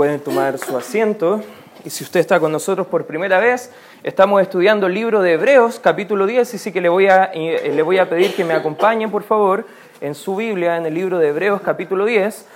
Pueden 0.00 0.20
tomar 0.20 0.56
su 0.56 0.78
asiento. 0.78 1.42
Y 1.84 1.90
si 1.90 2.04
usted 2.04 2.20
está 2.20 2.40
con 2.40 2.50
nosotros 2.50 2.86
por 2.86 3.04
primera 3.04 3.38
vez, 3.38 3.70
estamos 4.02 4.40
estudiando 4.40 4.86
el 4.86 4.94
libro 4.94 5.20
de 5.20 5.34
Hebreos, 5.34 5.78
capítulo 5.78 6.24
10, 6.24 6.54
y 6.54 6.56
sí 6.56 6.72
que 6.72 6.80
le 6.80 6.88
voy 6.88 7.08
a, 7.08 7.24
eh, 7.34 7.70
le 7.74 7.82
voy 7.82 7.98
a 7.98 8.08
pedir 8.08 8.34
que 8.34 8.42
me 8.42 8.54
acompañen, 8.54 9.10
por 9.10 9.24
favor, 9.24 9.66
en 10.00 10.14
su 10.14 10.36
Biblia, 10.36 10.78
en 10.78 10.86
el 10.86 10.94
libro 10.94 11.18
de 11.18 11.28
Hebreos, 11.28 11.60
capítulo 11.60 12.06
10. 12.06 12.46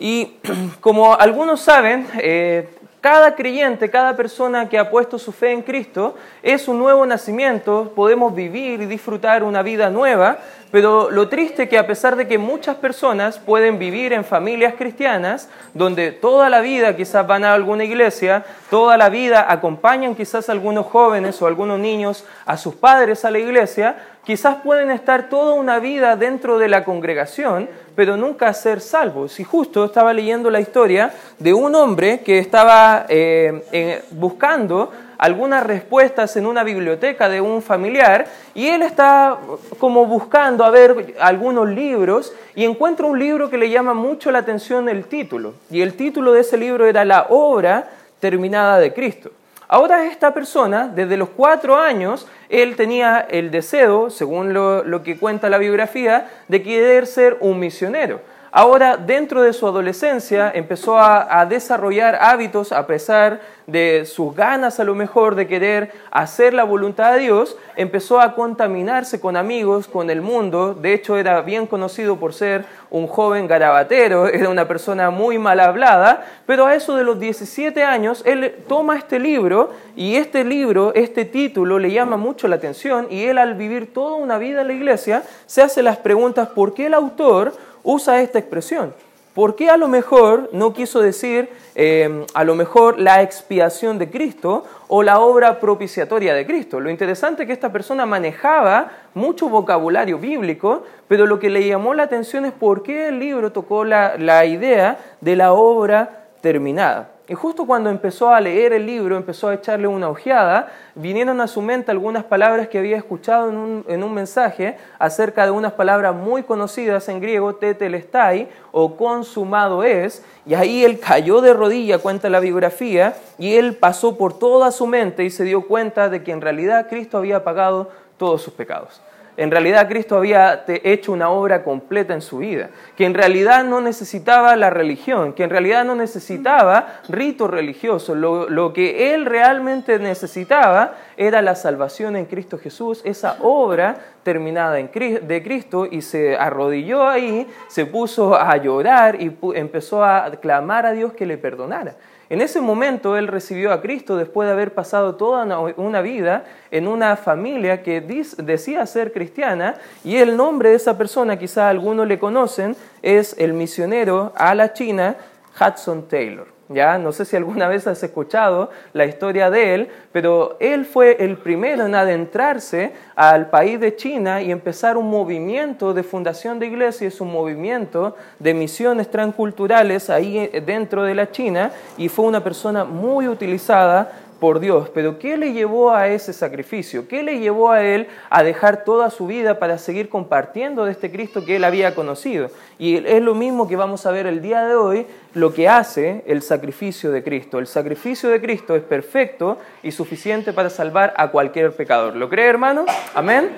Y 0.00 0.38
como 0.80 1.14
algunos 1.14 1.60
saben, 1.60 2.04
eh, 2.20 2.68
cada 3.00 3.36
creyente, 3.36 3.90
cada 3.90 4.16
persona 4.16 4.68
que 4.68 4.78
ha 4.78 4.90
puesto 4.90 5.18
su 5.18 5.30
fe 5.30 5.52
en 5.52 5.62
Cristo 5.62 6.16
es 6.42 6.66
un 6.66 6.78
nuevo 6.78 7.06
nacimiento, 7.06 7.92
podemos 7.94 8.34
vivir 8.34 8.80
y 8.82 8.86
disfrutar 8.86 9.44
una 9.44 9.62
vida 9.62 9.88
nueva, 9.88 10.38
pero 10.70 11.10
lo 11.10 11.28
triste 11.28 11.68
que 11.68 11.78
a 11.78 11.86
pesar 11.86 12.16
de 12.16 12.26
que 12.28 12.38
muchas 12.38 12.76
personas 12.76 13.38
pueden 13.38 13.78
vivir 13.78 14.12
en 14.12 14.24
familias 14.24 14.74
cristianas, 14.76 15.48
donde 15.74 16.12
toda 16.12 16.50
la 16.50 16.60
vida 16.60 16.96
quizás 16.96 17.26
van 17.26 17.44
a 17.44 17.54
alguna 17.54 17.84
iglesia, 17.84 18.44
toda 18.68 18.96
la 18.96 19.08
vida 19.08 19.46
acompañan 19.48 20.14
quizás 20.14 20.48
a 20.48 20.52
algunos 20.52 20.86
jóvenes 20.86 21.40
o 21.40 21.46
algunos 21.46 21.78
niños 21.78 22.24
a 22.44 22.56
sus 22.56 22.74
padres 22.74 23.24
a 23.24 23.30
la 23.30 23.38
iglesia, 23.38 23.96
quizás 24.28 24.56
pueden 24.56 24.90
estar 24.90 25.30
toda 25.30 25.54
una 25.54 25.78
vida 25.78 26.14
dentro 26.14 26.58
de 26.58 26.68
la 26.68 26.84
congregación, 26.84 27.66
pero 27.96 28.18
nunca 28.18 28.52
ser 28.52 28.82
salvos. 28.82 29.40
Y 29.40 29.44
justo 29.44 29.86
estaba 29.86 30.12
leyendo 30.12 30.50
la 30.50 30.60
historia 30.60 31.14
de 31.38 31.54
un 31.54 31.74
hombre 31.74 32.20
que 32.20 32.38
estaba 32.38 33.06
eh, 33.08 34.02
buscando 34.10 34.92
algunas 35.16 35.64
respuestas 35.64 36.36
en 36.36 36.44
una 36.44 36.62
biblioteca 36.62 37.30
de 37.30 37.40
un 37.40 37.62
familiar 37.62 38.26
y 38.54 38.66
él 38.66 38.82
está 38.82 39.38
como 39.78 40.04
buscando 40.04 40.62
a 40.62 40.68
ver 40.68 41.14
algunos 41.20 41.66
libros 41.66 42.34
y 42.54 42.66
encuentra 42.66 43.06
un 43.06 43.18
libro 43.18 43.48
que 43.48 43.56
le 43.56 43.70
llama 43.70 43.94
mucho 43.94 44.30
la 44.30 44.40
atención 44.40 44.90
el 44.90 45.06
título. 45.06 45.54
Y 45.70 45.80
el 45.80 45.94
título 45.94 46.34
de 46.34 46.42
ese 46.42 46.58
libro 46.58 46.84
era 46.84 47.02
La 47.06 47.28
obra 47.30 47.88
terminada 48.20 48.78
de 48.78 48.92
Cristo. 48.92 49.30
Ahora 49.70 50.06
esta 50.06 50.32
persona, 50.32 50.88
desde 50.88 51.18
los 51.18 51.28
cuatro 51.28 51.76
años, 51.76 52.26
él 52.48 52.74
tenía 52.74 53.20
el 53.20 53.50
deseo, 53.50 54.08
según 54.08 54.54
lo, 54.54 55.02
que 55.02 55.18
cuenta 55.18 55.50
la 55.50 55.58
biografía, 55.58 56.30
de 56.48 56.62
querer 56.62 57.06
ser 57.06 57.36
un 57.40 57.58
misionero. 57.58 58.22
Ahora, 58.60 58.96
dentro 58.96 59.42
de 59.42 59.52
su 59.52 59.68
adolescencia, 59.68 60.50
empezó 60.52 60.98
a, 60.98 61.46
desarrollar 61.46 62.18
hábitos 62.20 62.72
a 62.72 62.88
pesar 62.88 63.40
de 63.68 64.04
sus 64.04 64.34
ganas 64.34 64.80
a 64.80 64.84
lo 64.84 64.96
mejor 64.96 65.36
de 65.36 65.46
querer 65.46 65.92
hacer 66.10 66.54
la 66.54 66.64
voluntad 66.64 67.12
de 67.12 67.20
Dios, 67.20 67.56
empezó 67.76 68.20
a 68.20 68.34
contaminarse 68.34 69.20
con 69.20 69.36
amigos, 69.36 69.86
con 69.86 70.10
el 70.10 70.22
mundo. 70.22 70.74
De 70.74 70.92
hecho, 70.92 71.16
era 71.16 71.40
bien 71.42 71.68
conocido 71.68 72.16
por 72.16 72.34
ser 72.34 72.64
un 72.90 73.06
joven 73.06 73.46
garabatero, 73.46 74.26
era 74.32 74.48
una 74.48 74.66
persona 74.66 75.10
muy 75.10 75.38
mal 75.38 75.60
hablada, 75.60 76.26
pero 76.44 76.66
a 76.66 76.74
eso 76.74 76.96
de 76.96 77.04
los 77.04 77.20
17 77.20 77.84
años, 77.84 78.24
él 78.26 78.56
toma 78.66 78.96
este 78.96 79.20
libro 79.20 79.70
y 79.94 80.16
este 80.16 80.42
libro, 80.42 80.92
este 80.96 81.24
título, 81.24 81.78
le 81.78 81.92
llama 81.92 82.16
mucho 82.16 82.48
la 82.48 82.56
atención 82.56 83.06
y 83.08 83.22
él 83.26 83.38
al 83.38 83.54
vivir 83.54 83.92
toda 83.92 84.16
una 84.16 84.36
vida 84.36 84.62
en 84.62 84.66
la 84.66 84.72
iglesia, 84.72 85.22
se 85.46 85.62
hace 85.62 85.80
las 85.80 85.98
preguntas, 85.98 86.48
¿por 86.48 86.74
qué 86.74 86.86
el 86.86 86.94
autor 86.94 87.52
usa 87.88 88.20
esta 88.20 88.38
expresión? 88.38 88.92
¿Por 89.34 89.56
qué 89.56 89.70
a 89.70 89.78
lo 89.78 89.88
mejor 89.88 90.50
no 90.52 90.74
quiso 90.74 91.00
decir 91.00 91.48
em, 91.74 92.26
a 92.34 92.44
lo 92.44 92.54
mejor 92.54 92.98
la 92.98 93.22
expiación 93.22 93.98
de 93.98 94.10
Cristo 94.10 94.64
o 94.88 95.02
la 95.02 95.20
obra 95.20 95.58
propiciatoria 95.58 96.34
de 96.34 96.44
Cristo? 96.44 96.80
Lo 96.80 96.90
interesante 96.90 97.42
es 97.42 97.46
que 97.46 97.52
esta 97.52 97.72
persona 97.72 98.04
manejaba 98.04 98.90
mucho 99.14 99.48
vocabulario 99.48 100.18
bíblico, 100.18 100.82
pero 101.06 101.24
lo 101.24 101.38
que 101.38 101.48
le 101.48 101.66
llamó 101.66 101.94
la 101.94 102.02
atención 102.02 102.44
es 102.44 102.52
por 102.52 102.82
qué 102.82 103.08
el 103.08 103.20
libro 103.20 103.52
tocó 103.52 103.84
la 103.84 104.44
idea 104.44 104.98
de 105.20 105.36
la 105.36 105.54
obra 105.54 106.26
terminada. 106.42 107.17
Y 107.28 107.34
justo 107.34 107.66
cuando 107.66 107.90
empezó 107.90 108.30
a 108.30 108.40
leer 108.40 108.72
el 108.72 108.86
libro, 108.86 109.14
empezó 109.14 109.48
a 109.48 109.54
echarle 109.54 109.86
una 109.86 110.08
ojeada, 110.08 110.72
vinieron 110.94 111.42
a 111.42 111.46
su 111.46 111.60
mente 111.60 111.90
algunas 111.90 112.24
palabras 112.24 112.68
que 112.68 112.78
había 112.78 112.96
escuchado 112.96 113.50
en 113.50 114.02
un, 114.02 114.14
mensaje 114.14 114.78
acerca 114.98 115.44
de 115.44 115.50
unas 115.50 115.72
palabras 115.72 116.14
muy 116.14 116.42
conocidas 116.42 117.06
en 117.10 117.20
griego, 117.20 117.56
tetelestai, 117.56 118.48
o 118.72 118.96
consumado 118.96 119.84
es, 119.84 120.24
y 120.46 120.54
ahí 120.54 120.86
él 120.86 121.00
cayó 121.00 121.42
de 121.42 121.52
rodilla, 121.52 121.98
cuenta 121.98 122.30
la 122.30 122.40
biografía, 122.40 123.14
y 123.36 123.56
él 123.56 123.76
pasó 123.76 124.16
por 124.16 124.38
toda 124.38 124.70
su 124.70 124.86
mente 124.86 125.24
y 125.24 125.30
se 125.30 125.44
dio 125.44 125.66
cuenta 125.66 126.08
de 126.08 126.22
que 126.22 126.32
en 126.32 126.40
realidad 126.40 126.88
Cristo 126.88 127.18
había 127.18 127.44
pagado 127.44 127.90
todos 128.16 128.40
sus 128.40 128.54
pecados 128.54 129.02
en 129.38 129.52
realidad 129.52 129.88
Cristo 129.88 130.16
había 130.16 130.64
hecho 130.66 131.12
una 131.12 131.30
obra 131.30 131.62
completa 131.62 132.12
en 132.12 132.22
su 132.22 132.38
vida, 132.38 132.70
que 132.96 133.06
en 133.06 133.14
realidad 133.14 133.64
no 133.64 133.80
necesitaba 133.80 134.56
la 134.56 134.68
religión, 134.68 135.32
que 135.32 135.44
en 135.44 135.50
realidad 135.50 135.84
no 135.84 135.94
necesitaba 135.94 137.00
rito 137.08 137.46
religioso, 137.46 138.16
lo, 138.16 138.50
lo 138.50 138.72
que 138.72 139.14
él 139.14 139.26
realmente 139.26 140.00
necesitaba 140.00 140.94
era 141.16 141.40
la 141.40 141.54
salvación 141.54 142.16
en 142.16 142.26
Cristo 142.26 142.58
Jesús, 142.58 143.00
esa 143.04 143.36
obra 143.40 143.98
terminada 144.24 144.74
de 144.74 145.42
Cristo 145.44 145.86
y 145.88 146.02
se 146.02 146.36
arrodilló 146.36 147.06
ahí, 147.06 147.46
se 147.68 147.86
puso 147.86 148.34
a 148.34 148.56
llorar 148.56 149.22
y 149.22 149.38
empezó 149.54 150.02
a 150.02 150.32
clamar 150.32 150.84
a 150.84 150.92
Dios 150.92 151.12
que 151.12 151.26
le 151.26 151.38
perdonara. 151.38 151.94
En 152.30 152.42
ese 152.42 152.60
momento 152.60 153.16
él 153.16 153.26
recibió 153.26 153.72
a 153.72 153.80
Cristo 153.80 154.16
después 154.16 154.46
de 154.46 154.52
haber 154.52 154.74
pasado 154.74 155.14
toda 155.14 155.58
una 155.76 156.02
vida 156.02 156.44
en 156.70 156.86
una 156.86 157.16
familia 157.16 157.82
que 157.82 158.02
decía 158.02 158.84
ser 158.84 159.12
cristiana 159.12 159.76
y 160.04 160.16
el 160.16 160.36
nombre 160.36 160.70
de 160.70 160.76
esa 160.76 160.98
persona, 160.98 161.38
quizá 161.38 161.70
algunos 161.70 162.06
le 162.06 162.18
conocen, 162.18 162.76
es 163.00 163.34
el 163.38 163.54
misionero 163.54 164.32
a 164.36 164.54
la 164.54 164.74
China 164.74 165.16
Hudson 165.58 166.06
Taylor. 166.06 166.57
¿Ya? 166.68 166.98
No 166.98 167.12
sé 167.12 167.24
si 167.24 167.36
alguna 167.36 167.68
vez 167.68 167.86
has 167.86 168.02
escuchado 168.02 168.70
la 168.92 169.06
historia 169.06 169.50
de 169.50 169.74
él, 169.74 169.88
pero 170.12 170.56
él 170.60 170.84
fue 170.84 171.16
el 171.20 171.36
primero 171.36 171.86
en 171.86 171.94
adentrarse 171.94 172.92
al 173.14 173.50
país 173.50 173.80
de 173.80 173.96
China 173.96 174.42
y 174.42 174.50
empezar 174.50 174.96
un 174.96 175.08
movimiento 175.08 175.94
de 175.94 176.02
fundación 176.02 176.58
de 176.58 176.66
iglesias, 176.66 177.20
un 177.20 177.32
movimiento 177.32 178.16
de 178.38 178.54
misiones 178.54 179.10
transculturales 179.10 180.10
ahí 180.10 180.50
dentro 180.64 181.02
de 181.04 181.14
la 181.14 181.30
China 181.30 181.72
y 181.96 182.08
fue 182.08 182.26
una 182.26 182.42
persona 182.42 182.84
muy 182.84 183.28
utilizada 183.28 184.12
por 184.40 184.60
Dios, 184.60 184.90
pero 184.94 185.18
¿qué 185.18 185.36
le 185.36 185.52
llevó 185.52 185.92
a 185.92 186.08
ese 186.08 186.32
sacrificio? 186.32 187.08
¿Qué 187.08 187.22
le 187.22 187.40
llevó 187.40 187.70
a 187.70 187.82
él 187.82 188.06
a 188.30 188.42
dejar 188.42 188.84
toda 188.84 189.10
su 189.10 189.26
vida 189.26 189.58
para 189.58 189.78
seguir 189.78 190.08
compartiendo 190.08 190.84
de 190.84 190.92
este 190.92 191.10
Cristo 191.10 191.44
que 191.44 191.56
él 191.56 191.64
había 191.64 191.94
conocido? 191.94 192.50
Y 192.78 192.96
es 193.06 193.22
lo 193.22 193.34
mismo 193.34 193.66
que 193.66 193.76
vamos 193.76 194.06
a 194.06 194.10
ver 194.10 194.26
el 194.26 194.40
día 194.40 194.64
de 194.64 194.74
hoy, 194.74 195.06
lo 195.34 195.52
que 195.52 195.68
hace 195.68 196.22
el 196.26 196.42
sacrificio 196.42 197.10
de 197.10 197.22
Cristo. 197.22 197.58
El 197.58 197.66
sacrificio 197.66 198.28
de 198.30 198.40
Cristo 198.40 198.76
es 198.76 198.82
perfecto 198.82 199.58
y 199.82 199.90
suficiente 199.90 200.52
para 200.52 200.70
salvar 200.70 201.14
a 201.16 201.28
cualquier 201.28 201.72
pecador. 201.72 202.14
¿Lo 202.14 202.28
cree, 202.28 202.46
hermano? 202.46 202.86
Amén. 203.14 203.50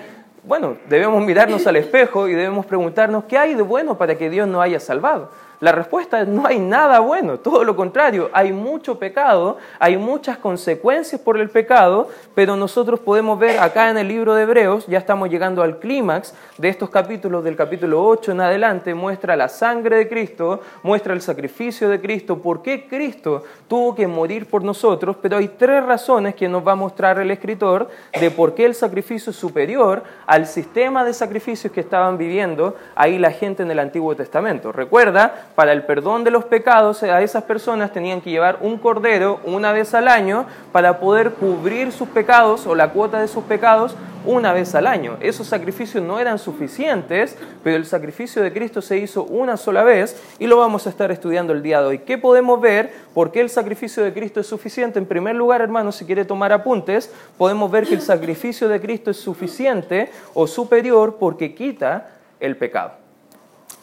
Bueno, 0.42 0.78
debemos 0.88 1.22
mirarnos 1.22 1.66
al 1.66 1.76
espejo 1.76 2.26
y 2.26 2.32
debemos 2.32 2.64
preguntarnos 2.64 3.24
qué 3.24 3.36
hay 3.36 3.54
de 3.54 3.62
bueno 3.62 3.98
para 3.98 4.16
que 4.16 4.30
Dios 4.30 4.48
nos 4.48 4.62
haya 4.62 4.80
salvado. 4.80 5.30
La 5.60 5.72
respuesta 5.72 6.22
es 6.22 6.26
no 6.26 6.46
hay 6.46 6.58
nada 6.58 7.00
bueno, 7.00 7.38
todo 7.38 7.64
lo 7.64 7.76
contrario, 7.76 8.30
hay 8.32 8.50
mucho 8.50 8.98
pecado, 8.98 9.58
hay 9.78 9.98
muchas 9.98 10.38
consecuencias 10.38 11.20
por 11.20 11.36
el 11.38 11.50
pecado, 11.50 12.08
pero 12.34 12.56
nosotros 12.56 12.98
podemos 13.00 13.38
ver 13.38 13.58
acá 13.58 13.90
en 13.90 13.98
el 13.98 14.08
libro 14.08 14.34
de 14.34 14.44
Hebreos, 14.44 14.86
ya 14.86 14.96
estamos 14.96 15.28
llegando 15.28 15.62
al 15.62 15.78
clímax 15.78 16.32
de 16.56 16.70
estos 16.70 16.88
capítulos, 16.88 17.44
del 17.44 17.56
capítulo 17.56 18.02
8 18.06 18.32
en 18.32 18.40
adelante, 18.40 18.94
muestra 18.94 19.36
la 19.36 19.50
sangre 19.50 19.96
de 19.96 20.08
Cristo, 20.08 20.60
muestra 20.82 21.12
el 21.12 21.20
sacrificio 21.20 21.90
de 21.90 22.00
Cristo, 22.00 22.38
por 22.38 22.62
qué 22.62 22.88
Cristo 22.88 23.44
tuvo 23.68 23.94
que 23.94 24.06
morir 24.06 24.46
por 24.46 24.64
nosotros, 24.64 25.16
pero 25.20 25.36
hay 25.36 25.48
tres 25.48 25.84
razones 25.84 26.34
que 26.34 26.48
nos 26.48 26.66
va 26.66 26.72
a 26.72 26.76
mostrar 26.76 27.18
el 27.18 27.30
escritor 27.30 27.90
de 28.18 28.30
por 28.30 28.54
qué 28.54 28.64
el 28.64 28.74
sacrificio 28.74 29.28
es 29.28 29.36
superior 29.36 30.04
al 30.26 30.46
sistema 30.46 31.04
de 31.04 31.12
sacrificios 31.12 31.70
que 31.70 31.80
estaban 31.80 32.16
viviendo 32.16 32.76
ahí 32.94 33.18
la 33.18 33.30
gente 33.30 33.62
en 33.62 33.70
el 33.70 33.78
Antiguo 33.78 34.16
Testamento. 34.16 34.72
Recuerda, 34.72 35.49
para 35.60 35.74
el 35.74 35.82
perdón 35.82 36.24
de 36.24 36.30
los 36.30 36.46
pecados, 36.46 37.02
a 37.02 37.20
esas 37.20 37.42
personas 37.42 37.92
tenían 37.92 38.22
que 38.22 38.30
llevar 38.30 38.60
un 38.62 38.78
cordero 38.78 39.40
una 39.44 39.72
vez 39.72 39.92
al 39.92 40.08
año 40.08 40.46
para 40.72 41.00
poder 41.00 41.32
cubrir 41.32 41.92
sus 41.92 42.08
pecados 42.08 42.66
o 42.66 42.74
la 42.74 42.92
cuota 42.92 43.20
de 43.20 43.28
sus 43.28 43.44
pecados 43.44 43.94
una 44.24 44.54
vez 44.54 44.74
al 44.74 44.86
año. 44.86 45.18
Esos 45.20 45.48
sacrificios 45.48 46.02
no 46.02 46.18
eran 46.18 46.38
suficientes, 46.38 47.36
pero 47.62 47.76
el 47.76 47.84
sacrificio 47.84 48.40
de 48.40 48.54
Cristo 48.54 48.80
se 48.80 48.96
hizo 48.96 49.24
una 49.24 49.58
sola 49.58 49.84
vez 49.84 50.18
y 50.38 50.46
lo 50.46 50.56
vamos 50.56 50.86
a 50.86 50.88
estar 50.88 51.10
estudiando 51.10 51.52
el 51.52 51.62
día 51.62 51.82
de 51.82 51.88
hoy. 51.88 51.98
¿Qué 51.98 52.16
podemos 52.16 52.58
ver? 52.58 52.90
¿Por 53.12 53.30
qué 53.30 53.42
el 53.42 53.50
sacrificio 53.50 54.02
de 54.02 54.14
Cristo 54.14 54.40
es 54.40 54.46
suficiente? 54.46 54.98
En 54.98 55.04
primer 55.04 55.36
lugar, 55.36 55.60
hermanos, 55.60 55.94
si 55.94 56.06
quiere 56.06 56.24
tomar 56.24 56.54
apuntes, 56.54 57.12
podemos 57.36 57.70
ver 57.70 57.86
que 57.86 57.96
el 57.96 58.00
sacrificio 58.00 58.66
de 58.66 58.80
Cristo 58.80 59.10
es 59.10 59.18
suficiente 59.18 60.10
o 60.32 60.46
superior 60.46 61.18
porque 61.20 61.54
quita 61.54 62.12
el 62.40 62.56
pecado. 62.56 62.99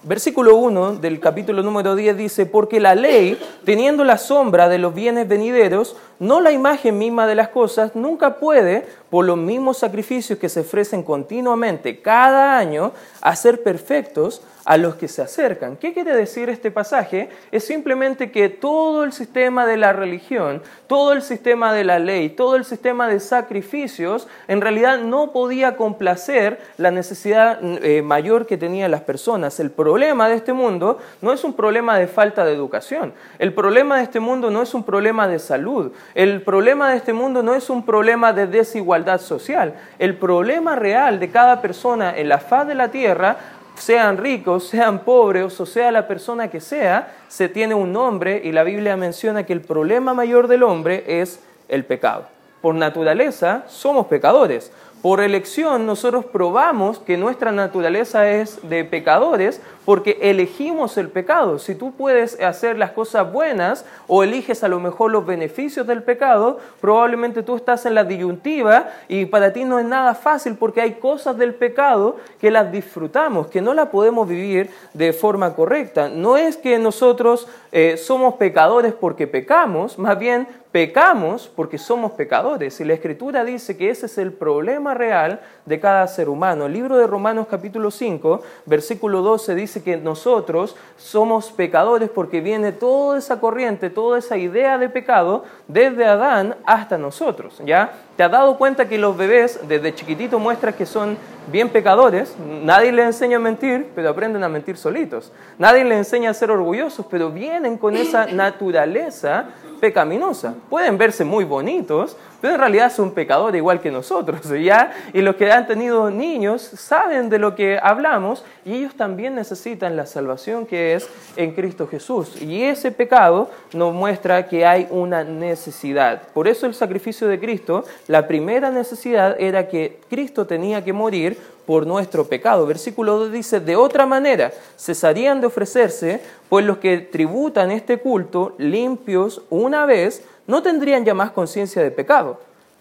Versículo 0.03 0.55
1 0.55 0.97
del 0.97 1.19
capítulo 1.19 1.63
número 1.63 1.95
10 1.95 2.15
dice, 2.15 2.45
porque 2.45 2.79
la 2.79 2.94
ley, 2.94 3.38
teniendo 3.65 4.03
la 4.03 4.17
sombra 4.17 4.69
de 4.69 4.77
los 4.77 4.94
bienes 4.94 5.27
venideros, 5.27 5.95
no 6.19 6.39
la 6.39 6.51
imagen 6.51 6.97
misma 6.97 7.25
de 7.25 7.35
las 7.35 7.49
cosas, 7.49 7.95
nunca 7.95 8.35
puede, 8.35 8.88
por 9.09 9.25
los 9.25 9.38
mismos 9.38 9.77
sacrificios 9.77 10.39
que 10.39 10.50
se 10.50 10.62
ofrecen 10.62 11.04
continuamente 11.04 12.01
cada 12.01 12.57
año, 12.57 12.92
hacer 13.21 13.63
perfectos 13.63 14.42
a 14.68 14.75
los 14.75 14.95
que 14.95 15.07
se 15.07 15.21
acercan. 15.21 15.77
¿Qué 15.77 15.94
quiere 15.94 16.13
decir 16.13 16.50
este 16.50 16.71
pasaje? 16.71 17.30
Es 17.54 17.63
simplemente 17.63 18.31
que 18.31 18.50
todo 18.50 19.06
el 19.06 19.13
sistema 19.13 19.65
de 19.65 19.77
la 19.77 19.94
religión, 19.94 20.62
todo 20.88 21.13
el 21.13 21.21
sistema 21.21 21.71
de 21.71 21.86
la 21.86 22.00
ley, 22.00 22.27
todo 22.27 22.57
el 22.57 22.65
sistema 22.65 23.07
de 23.07 23.21
sacrificios, 23.21 24.27
en 24.50 24.59
realidad 24.59 25.00
no 25.00 25.31
podía 25.31 25.77
complacer 25.77 26.59
la 26.75 26.92
necesidad 26.92 27.59
eh, 27.63 28.01
mayor 28.01 28.45
que 28.45 28.57
tenían 28.57 28.92
las 28.92 29.04
personas. 29.04 29.57
El 29.62 29.71
problema 29.71 30.27
de 30.27 30.36
este 30.36 30.51
mundo 30.51 31.00
no 31.21 31.31
es 31.31 31.45
un 31.45 31.54
problema 31.54 31.98
de 31.98 32.07
falta 32.07 32.44
de 32.44 32.54
educación, 32.54 33.13
el 33.39 33.54
problema 33.54 33.95
de 33.95 34.04
este 34.04 34.19
mundo 34.19 34.51
no 34.51 34.62
es 34.62 34.74
un 34.74 34.83
problema 34.83 35.30
de 35.30 35.39
salud, 35.39 35.94
el 36.13 36.42
problema 36.42 36.89
de 36.89 36.98
este 36.98 37.13
mundo 37.13 37.42
no 37.42 37.56
es 37.56 37.69
un 37.69 37.86
problema 37.86 38.33
de 38.33 38.48
desigualdad 38.48 38.96
social, 39.19 39.73
el 39.99 40.15
problema 40.15 40.75
real 40.75 41.19
de 41.19 41.29
cada 41.29 41.61
persona 41.61 42.15
en 42.17 42.29
la 42.29 42.39
faz 42.39 42.67
de 42.67 42.75
la 42.75 42.89
tierra 42.89 43.38
sean 43.75 44.17
ricos, 44.17 44.67
sean 44.67 44.99
pobres 44.99 45.59
o 45.59 45.65
sea 45.65 45.91
la 45.91 46.07
persona 46.07 46.49
que 46.49 46.59
sea, 46.59 47.13
se 47.27 47.49
tiene 47.49 47.75
un 47.75 47.94
nombre 47.94 48.41
y 48.44 48.51
la 48.51 48.63
Biblia 48.63 48.97
menciona 48.97 49.44
que 49.44 49.53
el 49.53 49.61
problema 49.61 50.13
mayor 50.13 50.47
del 50.47 50.63
hombre 50.63 51.21
es 51.21 51.39
el 51.69 51.85
pecado. 51.85 52.25
Por 52.61 52.75
naturaleza 52.75 53.63
somos 53.67 54.07
pecadores. 54.07 54.71
Por 55.01 55.21
elección 55.21 55.85
nosotros 55.85 56.25
probamos 56.25 56.99
que 56.99 57.17
nuestra 57.17 57.51
naturaleza 57.51 58.29
es 58.29 58.67
de 58.67 58.83
pecadores 58.83 59.61
porque 59.87 60.17
elegimos 60.21 60.97
el 60.97 61.07
pecado. 61.07 61.59
Si 61.59 61.73
tú 61.73 61.93
puedes 61.93 62.37
hacer 62.41 62.77
las 62.77 62.91
cosas 62.91 63.31
buenas 63.31 63.85
o 64.09 64.21
eliges 64.21 64.61
a 64.65 64.67
lo 64.67 64.81
mejor 64.81 65.11
los 65.11 65.25
beneficios 65.25 65.87
del 65.87 66.03
pecado, 66.03 66.59
probablemente 66.81 67.41
tú 67.41 67.55
estás 67.55 67.85
en 67.85 67.95
la 67.95 68.03
disyuntiva 68.03 68.89
y 69.07 69.27
para 69.27 69.53
ti 69.53 69.63
no 69.63 69.79
es 69.79 69.85
nada 69.85 70.13
fácil 70.13 70.55
porque 70.55 70.81
hay 70.81 70.95
cosas 70.95 71.37
del 71.37 71.53
pecado 71.53 72.17
que 72.41 72.51
las 72.51 72.69
disfrutamos, 72.69 73.47
que 73.47 73.61
no 73.61 73.73
las 73.73 73.87
podemos 73.87 74.27
vivir 74.27 74.69
de 74.93 75.13
forma 75.13 75.55
correcta. 75.55 76.09
No 76.09 76.35
es 76.35 76.57
que 76.57 76.77
nosotros 76.79 77.47
eh, 77.71 77.95
somos 77.95 78.33
pecadores 78.33 78.93
porque 78.93 79.25
pecamos, 79.25 79.97
más 79.97 80.19
bien 80.19 80.49
pecamos 80.77 81.47
porque 81.55 81.77
somos 81.77 82.11
pecadores. 82.11 82.79
Y 82.79 82.85
la 82.85 82.93
Escritura 82.93 83.43
dice 83.43 83.77
que 83.77 83.89
ese 83.89 84.05
es 84.05 84.17
el 84.17 84.31
problema 84.31 84.93
real 84.93 85.41
de 85.65 85.79
cada 85.79 86.07
ser 86.07 86.29
humano. 86.29 86.65
El 86.65 86.73
libro 86.73 86.97
de 86.97 87.07
Romanos 87.07 87.47
capítulo 87.49 87.89
5, 87.89 88.41
versículo 88.65 89.21
12 89.21 89.55
dice 89.55 89.76
que 89.83 89.97
nosotros 89.97 90.75
somos 90.97 91.51
pecadores 91.51 92.09
porque 92.09 92.41
viene 92.41 92.71
toda 92.71 93.18
esa 93.18 93.39
corriente, 93.39 93.89
toda 93.89 94.19
esa 94.19 94.38
idea 94.38 94.77
de 94.77 94.89
pecado 94.89 95.44
desde 95.68 96.06
Adán 96.06 96.56
hasta 96.65 96.97
nosotros, 96.97 97.62
¿ya? 97.65 97.91
¿Te 98.17 98.23
has 98.23 98.31
dado 98.31 98.57
cuenta 98.57 98.89
que 98.89 98.97
los 98.97 99.15
bebés 99.15 99.59
desde 99.67 99.93
chiquititos 99.93 100.41
muestran 100.41 100.73
que 100.73 100.87
son 100.87 101.15
bien 101.51 101.69
pecadores? 101.69 102.35
Nadie 102.63 102.91
les 102.91 103.05
enseña 103.05 103.37
a 103.37 103.39
mentir, 103.39 103.91
pero 103.93 104.09
aprenden 104.09 104.43
a 104.43 104.49
mentir 104.49 104.75
solitos. 104.75 105.31
Nadie 105.59 105.83
les 105.83 105.99
enseña 105.99 106.31
a 106.31 106.33
ser 106.33 106.49
orgullosos, 106.49 107.05
pero 107.11 107.29
vienen 107.29 107.77
con 107.77 107.95
esa 107.95 108.25
naturaleza 108.33 109.49
pecaminosa. 109.79 110.55
Pueden 110.67 110.97
verse 110.97 111.23
muy 111.23 111.43
bonitos, 111.45 112.17
pero 112.41 112.53
en 112.53 112.59
realidad 112.59 112.91
son 112.91 113.11
pecadores 113.11 113.57
igual 113.57 113.81
que 113.81 113.91
nosotros, 113.91 114.41
¿ya? 114.63 114.93
Y 115.13 115.21
los 115.21 115.35
que 115.35 115.51
han 115.51 115.67
tenido 115.67 116.09
niños 116.11 116.61
saben 116.61 117.29
de 117.29 117.39
lo 117.39 117.55
que 117.55 117.79
hablamos 117.81 118.43
y 118.65 118.75
ellos 118.75 118.95
también 118.95 119.35
necesitan 119.35 119.95
la 119.95 120.05
salvación 120.05 120.65
que 120.65 120.95
es 120.95 121.09
en 121.35 121.53
Cristo 121.53 121.87
Jesús. 121.87 122.41
Y 122.41 122.63
ese 122.63 122.91
pecado 122.91 123.49
nos 123.73 123.93
muestra 123.93 124.47
que 124.47 124.65
hay 124.65 124.87
una 124.89 125.23
necesidad. 125.23 126.23
Por 126.33 126.47
eso 126.47 126.65
el 126.65 126.73
sacrificio 126.73 127.27
de 127.27 127.39
Cristo, 127.39 127.85
la 128.07 128.27
primera 128.27 128.71
necesidad 128.71 129.36
era 129.39 129.68
que 129.68 130.00
Cristo 130.09 130.48
tenía 130.48 130.83
que 130.83 130.94
morir 130.94 131.38
por 131.65 131.86
nuestro 131.86 132.25
pecado. 132.25 132.65
Versículo 132.65 133.18
2 133.19 133.31
dice, 133.31 133.59
de 133.59 133.75
otra 133.75 134.06
manera 134.06 134.51
cesarían 134.77 135.42
de 135.42 135.48
ofrecerse, 135.48 136.21
pues 136.48 136.65
los 136.65 136.77
que 136.77 137.00
tributan 137.00 137.71
este 137.71 138.00
culto 138.00 138.56
limpios 138.57 139.42
una 139.50 139.86
vez 139.86 140.24
no 140.48 140.63
tendrían 140.63 141.04
ya 141.04 141.13
más 141.13 141.31
conciencia 141.31 141.83
de 141.83 141.92
pecado. 141.92 142.39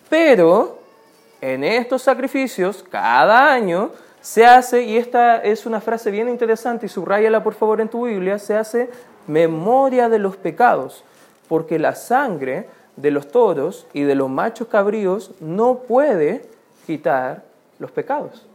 Pero 0.08 0.78
en 1.40 1.64
estos 1.64 2.02
sacrificios, 2.02 2.84
cada 2.88 3.52
año, 3.52 3.90
se 4.20 4.46
hace, 4.46 4.82
y 4.82 4.96
esta 4.96 5.38
es 5.38 5.66
una 5.66 5.80
frase 5.80 6.10
bien 6.10 6.28
interesante, 6.28 6.86
y 6.86 6.88
subrayala 6.88 7.42
por 7.42 7.54
favor 7.54 7.80
en 7.80 7.88
tu 7.88 8.06
Biblia, 8.06 8.38
se 8.38 8.56
hace 8.56 8.90
memoria 9.26 10.08
de 10.08 10.18
los 10.18 10.36
pecados, 10.36 11.04
porque 11.48 11.78
la 11.78 11.94
sangre 11.94 12.68
de 12.96 13.10
los 13.10 13.28
toros 13.28 13.86
y 13.92 14.02
de 14.02 14.14
los 14.14 14.28
machos 14.28 14.68
cabríos 14.68 15.32
no 15.40 15.78
puede 15.80 16.42
quitar 16.86 17.42
los 17.78 17.90
pecados. 17.90 18.46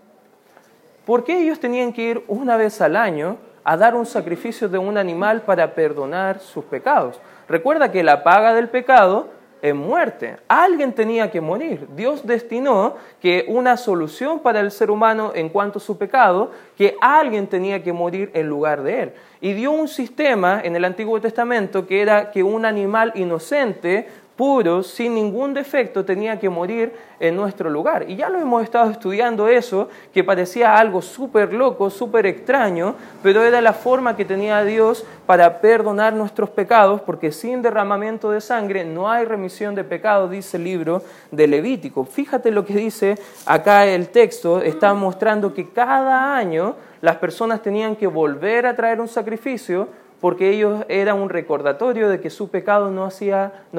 ¿Por 1.06 1.24
qué 1.24 1.42
ellos 1.42 1.60
tenían 1.60 1.94
que 1.94 2.04
ir 2.04 2.24
una 2.28 2.58
vez 2.58 2.82
al 2.82 2.96
año 2.96 3.38
a 3.64 3.78
dar 3.78 3.96
un 3.96 4.06
sacrificio 4.06 4.70
de 4.70 4.78
un 4.78 4.98
animal 4.98 5.42
para 5.42 5.74
perdonar 5.74 6.40
sus 6.40 6.64
pecados? 6.66 7.20
Recuerda 7.48 7.92
que 7.92 8.04
la 8.04 8.24
paga 8.24 8.54
del 8.54 8.70
pecado 8.70 9.30
es 9.62 9.76
muerte. 9.76 10.38
Alguien 10.48 10.94
tenía 10.94 11.30
que 11.30 11.40
morir. 11.40 11.88
Dios 11.96 12.26
destinó 12.26 12.96
que 13.22 13.46
una 13.48 13.78
solución 13.78 14.40
para 14.40 14.60
el 14.60 14.72
ser 14.72 14.90
humano 14.90 15.32
en 15.36 15.50
cuanto 15.50 15.78
a 15.78 15.82
su 15.82 15.98
pecado, 15.98 16.52
que 16.78 16.96
alguien 17.00 17.48
tenía 17.48 17.84
que 17.84 17.94
morir 17.94 18.32
en 18.34 18.48
lugar 18.48 18.82
de 18.82 19.04
él. 19.04 19.14
Y 19.40 19.54
dio 19.54 19.72
un 19.72 19.88
sistema 19.88 20.62
en 20.64 20.76
el 20.76 20.86
Antiguo 20.86 21.22
Testamento 21.22 21.86
que 21.86 22.02
era 22.02 22.32
que 22.32 22.44
un 22.44 22.66
animal 22.66 23.12
inocente 23.16 24.08
puro, 24.36 24.82
sin 24.82 25.14
ningún 25.16 25.54
defecto, 25.54 26.04
tenía 26.04 26.40
que 26.40 26.50
morir 26.50 26.94
en 27.20 27.36
nuestro 27.36 27.70
lugar. 27.70 28.10
Y 28.10 28.16
ya 28.16 28.30
lo 28.30 28.40
hemos 28.40 28.64
estado 28.64 28.90
estudiando 28.90 29.48
eso, 29.48 29.90
que 30.14 30.24
parecía 30.24 30.78
algo 30.78 31.02
súper 31.02 31.54
loco, 31.54 31.90
súper 31.90 32.26
extraño, 32.26 32.96
pero 33.22 33.44
era 33.44 33.62
la 33.62 33.74
forma 33.74 34.16
que 34.16 34.26
tenía 34.26 34.64
Dios 34.64 35.06
para 35.26 35.62
perdonar 35.62 36.14
nuestros 36.14 36.50
pecados, 36.50 37.02
porque 37.02 37.32
sin 37.32 37.62
derramamiento 37.62 38.32
de 38.32 38.42
sangre 38.42 38.84
no 38.84 39.10
hay 39.10 39.26
remisión 39.26 39.76
de 39.76 39.84
pecados, 39.84 40.32
dice 40.32 40.58
el 40.58 40.64
libro 40.64 41.04
de 41.30 41.48
Levítico. 41.48 42.06
Fíjate 42.06 42.52
lo 42.52 42.66
que 42.66 42.74
dice 42.74 43.18
acá 43.46 43.86
el 43.86 44.10
texto, 44.10 44.62
está 44.62 44.94
mostrando 44.94 45.54
que 45.54 45.70
cada 45.70 46.36
año 46.36 46.76
las 47.02 47.18
personas 47.18 47.62
tenían 47.62 47.96
que 47.96 48.08
volver 48.08 48.66
a 48.66 48.76
traer 48.76 49.02
un 49.02 49.08
sacrificio 49.08 49.88
porque 50.22 50.52
ellos 50.52 50.86
eran 50.88 51.20
un 51.20 51.30
recordatorio 51.30 52.08
de 52.08 52.22
que 52.22 52.30
su 52.30 52.50
pecado 52.50 52.92
no, 52.92 53.10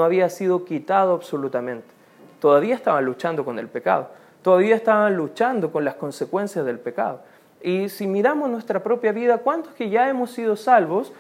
había 0.04 0.28
sido 0.28 0.64
quitado 0.64 1.14
absolutamente. 1.14 1.86
Todavía 2.40 2.74
estaban 2.74 3.04
luchando 3.04 3.44
con 3.44 3.60
el 3.60 3.68
pecado, 3.68 4.10
todavía 4.42 4.74
estaban 4.74 5.16
luchando 5.16 5.70
con 5.70 5.84
las 5.84 5.94
consecuencias 5.94 6.66
del 6.66 6.80
pecado. 6.80 7.20
Y 7.62 7.88
si 7.88 8.08
miramos 8.08 8.50
nuestra 8.50 8.82
propia 8.82 9.12
vida, 9.12 9.38
¿cuántos 9.38 9.72
que 9.74 9.88
ya 9.88 10.08
hemos 10.08 10.32
sido 10.32 10.56
salvos? 10.56 11.12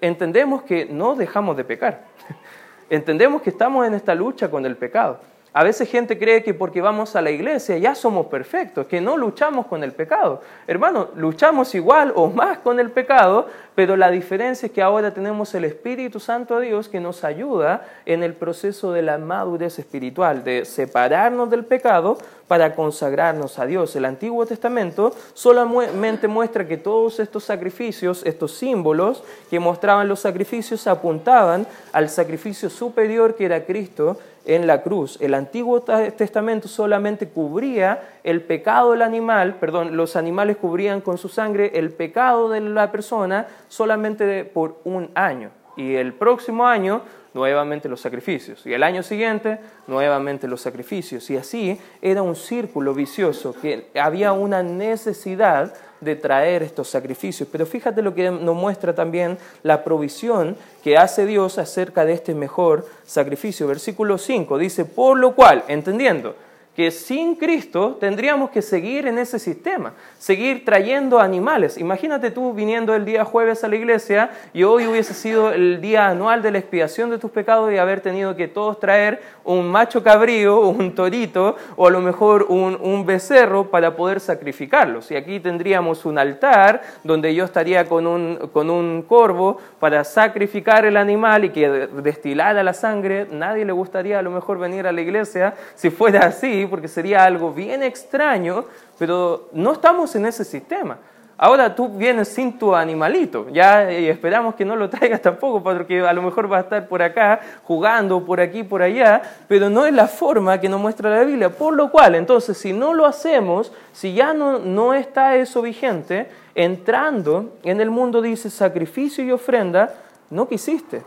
Entendemos 0.00 0.62
que 0.62 0.86
no 0.86 1.14
dejamos 1.14 1.58
de 1.58 1.64
pecar. 1.64 2.04
Entendemos 2.90 3.42
que 3.42 3.50
estamos 3.50 3.86
en 3.86 3.92
esta 3.92 4.14
lucha 4.14 4.50
con 4.50 4.64
el 4.64 4.76
pecado. 4.76 5.20
A 5.52 5.64
veces 5.64 5.90
gente 5.90 6.16
cree 6.16 6.44
que 6.44 6.54
porque 6.54 6.80
vamos 6.80 7.16
a 7.16 7.22
la 7.22 7.32
iglesia 7.32 7.76
ya 7.76 7.96
somos 7.96 8.26
perfectos, 8.26 8.86
que 8.86 9.00
no 9.00 9.16
luchamos 9.16 9.66
con 9.66 9.82
el 9.82 9.90
pecado. 9.90 10.42
Hermano, 10.68 11.08
luchamos 11.16 11.74
igual 11.74 12.12
o 12.14 12.28
más 12.28 12.58
con 12.58 12.78
el 12.78 12.92
pecado, 12.92 13.48
pero 13.74 13.96
la 13.96 14.12
diferencia 14.12 14.66
es 14.66 14.72
que 14.72 14.80
ahora 14.80 15.12
tenemos 15.12 15.52
el 15.54 15.64
Espíritu 15.64 16.20
Santo 16.20 16.60
de 16.60 16.68
Dios 16.68 16.88
que 16.88 17.00
nos 17.00 17.24
ayuda 17.24 17.84
en 18.06 18.22
el 18.22 18.34
proceso 18.34 18.92
de 18.92 19.02
la 19.02 19.18
madurez 19.18 19.80
espiritual, 19.80 20.44
de 20.44 20.64
separarnos 20.64 21.50
del 21.50 21.64
pecado 21.64 22.16
para 22.46 22.76
consagrarnos 22.76 23.58
a 23.58 23.66
Dios. 23.66 23.96
El 23.96 24.04
Antiguo 24.04 24.46
Testamento 24.46 25.12
solamente 25.34 26.28
muestra 26.28 26.68
que 26.68 26.76
todos 26.76 27.18
estos 27.18 27.42
sacrificios, 27.42 28.22
estos 28.24 28.52
símbolos 28.52 29.24
que 29.48 29.58
mostraban 29.58 30.08
los 30.08 30.20
sacrificios, 30.20 30.86
apuntaban 30.86 31.66
al 31.92 32.08
sacrificio 32.08 32.70
superior 32.70 33.34
que 33.34 33.46
era 33.46 33.64
Cristo 33.64 34.16
en 34.44 34.66
la 34.66 34.82
cruz. 34.82 35.18
El 35.20 35.34
Antiguo 35.34 35.80
Testamento 35.80 36.68
solamente 36.68 37.28
cubría 37.28 38.02
el 38.24 38.42
pecado 38.42 38.92
del 38.92 39.02
animal, 39.02 39.56
perdón, 39.56 39.96
los 39.96 40.16
animales 40.16 40.56
cubrían 40.56 41.00
con 41.00 41.18
su 41.18 41.28
sangre 41.28 41.72
el 41.74 41.90
pecado 41.90 42.48
de 42.48 42.60
la 42.60 42.90
persona 42.90 43.46
solamente 43.68 44.44
por 44.44 44.80
un 44.84 45.10
año. 45.14 45.50
Y 45.76 45.94
el 45.94 46.12
próximo 46.12 46.66
año, 46.66 47.02
nuevamente 47.32 47.88
los 47.88 48.00
sacrificios. 48.00 48.66
Y 48.66 48.74
el 48.74 48.82
año 48.82 49.02
siguiente, 49.02 49.58
nuevamente 49.86 50.48
los 50.48 50.60
sacrificios. 50.60 51.30
Y 51.30 51.36
así 51.36 51.80
era 52.02 52.22
un 52.22 52.36
círculo 52.36 52.92
vicioso, 52.92 53.54
que 53.60 53.86
había 53.94 54.32
una 54.32 54.62
necesidad 54.62 55.72
de 56.00 56.16
traer 56.16 56.62
estos 56.62 56.88
sacrificios. 56.88 57.48
Pero 57.50 57.66
fíjate 57.66 58.02
lo 58.02 58.14
que 58.14 58.30
nos 58.30 58.56
muestra 58.56 58.94
también 58.94 59.38
la 59.62 59.84
provisión 59.84 60.56
que 60.82 60.96
hace 60.96 61.26
Dios 61.26 61.58
acerca 61.58 62.04
de 62.04 62.12
este 62.12 62.34
mejor 62.34 62.86
sacrificio. 63.06 63.66
Versículo 63.66 64.18
5 64.18 64.58
dice, 64.58 64.84
por 64.84 65.18
lo 65.18 65.34
cual, 65.34 65.64
entendiendo 65.68 66.34
que 66.76 66.90
sin 66.92 67.34
Cristo 67.34 67.96
tendríamos 67.98 68.50
que 68.50 68.62
seguir 68.62 69.06
en 69.06 69.18
ese 69.18 69.38
sistema, 69.38 69.92
seguir 70.18 70.64
trayendo 70.64 71.18
animales. 71.18 71.76
Imagínate 71.76 72.30
tú 72.30 72.52
viniendo 72.52 72.94
el 72.94 73.04
día 73.04 73.24
jueves 73.24 73.64
a 73.64 73.68
la 73.68 73.74
iglesia 73.74 74.30
y 74.52 74.62
hoy 74.62 74.86
hubiese 74.86 75.12
sido 75.12 75.50
el 75.50 75.80
día 75.80 76.06
anual 76.06 76.42
de 76.42 76.52
la 76.52 76.58
expiación 76.58 77.10
de 77.10 77.18
tus 77.18 77.32
pecados 77.32 77.72
y 77.72 77.76
haber 77.76 78.00
tenido 78.00 78.36
que 78.36 78.46
todos 78.46 78.78
traer 78.78 79.20
un 79.44 79.68
macho 79.68 80.02
cabrío, 80.02 80.60
un 80.60 80.94
torito 80.94 81.56
o 81.76 81.88
a 81.88 81.90
lo 81.90 82.00
mejor 82.00 82.46
un, 82.48 82.78
un 82.80 83.04
becerro 83.04 83.70
para 83.70 83.96
poder 83.96 84.20
sacrificarlos. 84.20 85.10
Y 85.10 85.16
aquí 85.16 85.40
tendríamos 85.40 86.04
un 86.04 86.18
altar 86.18 86.82
donde 87.02 87.34
yo 87.34 87.44
estaría 87.44 87.86
con 87.86 88.06
un, 88.06 88.48
con 88.52 88.70
un 88.70 89.02
corvo 89.02 89.58
para 89.80 90.04
sacrificar 90.04 90.84
el 90.84 90.96
animal 90.96 91.44
y 91.44 91.50
que 91.50 91.68
destilara 91.68 92.62
la 92.62 92.74
sangre. 92.74 93.26
Nadie 93.30 93.64
le 93.64 93.72
gustaría 93.72 94.20
a 94.20 94.22
lo 94.22 94.30
mejor 94.30 94.58
venir 94.58 94.86
a 94.86 94.92
la 94.92 95.00
iglesia 95.00 95.54
si 95.74 95.90
fuera 95.90 96.26
así 96.26 96.66
porque 96.70 96.88
sería 96.88 97.24
algo 97.24 97.52
bien 97.52 97.82
extraño, 97.82 98.64
pero 98.98 99.48
no 99.52 99.72
estamos 99.72 100.14
en 100.14 100.26
ese 100.26 100.44
sistema. 100.44 100.98
Ahora 101.42 101.74
tú 101.74 101.88
vienes 101.88 102.28
sin 102.28 102.58
tu 102.58 102.74
animalito, 102.74 103.48
ya 103.48 103.90
y 103.90 104.08
esperamos 104.08 104.54
que 104.54 104.66
no 104.66 104.76
lo 104.76 104.90
traigas 104.90 105.22
tampoco, 105.22 105.62
porque 105.62 106.00
a 106.06 106.12
lo 106.12 106.20
mejor 106.20 106.52
va 106.52 106.58
a 106.58 106.60
estar 106.60 106.86
por 106.86 107.00
acá 107.00 107.40
jugando, 107.64 108.22
por 108.22 108.42
aquí, 108.42 108.62
por 108.62 108.82
allá, 108.82 109.22
pero 109.48 109.70
no 109.70 109.86
es 109.86 109.94
la 109.94 110.06
forma 110.06 110.60
que 110.60 110.68
nos 110.68 110.78
muestra 110.78 111.08
la 111.08 111.24
Biblia. 111.24 111.48
Por 111.48 111.74
lo 111.74 111.90
cual, 111.90 112.14
entonces, 112.14 112.58
si 112.58 112.74
no 112.74 112.92
lo 112.92 113.06
hacemos, 113.06 113.72
si 113.90 114.12
ya 114.12 114.34
no, 114.34 114.58
no 114.58 114.92
está 114.92 115.34
eso 115.36 115.62
vigente, 115.62 116.28
entrando 116.54 117.54
en 117.62 117.80
el 117.80 117.90
mundo 117.90 118.20
dice 118.20 118.50
sacrificio 118.50 119.24
y 119.24 119.32
ofrenda, 119.32 119.94
no 120.28 120.46
quisiste, 120.46 121.02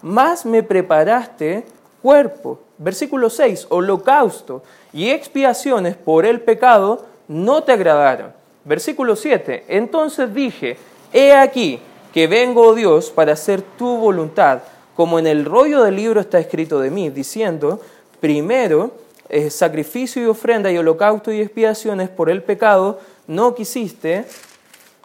más 0.00 0.46
me 0.46 0.62
preparaste 0.62 1.66
cuerpo. 2.00 2.60
Versículo 2.78 3.30
6, 3.30 3.66
holocausto 3.68 4.62
y 4.92 5.10
expiaciones 5.10 5.96
por 5.96 6.26
el 6.26 6.40
pecado 6.40 7.06
no 7.28 7.62
te 7.62 7.72
agradaron. 7.72 8.32
Versículo 8.64 9.16
7, 9.16 9.64
entonces 9.68 10.32
dije, 10.32 10.76
he 11.12 11.32
aquí 11.32 11.80
que 12.12 12.26
vengo, 12.26 12.62
oh 12.68 12.74
Dios, 12.74 13.10
para 13.10 13.32
hacer 13.32 13.62
tu 13.62 13.96
voluntad, 13.96 14.60
como 14.94 15.18
en 15.18 15.26
el 15.26 15.44
rollo 15.44 15.82
del 15.82 15.96
libro 15.96 16.20
está 16.20 16.38
escrito 16.38 16.78
de 16.78 16.90
mí, 16.90 17.10
diciendo, 17.10 17.80
primero, 18.20 18.92
eh, 19.28 19.50
sacrificio 19.50 20.22
y 20.22 20.26
ofrenda 20.26 20.70
y 20.70 20.76
holocausto 20.76 21.32
y 21.32 21.40
expiaciones 21.40 22.10
por 22.10 22.28
el 22.28 22.42
pecado 22.42 23.00
no 23.26 23.54
quisiste, 23.54 24.26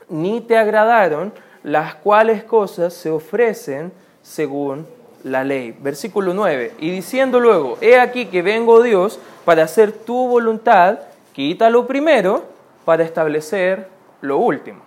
ni 0.10 0.42
te 0.42 0.58
agradaron, 0.58 1.34
las 1.64 1.96
cuales 1.96 2.44
cosas 2.44 2.94
se 2.94 3.10
ofrecen 3.10 3.92
según 4.22 4.86
la 5.28 5.44
ley. 5.44 5.76
Versículo 5.80 6.34
9. 6.34 6.74
Y 6.80 6.92
diciendo 6.92 7.40
luego, 7.40 7.78
he 7.82 8.00
aquí 8.00 8.26
que 8.26 8.42
vengo 8.42 8.82
Dios 8.82 9.20
para 9.46 9.64
hacer 9.64 9.92
tu 9.92 10.28
voluntad, 10.28 11.00
quita 11.34 11.70
lo 11.70 11.88
primero 11.88 12.44
para 12.86 13.04
establecer 13.04 13.88
lo 14.22 14.38
último. 14.38 14.82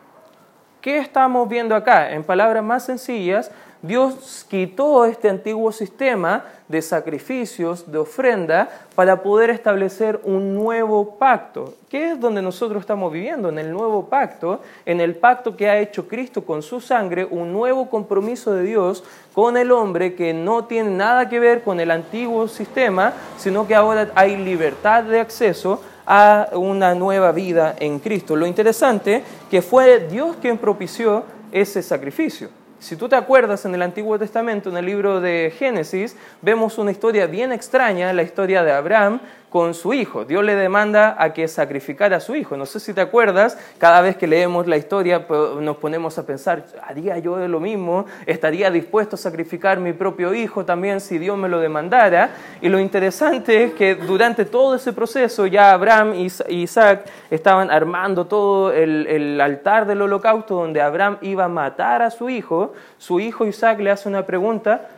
¿Qué 0.81 0.99
estamos 0.99 1.49
viendo 1.49 1.75
acá? 1.75 2.13
En 2.13 2.25
palabras 2.25 2.65
más 2.65 2.85
sencillas, 2.85 3.51
Dios 3.83 4.45
quitó 4.51 5.07
este 5.07 5.31
antiguo 5.31 5.73
sistema 5.73 6.45
de 6.69 6.83
sacrificios, 6.83 7.91
de 7.91 7.97
ofrenda, 7.97 8.69
para 8.95 9.23
poder 9.23 9.49
establecer 9.49 10.21
un 10.23 10.55
nuevo 10.55 11.17
pacto. 11.17 11.75
¿Qué 11.89 12.13
es 12.13 12.21
donde 12.21 12.43
nosotros 12.43 12.83
estamos 12.83 13.11
viviendo? 13.11 13.49
En 13.49 13.59
el 13.59 13.73
nuevo 13.73 14.05
pacto, 14.05 14.61
en 14.85 15.01
el 15.01 15.17
pacto 15.17 15.57
que 15.57 15.71
ha 15.71 15.79
hecho 15.79 16.07
Cristo 16.07 16.45
con 16.45 16.61
su 16.61 16.83
sangre, 16.83 17.25
un 17.25 17.55
nuevo 17.55 17.89
compromiso 17.89 18.53
de 18.53 18.65
Dios 18.65 19.03
con 19.33 19.57
el 19.57 19.73
hombre 19.73 20.15
que 20.15 20.35
no 20.35 20.67
tiene 20.67 20.91
nada 20.91 21.31
que 21.31 21.41
ver 21.41 21.63
con 21.63 21.81
el 21.81 21.91
antiguo 21.91 22.49
sistema, 22.49 23.15
sino 23.39 23.67
que 23.67 23.75
ahora 23.75 24.11
hay 24.15 24.37
libertad 24.37 25.05
de 25.05 25.21
acceso 25.21 25.83
a 26.05 26.51
una 26.53 26.95
nueva 26.95 27.33
vida 27.33 27.75
en 27.79 27.99
Cristo. 27.99 28.37
Lo 28.37 28.47
interesante 28.47 29.25
que 29.51 29.63
fue 29.63 30.07
Dios 30.07 30.37
quien 30.43 30.59
propició 30.59 31.25
ese 31.51 31.83
sacrificio. 31.83 32.60
Si 32.81 32.97
tú 32.97 33.11
te 33.11 33.17
acuerdas 33.17 33.67
en 33.67 33.75
el 33.75 33.83
Antiguo 33.83 34.19
Testamento, 34.19 34.71
en 34.71 34.79
el 34.79 34.87
libro 34.87 35.21
de 35.21 35.53
Génesis, 35.57 36.17
vemos 36.41 36.79
una 36.79 36.91
historia 36.91 37.27
bien 37.27 37.53
extraña, 37.53 38.11
la 38.15 38.23
historia 38.23 38.63
de 38.63 38.73
Abraham, 38.73 39.21
con 39.51 39.75
su 39.75 39.93
hijo. 39.93 40.25
Dios 40.25 40.45
le 40.45 40.55
demanda 40.55 41.17
a 41.19 41.33
que 41.33 41.49
sacrificara 41.49 42.19
a 42.19 42.21
su 42.21 42.37
hijo. 42.37 42.57
No 42.57 42.67
sé 42.67 42.79
si 42.79 42.95
te 42.95 43.01
acuerdas, 43.01 43.59
cada 43.79 44.01
vez 44.01 44.17
que 44.17 44.29
leemos 44.29 44.69
la 44.69 44.77
historia 44.77 45.27
nos 45.61 45.77
ponemos 45.77 46.17
a 46.19 46.25
pensar, 46.25 46.65
¿haría 46.87 47.19
yo 47.19 47.37
lo 47.49 47.59
mismo? 47.59 48.07
¿Estaría 48.27 48.71
dispuesto 48.71 49.17
a 49.17 49.19
sacrificar 49.19 49.81
mi 49.81 49.93
propio 49.93 50.33
hijo 50.33 50.65
también 50.65 51.01
si 51.01 51.19
Dios 51.19 51.37
me 51.37 51.49
lo 51.49 51.59
demandara? 51.59 52.31
Y 52.61 52.69
lo 52.69 52.79
interesante 52.79 53.65
es 53.65 53.73
que 53.75 53.97
durante 53.97 54.45
todo 54.45 54.77
ese 54.77 54.93
proceso 54.93 55.47
ya 55.47 55.73
Abraham 55.73 56.15
y 56.15 56.29
Isaac 56.49 57.07
estaban 57.29 57.73
armando 57.73 58.27
todo 58.27 58.73
el 58.73 59.41
altar 59.41 59.85
del 59.85 60.01
holocausto 60.03 60.55
donde 60.55 60.81
Abraham 60.81 61.19
iba 61.23 61.47
a 61.47 61.49
matar 61.49 62.03
a 62.03 62.11
su 62.13 62.31
hijo. 62.31 62.73
Su 62.99 63.19
hijo 63.19 63.45
Isaac 63.47 63.81
le 63.81 63.91
hace 63.91 64.09
una 64.09 64.25
pregunta, 64.25 64.89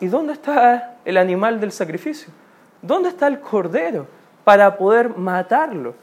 ¿y 0.00 0.06
dónde 0.06 0.32
está 0.32 0.94
el 1.04 1.18
animal 1.18 1.60
del 1.60 1.72
sacrificio? 1.72 2.32
¿Dónde 2.82 3.08
está 3.10 3.26
el 3.26 3.40
cordero 3.40 4.06
para 4.44 4.76
poder 4.76 5.16
matarlo? 5.16 5.94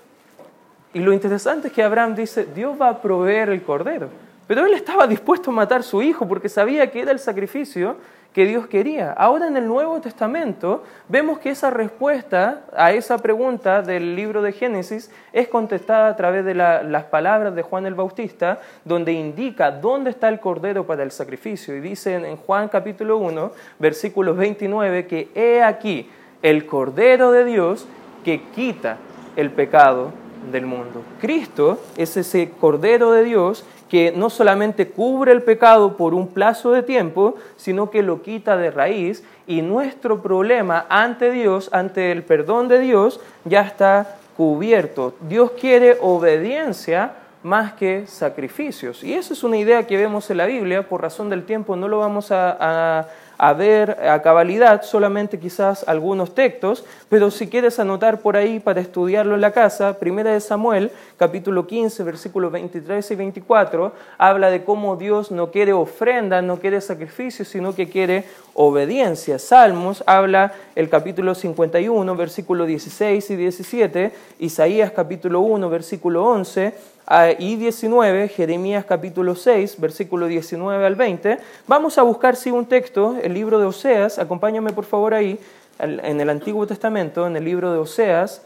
Y 0.94 1.00
lo 1.00 1.12
interesante 1.12 1.67
es 1.67 1.74
que 1.74 1.84
Abraham 1.84 2.15
dice, 2.15 2.46
Dios 2.46 2.79
va 2.79 2.89
a 2.89 3.01
proveer 3.01 3.50
el 3.50 3.63
cordero. 3.63 4.10
Pero 4.48 4.65
él 4.65 4.74
estaba 4.74 5.08
dispuesto 5.08 5.50
a 5.50 5.53
matar 5.53 5.84
su 5.84 6.01
hijo 6.01 6.27
porque 6.27 6.50
sabía 6.50 6.89
que 6.91 7.01
era 7.01 7.12
el 7.12 7.20
sacrificio 7.20 7.98
que 8.36 8.46
Dios 8.46 8.67
quería. 8.67 9.13
Ahora 9.13 9.48
en 9.48 9.55
el 9.55 9.65
Nuevo 9.65 10.01
Testamento 10.01 10.84
vemos 11.08 11.39
que 11.39 11.51
esa 11.51 11.70
respuesta 11.70 12.63
a 12.75 12.91
esa 12.91 13.17
pregunta 13.17 13.82
del 13.82 14.13
libro 14.13 14.41
de 14.41 14.51
Génesis 14.51 15.10
es 15.32 15.48
contestada 15.48 16.10
a 16.10 16.15
través 16.17 16.44
de 16.44 16.53
las 16.53 17.03
palabras 17.05 17.55
de 17.55 17.62
Juan 17.62 17.86
el 17.86 17.96
Bautista, 17.96 18.60
donde 18.84 19.13
indica 19.13 19.72
dónde 19.72 20.10
está 20.10 20.27
el 20.27 20.41
cordero 20.41 20.86
para 20.86 21.03
el 21.03 21.12
sacrificio. 21.12 21.75
Y 21.77 21.79
dice 21.79 22.13
en 22.13 22.36
Juan 22.36 22.67
capítulo 22.67 23.17
1, 23.20 23.51
versículos 23.79 24.36
29, 24.36 25.08
que 25.08 25.29
he 25.34 25.63
aquí, 25.63 26.10
el 26.46 26.68
Cordero 26.68 27.32
de 27.32 27.44
Dios 27.44 27.88
que 28.24 28.44
quita 28.54 28.98
el 29.36 29.50
pecado 29.50 30.12
del 30.52 30.68
mundo. 30.68 31.02
Cristo 31.20 31.80
es 31.98 32.18
ese 32.18 32.52
Cordero 32.52 33.12
de 33.14 33.24
Dios 33.24 33.66
que 33.90 34.14
no 34.16 34.30
solamente 34.30 34.90
cubre 34.90 35.32
el 35.32 35.42
pecado 35.42 35.98
por 35.98 36.14
un 36.14 36.28
plazo 36.28 36.72
de 36.72 36.84
tiempo, 36.84 37.34
sino 37.58 37.90
que 37.90 38.04
lo 38.04 38.22
quita 38.22 38.58
de 38.58 38.70
raíz 38.70 39.24
y 39.48 39.64
nuestro 39.64 40.22
problema 40.22 40.86
ante 40.88 41.32
Dios, 41.32 41.70
ante 41.72 42.12
el 42.12 42.22
perdón 42.22 42.68
de 42.68 42.78
Dios, 42.78 43.20
ya 43.44 43.62
está 43.62 44.18
cubierto. 44.38 45.16
Dios 45.28 45.50
quiere 45.60 45.98
obediencia 46.00 47.14
más 47.42 47.74
que 47.74 48.06
sacrificios. 48.06 49.04
Y 49.04 49.16
esa 49.16 49.34
es 49.34 49.44
una 49.44 49.58
idea 49.58 49.88
que 49.88 49.98
vemos 49.98 50.30
en 50.30 50.38
la 50.38 50.46
Biblia, 50.46 50.88
por 50.88 51.02
razón 51.02 51.30
del 51.32 51.44
tiempo 51.44 51.75
no 51.75 51.88
lo 51.88 52.00
vamos 52.00 52.32
a, 52.32 52.58
a 52.60 53.08
ver 53.56 54.08
a 54.10 54.22
cabalidad 54.22 54.84
solamente 54.84 55.39
quizás 55.39 55.88
algunos 55.88 56.34
textos, 56.34 56.86
pero 57.10 57.32
si 57.32 57.48
quieres 57.48 57.80
anotar 57.80 58.20
por 58.20 58.38
ahí 58.38 58.60
para 58.60 58.82
estudiarlo 58.82 59.36
en 59.36 59.42
la 59.42 59.51
casa, 59.51 60.00
Primera 60.00 60.32
de 60.32 60.39
Samuel, 60.39 60.92
capítulo 61.18 61.68
15, 61.68 62.04
versículos 62.04 62.51
23 62.51 63.12
y 63.12 63.15
24, 63.15 63.94
habla 64.18 64.50
de 64.50 64.63
cómo 64.63 64.96
Dios 64.96 65.32
no 65.32 65.51
quiere 65.51 65.74
ofrenda, 65.74 66.42
no 66.42 66.60
quiere 66.60 66.82
sacrificios, 66.82 67.48
sino 67.48 67.75
que 67.75 67.89
quiere 67.89 68.25
obediencia. 68.54 69.39
Salmos 69.39 70.04
habla 70.08 70.54
el 70.75 70.89
capítulo 70.89 71.36
51, 71.36 72.15
versículo 72.15 72.65
16 72.65 73.30
y 73.32 73.36
17, 73.36 74.12
Isaías 74.39 74.92
capítulo 74.92 75.42
1, 75.42 75.70
versículo 75.70 76.25
11, 76.25 76.95
y 77.38 77.55
19, 77.55 78.29
Jeremías 78.29 78.85
capítulo 78.85 79.35
6, 79.35 79.79
versículo 79.79 80.27
19 80.27 80.85
al 80.85 80.95
20. 80.95 81.38
Vamos 81.67 81.97
a 81.97 82.01
buscar, 82.01 82.35
sí, 82.35 82.50
un 82.51 82.65
texto, 82.65 83.17
el 83.21 83.33
libro 83.33 83.59
de 83.59 83.65
Oseas, 83.65 84.17
acompáñame 84.17 84.74
por 84.74 84.85
favor 84.85 85.13
ahí, 85.13 85.39
en 85.77 86.21
el 86.21 86.29
Antiguo 86.29 86.65
Testamento, 86.65 87.27
en 87.27 87.35
el 87.35 87.43
libro 87.43 87.71
de 87.71 87.79
Oseas, 87.79 88.41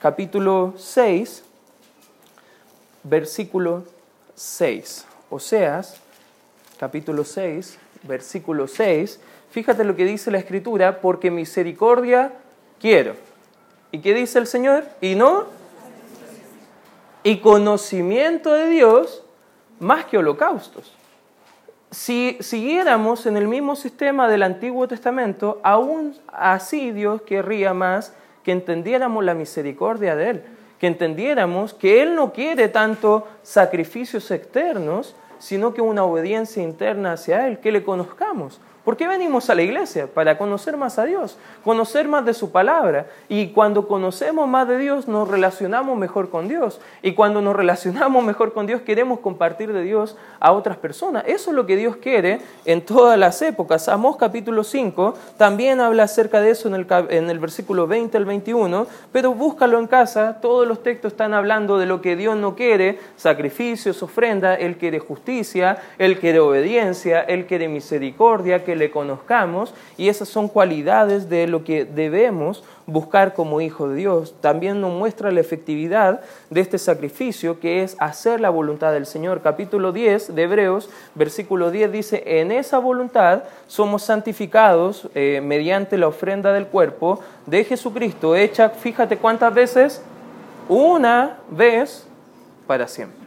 capítulo 0.00 0.74
6, 0.76 1.42
versículo 3.02 3.84
6. 4.34 5.06
Oseas, 5.30 5.96
capítulo 6.78 7.24
6, 7.24 7.78
versículo 8.02 8.68
6. 8.68 9.20
Fíjate 9.50 9.84
lo 9.84 9.96
que 9.96 10.04
dice 10.04 10.30
la 10.30 10.38
Escritura, 10.38 11.00
porque 11.00 11.30
misericordia 11.30 12.32
quiero. 12.80 13.14
¿Y 13.90 14.00
qué 14.00 14.14
dice 14.14 14.38
el 14.38 14.46
Señor? 14.46 14.84
Y 15.00 15.14
no 15.14 15.46
y 17.24 17.38
conocimiento 17.38 18.52
de 18.52 18.68
Dios 18.68 19.24
más 19.80 20.04
que 20.04 20.18
holocaustos. 20.18 20.94
Si 21.90 22.36
siguiéramos 22.40 23.24
en 23.26 23.36
el 23.36 23.48
mismo 23.48 23.76
sistema 23.76 24.28
del 24.28 24.42
Antiguo 24.42 24.86
Testamento, 24.86 25.60
aún 25.62 26.14
así 26.28 26.90
Dios 26.90 27.22
querría 27.22 27.72
más 27.72 28.14
que 28.42 28.52
entendiéramos 28.52 29.24
la 29.24 29.34
misericordia 29.34 30.14
de 30.16 30.30
Él, 30.30 30.44
que 30.78 30.86
entendiéramos 30.86 31.72
que 31.72 32.02
Él 32.02 32.14
no 32.14 32.32
quiere 32.32 32.68
tanto 32.68 33.26
sacrificios 33.42 34.30
externos, 34.30 35.16
sino 35.38 35.72
que 35.72 35.80
una 35.80 36.04
obediencia 36.04 36.62
interna 36.62 37.12
hacia 37.12 37.46
Él, 37.46 37.58
que 37.58 37.72
le 37.72 37.82
conozcamos. 37.84 38.60
¿Por 38.84 38.98
qué 38.98 39.08
venimos 39.08 39.48
a 39.48 39.54
la 39.54 39.62
iglesia? 39.62 40.06
Para 40.06 40.36
conocer 40.36 40.76
más 40.76 40.98
a 40.98 41.06
Dios, 41.06 41.38
conocer 41.64 42.06
más 42.06 42.26
de 42.26 42.34
su 42.34 42.52
palabra. 42.52 43.06
Y 43.30 43.48
cuando 43.48 43.88
conocemos 43.88 44.46
más 44.46 44.68
de 44.68 44.76
Dios, 44.76 45.08
nos 45.08 45.26
relacionamos 45.26 45.96
mejor 45.96 46.28
con 46.28 46.48
Dios. 46.48 46.82
Y 47.00 47.12
cuando 47.12 47.40
nos 47.40 47.56
relacionamos 47.56 48.22
mejor 48.26 48.52
con 48.52 48.66
Dios, 48.66 48.82
queremos 48.82 49.20
compartir 49.20 49.72
de 49.72 49.82
Dios 49.82 50.18
a 50.38 50.52
otras 50.52 50.76
personas. 50.76 51.24
Eso 51.26 51.50
es 51.50 51.56
lo 51.56 51.64
que 51.64 51.76
Dios 51.76 51.96
quiere 51.96 52.42
en 52.66 52.82
todas 52.82 53.18
las 53.18 53.40
épocas. 53.40 53.88
Amós 53.88 54.16
capítulo 54.18 54.62
5 54.62 55.14
también 55.38 55.80
habla 55.80 56.02
acerca 56.02 56.42
de 56.42 56.50
eso 56.50 56.68
en 56.68 57.30
el, 57.30 57.38
versículo 57.38 57.86
20 57.86 58.18
al 58.18 58.26
21, 58.26 58.86
pero 59.12 59.32
búscalo 59.32 59.78
en 59.78 59.86
casa. 59.86 60.40
Todos 60.42 60.68
los 60.68 60.82
textos 60.82 61.12
están 61.12 61.32
hablando 61.32 61.78
de 61.78 61.86
lo 61.86 62.02
que 62.02 62.16
Dios 62.16 62.36
no 62.36 62.54
quiere, 62.54 62.98
sacrificios, 63.16 64.02
ofrenda. 64.02 64.54
Él 64.56 64.76
quiere 64.76 64.98
justicia, 64.98 65.78
Él 65.96 66.18
quiere 66.18 66.40
obediencia, 66.40 67.22
Él 67.22 67.46
quiere 67.46 67.68
misericordia, 67.68 68.62
le 68.74 68.90
conozcamos 68.90 69.74
y 69.96 70.08
esas 70.08 70.28
son 70.28 70.48
cualidades 70.48 71.28
de 71.28 71.46
lo 71.46 71.64
que 71.64 71.84
debemos 71.84 72.64
buscar 72.86 73.34
como 73.34 73.60
hijo 73.60 73.88
de 73.88 73.96
Dios. 73.96 74.34
También 74.40 74.80
nos 74.80 74.92
muestra 74.92 75.30
la 75.30 75.40
efectividad 75.40 76.20
de 76.50 76.60
este 76.60 76.78
sacrificio 76.78 77.60
que 77.60 77.82
es 77.82 77.96
hacer 77.98 78.40
la 78.40 78.50
voluntad 78.50 78.92
del 78.92 79.06
Señor. 79.06 79.40
Capítulo 79.42 79.92
10 79.92 80.34
de 80.34 80.42
Hebreos, 80.42 80.90
versículo 81.14 81.70
10 81.70 81.92
dice, 81.92 82.22
en 82.40 82.52
esa 82.52 82.78
voluntad 82.78 83.44
somos 83.66 84.02
santificados 84.02 85.08
eh, 85.14 85.40
mediante 85.42 85.96
la 85.96 86.08
ofrenda 86.08 86.52
del 86.52 86.66
cuerpo 86.66 87.20
de 87.46 87.64
Jesucristo, 87.64 88.36
hecha, 88.36 88.70
fíjate 88.70 89.16
cuántas 89.16 89.54
veces, 89.54 90.02
una 90.68 91.38
vez 91.50 92.06
para 92.66 92.88
siempre. 92.88 93.24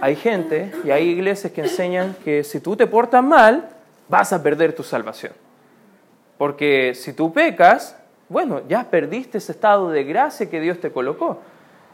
Hay 0.00 0.16
gente 0.16 0.72
y 0.84 0.90
hay 0.90 1.08
iglesias 1.08 1.52
que 1.52 1.60
enseñan 1.60 2.16
que 2.24 2.42
si 2.44 2.60
tú 2.60 2.76
te 2.76 2.86
portas 2.86 3.22
mal, 3.22 3.68
vas 4.10 4.32
a 4.32 4.42
perder 4.42 4.74
tu 4.74 4.82
salvación. 4.82 5.32
Porque 6.36 6.94
si 6.94 7.12
tú 7.12 7.32
pecas, 7.32 7.96
bueno, 8.28 8.62
ya 8.68 8.90
perdiste 8.90 9.38
ese 9.38 9.52
estado 9.52 9.90
de 9.90 10.04
gracia 10.04 10.50
que 10.50 10.60
Dios 10.60 10.80
te 10.80 10.90
colocó. 10.90 11.40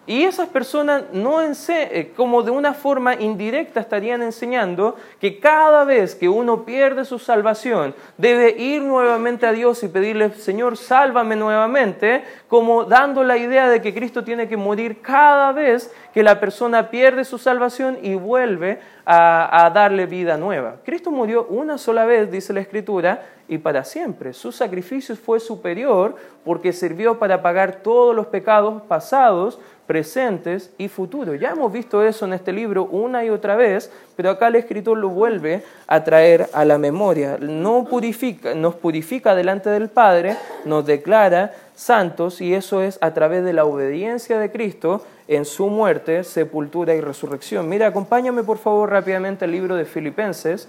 Y 0.06 0.22
esas 0.22 0.48
personas 0.48 1.04
no 1.12 1.42
eh, 1.42 2.12
como 2.16 2.42
de 2.44 2.52
una 2.52 2.74
forma 2.74 3.14
indirecta 3.14 3.80
estarían 3.80 4.22
enseñando 4.22 4.94
que 5.20 5.40
cada 5.40 5.84
vez 5.84 6.14
que 6.14 6.28
uno 6.28 6.64
pierde 6.64 7.04
su 7.04 7.18
salvación 7.18 7.92
debe 8.16 8.50
ir 8.50 8.82
nuevamente 8.82 9.46
a 9.46 9.52
Dios 9.52 9.82
y 9.82 9.88
pedirle, 9.88 10.30
Señor, 10.34 10.76
sálvame 10.76 11.34
nuevamente, 11.34 12.22
como 12.46 12.84
dando 12.84 13.24
la 13.24 13.36
idea 13.36 13.68
de 13.68 13.82
que 13.82 13.92
Cristo 13.92 14.22
tiene 14.22 14.48
que 14.48 14.56
morir 14.56 15.00
cada 15.00 15.50
vez 15.50 15.92
que 16.14 16.22
la 16.22 16.38
persona 16.38 16.88
pierde 16.88 17.24
su 17.24 17.38
salvación 17.38 17.98
y 18.00 18.14
vuelve 18.14 18.78
a, 19.04 19.66
a 19.66 19.70
darle 19.70 20.06
vida 20.06 20.36
nueva. 20.36 20.76
Cristo 20.84 21.10
murió 21.10 21.46
una 21.46 21.78
sola 21.78 22.06
vez, 22.06 22.30
dice 22.30 22.52
la 22.52 22.60
Escritura, 22.60 23.22
y 23.48 23.58
para 23.58 23.84
siempre. 23.84 24.32
Su 24.32 24.52
sacrificio 24.52 25.16
fue 25.16 25.40
superior 25.40 26.16
porque 26.44 26.72
sirvió 26.72 27.18
para 27.18 27.42
pagar 27.42 27.82
todos 27.82 28.14
los 28.14 28.26
pecados 28.26 28.82
pasados, 28.82 29.58
presentes 29.86 30.70
y 30.78 30.88
futuros. 30.88 31.38
Ya 31.38 31.50
hemos 31.50 31.72
visto 31.72 32.02
eso 32.02 32.24
en 32.24 32.32
este 32.32 32.52
libro 32.52 32.84
una 32.84 33.24
y 33.24 33.30
otra 33.30 33.56
vez, 33.56 33.90
pero 34.16 34.30
acá 34.30 34.48
el 34.48 34.56
escritor 34.56 34.98
lo 34.98 35.08
vuelve 35.08 35.62
a 35.86 36.04
traer 36.04 36.48
a 36.52 36.64
la 36.64 36.78
memoria. 36.78 37.38
No 37.40 37.84
purifica, 37.84 38.54
nos 38.54 38.74
purifica 38.74 39.34
delante 39.34 39.70
del 39.70 39.88
Padre, 39.88 40.36
nos 40.64 40.84
declara 40.84 41.54
santos 41.74 42.40
y 42.40 42.54
eso 42.54 42.82
es 42.82 42.98
a 43.00 43.14
través 43.14 43.44
de 43.44 43.52
la 43.52 43.64
obediencia 43.64 44.38
de 44.38 44.50
Cristo 44.50 45.04
en 45.28 45.44
su 45.44 45.68
muerte, 45.68 46.24
sepultura 46.24 46.94
y 46.94 47.00
resurrección. 47.00 47.68
Mira, 47.68 47.88
acompáñame 47.88 48.42
por 48.42 48.58
favor 48.58 48.90
rápidamente 48.90 49.44
al 49.44 49.52
libro 49.52 49.76
de 49.76 49.84
Filipenses, 49.84 50.68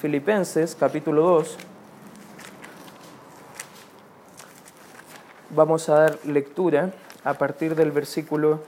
Filipenses 0.00 0.76
capítulo 0.78 1.22
2. 1.22 1.56
Vamos 5.50 5.88
a 5.88 5.94
dar 5.94 6.18
lectura 6.24 6.90
a 7.28 7.34
partir 7.34 7.74
del 7.74 7.92
versículo 7.92 8.60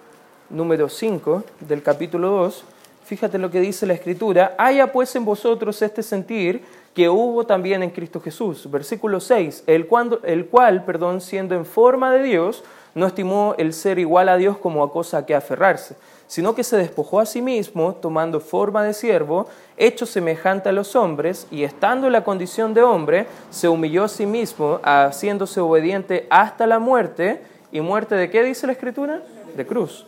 número 0.50 0.90
5 0.90 1.44
del 1.60 1.82
capítulo 1.82 2.28
2, 2.28 2.64
fíjate 3.04 3.38
lo 3.38 3.50
que 3.50 3.58
dice 3.58 3.86
la 3.86 3.94
escritura, 3.94 4.54
haya 4.58 4.92
pues 4.92 5.16
en 5.16 5.24
vosotros 5.24 5.80
este 5.80 6.02
sentir 6.02 6.62
que 6.94 7.08
hubo 7.08 7.46
también 7.46 7.82
en 7.82 7.88
Cristo 7.88 8.20
Jesús. 8.20 8.70
Versículo 8.70 9.18
6, 9.18 9.64
el, 9.66 9.86
cual, 9.86 10.20
el 10.24 10.44
cual, 10.44 10.84
perdón, 10.84 11.22
siendo 11.22 11.54
en 11.54 11.64
forma 11.64 12.12
de 12.12 12.22
Dios, 12.22 12.62
no 12.94 13.06
estimó 13.06 13.54
el 13.56 13.72
ser 13.72 13.98
igual 13.98 14.28
a 14.28 14.36
Dios 14.36 14.58
como 14.58 14.84
a 14.84 14.92
cosa 14.92 15.18
a 15.18 15.26
que 15.26 15.34
aferrarse, 15.34 15.96
sino 16.26 16.54
que 16.54 16.62
se 16.62 16.76
despojó 16.76 17.18
a 17.18 17.26
sí 17.26 17.40
mismo, 17.40 17.94
tomando 17.94 18.40
forma 18.40 18.84
de 18.84 18.92
siervo, 18.92 19.48
hecho 19.78 20.04
semejante 20.04 20.68
a 20.68 20.72
los 20.72 20.94
hombres, 20.96 21.46
y 21.50 21.62
estando 21.62 22.08
en 22.08 22.12
la 22.12 22.24
condición 22.24 22.74
de 22.74 22.82
hombre, 22.82 23.26
se 23.48 23.68
humilló 23.68 24.04
a 24.04 24.08
sí 24.08 24.26
mismo, 24.26 24.80
haciéndose 24.82 25.60
obediente 25.60 26.26
hasta 26.28 26.66
la 26.66 26.78
muerte, 26.78 27.40
¿Y 27.72 27.80
muerte 27.80 28.14
de 28.14 28.30
qué 28.30 28.42
dice 28.42 28.66
la 28.66 28.72
Escritura? 28.72 29.22
De 29.56 29.66
cruz. 29.66 30.06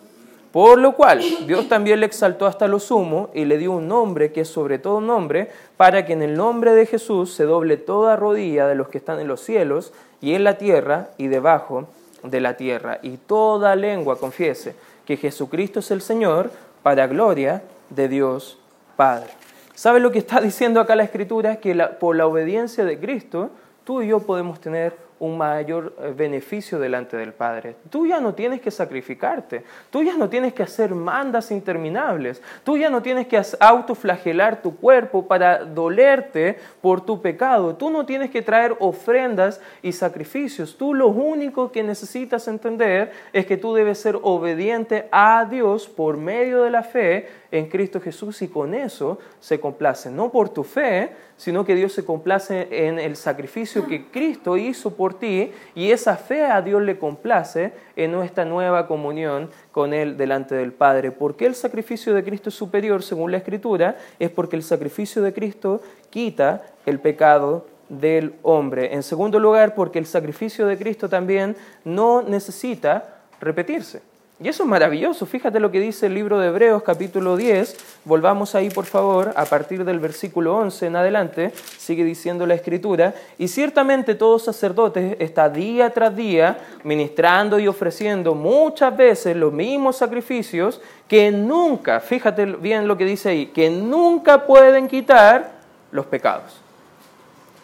Por 0.53 0.79
lo 0.79 0.95
cual 0.95 1.23
Dios 1.47 1.69
también 1.69 2.01
le 2.01 2.07
exaltó 2.07 2.47
hasta 2.47 2.69
lo 2.69 2.79
sumo 2.79 3.31
y 3.33 3.47
le 3.47 3.57
dio 3.57 3.73
un 3.73 3.89
nombre 3.89 4.33
que 4.33 4.43
es 4.43 4.49
sobre 4.49 4.79
todo 4.79 5.01
nombre, 5.01 5.51
para 5.79 6.05
que 6.05 6.13
en 6.13 6.23
el 6.23 6.35
nombre 6.35 6.73
de 6.73 6.85
Jesús 6.85 7.33
se 7.33 7.45
doble 7.45 7.79
toda 7.79 8.17
rodilla 8.17 8.67
de 8.67 8.75
los 8.75 8.89
que 8.89 8.99
están 8.99 9.19
en 9.19 9.29
los 9.29 9.41
cielos 9.41 9.95
y 10.21 10.35
en 10.35 10.45
la 10.45 10.59
tierra 10.59 11.09
y 11.17 11.29
debajo 11.29 11.89
de 12.23 12.41
la 12.41 12.57
tierra, 12.57 12.99
y 13.03 13.17
toda 13.17 13.75
lengua 13.75 14.19
confiese 14.19 14.77
que 15.07 15.17
Jesucristo 15.17 15.81
es 15.81 15.91
el 15.91 16.03
Señor, 16.03 16.51
para 16.83 17.07
gloria 17.07 17.63
de 17.91 18.09
Dios 18.09 18.59
Padre. 18.97 19.31
¿Sabe 19.75 20.01
lo 20.01 20.13
que 20.13 20.19
está 20.19 20.41
diciendo 20.41 20.81
acá 20.81 20.95
la 20.97 21.05
Escritura? 21.05 21.57
Que 21.57 21.75
por 21.99 22.17
la 22.17 22.27
obediencia 22.27 22.85
de 22.85 22.99
Cristo, 22.99 23.51
tú 23.85 24.03
y 24.03 24.09
yo 24.09 24.21
podemos 24.21 24.61
tener 24.61 24.97
un 25.23 25.39
mayor 25.39 25.95
eh, 26.01 26.13
beneficio 26.17 26.81
delante 26.81 27.17
del 27.17 27.33
Padre. 27.33 27.77
Tú 27.91 28.09
ya 28.09 28.19
no 28.19 28.35
tienes 28.35 28.61
que 28.61 28.73
sacrificarte, 28.73 29.63
tú 29.89 30.03
ya 30.03 30.17
no 30.17 30.29
tienes 30.29 30.53
que 30.53 30.65
hacer 30.65 30.97
mandas 30.97 31.53
interminables, 31.53 32.43
tú 32.65 32.77
ya 32.77 32.91
no 32.91 33.03
tienes 33.03 33.29
que 33.29 33.41
autoflagelar 33.61 34.61
tu 34.61 34.75
cuerpo 34.75 35.29
para 35.29 35.65
dolerte 35.65 36.59
por 36.81 37.07
tu 37.07 37.23
pecado, 37.23 37.77
tú 37.77 37.89
no 37.89 38.05
tienes 38.05 38.31
que 38.31 38.43
traer 38.43 38.75
ofrendas 38.81 39.61
y 39.81 39.93
sacrificios, 39.93 40.77
tú 40.77 40.93
lo 40.93 41.07
único 41.07 41.71
que 41.71 41.85
necesitas 41.85 42.49
entender 42.49 43.13
es 43.33 43.47
que 43.47 43.57
tú 43.57 43.75
debes 43.75 44.01
ser 44.01 44.19
obediente 44.23 45.07
a 45.13 45.47
Dios 45.49 45.87
por 45.87 46.17
medio 46.17 46.65
de 46.65 46.71
la 46.71 46.83
fe 46.83 47.29
en 47.53 47.69
Cristo 47.69 48.01
Jesús 48.01 48.41
y 48.43 48.49
con 48.49 48.75
eso 48.75 49.19
se 49.39 49.61
complace, 49.61 50.11
no 50.11 50.33
por 50.33 50.49
tu 50.49 50.65
fe, 50.65 51.11
sino 51.37 51.65
que 51.65 51.75
Dios 51.75 51.93
se 51.93 52.05
complace 52.05 52.67
en 52.89 52.99
el 52.99 53.15
sacrificio 53.15 53.87
que 53.87 54.07
Cristo 54.07 54.57
hizo 54.57 54.97
por 54.97 55.19
ti 55.19 55.53
y 55.75 55.91
esa 55.91 56.17
fe 56.17 56.47
a 56.47 56.63
Dios 56.63 56.83
le 56.83 56.99
complace 56.99 57.73
en 57.95 58.11
nuestra 58.11 58.47
nueva 58.47 58.87
comunión 58.87 59.51
con 59.71 59.93
Él 59.93 60.17
delante 60.17 60.55
del 60.55 60.73
Padre. 60.73 61.13
¿Por 61.13 61.37
qué 61.37 61.45
el 61.45 61.55
sacrificio 61.55 62.15
de 62.15 62.25
Cristo 62.25 62.49
es 62.49 62.55
superior 62.55 63.03
según 63.03 63.31
la 63.31 63.37
Escritura? 63.37 63.99
Es 64.19 64.31
porque 64.31 64.57
el 64.57 64.63
sacrificio 64.63 65.21
de 65.21 65.35
Cristo 65.35 65.83
quita 66.09 66.63
el 66.87 67.01
pecado 67.01 67.67
del 67.91 68.35
hombre. 68.43 68.95
En 68.95 69.03
segundo 69.03 69.39
lugar, 69.39 69.75
porque 69.75 69.99
el 69.99 70.07
sacrificio 70.07 70.67
de 70.67 70.79
Cristo 70.79 71.11
también 71.11 71.55
no 71.85 72.23
necesita 72.23 73.21
repetirse. 73.41 74.12
Y 74.43 74.49
eso 74.49 74.65
es 74.65 74.69
maravilloso. 74.69 75.25
Fíjate 75.25 75.61
lo 75.61 75.71
que 75.71 75.79
dice 75.79 76.07
el 76.07 76.15
libro 76.15 76.41
de 76.41 76.49
Hebreos 76.49 76.83
capítulo 76.83 77.37
10. 77.37 77.77
Volvamos 78.05 78.57
ahí, 78.57 78.71
por 78.71 78.87
favor, 78.87 79.33
a 79.37 79.45
partir 79.45 79.85
del 79.85 80.01
versículo 80.01 80.57
11 80.57 80.87
en 80.87 80.97
adelante. 80.97 81.53
Sigue 81.79 82.03
diciendo 82.03 82.45
la 82.45 82.55
escritura. 82.55 83.15
Y 83.39 83.47
ciertamente 83.47 84.17
todo 84.17 84.41
sacerdote 84.41 85.17
está 85.21 85.49
día 85.49 85.91
tras 85.91 86.17
día 86.17 86.59
ministrando 86.83 87.61
y 87.61 87.69
ofreciendo 87.69 88.35
muchas 88.35 88.97
veces 88.97 89.37
los 89.37 89.53
mismos 89.53 89.99
sacrificios 89.99 90.81
que 91.07 91.31
nunca, 91.31 92.01
fíjate 92.01 92.45
bien 92.47 92.89
lo 92.89 92.97
que 92.97 93.05
dice 93.05 93.29
ahí, 93.29 93.47
que 93.47 93.71
nunca 93.71 94.45
pueden 94.45 94.89
quitar 94.89 95.53
los 95.93 96.07
pecados. 96.07 96.61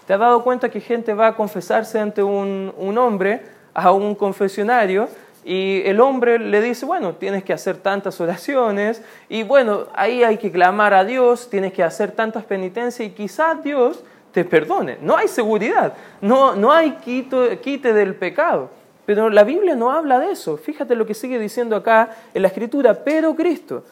¿Te 0.06 0.14
has 0.14 0.20
dado 0.20 0.44
cuenta 0.44 0.68
que 0.68 0.80
gente 0.80 1.12
va 1.12 1.26
a 1.26 1.34
confesarse 1.34 1.98
ante 1.98 2.22
un, 2.22 2.72
un 2.76 2.98
hombre, 2.98 3.42
a 3.74 3.90
un 3.90 4.14
confesionario, 4.14 5.08
y 5.48 5.80
el 5.86 5.98
hombre 6.02 6.38
le 6.38 6.60
dice, 6.60 6.84
bueno, 6.84 7.14
tienes 7.14 7.42
que 7.42 7.54
hacer 7.54 7.78
tantas 7.78 8.20
oraciones 8.20 9.02
y 9.30 9.44
bueno, 9.44 9.86
ahí 9.94 10.22
hay 10.22 10.36
que 10.36 10.52
clamar 10.52 10.92
a 10.92 11.06
Dios, 11.06 11.48
tienes 11.48 11.72
que 11.72 11.82
hacer 11.82 12.12
tantas 12.12 12.44
penitencias 12.44 13.08
y 13.08 13.12
quizás 13.12 13.64
Dios 13.64 14.04
te 14.30 14.44
perdone. 14.44 14.98
No 15.00 15.16
hay 15.16 15.26
seguridad, 15.26 15.94
no, 16.20 16.54
no 16.54 16.70
hay 16.70 16.96
quito, 16.96 17.48
quite 17.62 17.94
del 17.94 18.14
pecado. 18.14 18.68
Pero 19.06 19.30
la 19.30 19.42
Biblia 19.42 19.74
no 19.74 19.90
habla 19.90 20.18
de 20.18 20.32
eso. 20.32 20.58
Fíjate 20.58 20.94
lo 20.94 21.06
que 21.06 21.14
sigue 21.14 21.38
diciendo 21.38 21.76
acá 21.76 22.10
en 22.34 22.42
la 22.42 22.48
Escritura, 22.48 23.02
pero 23.02 23.34
Cristo 23.34 23.84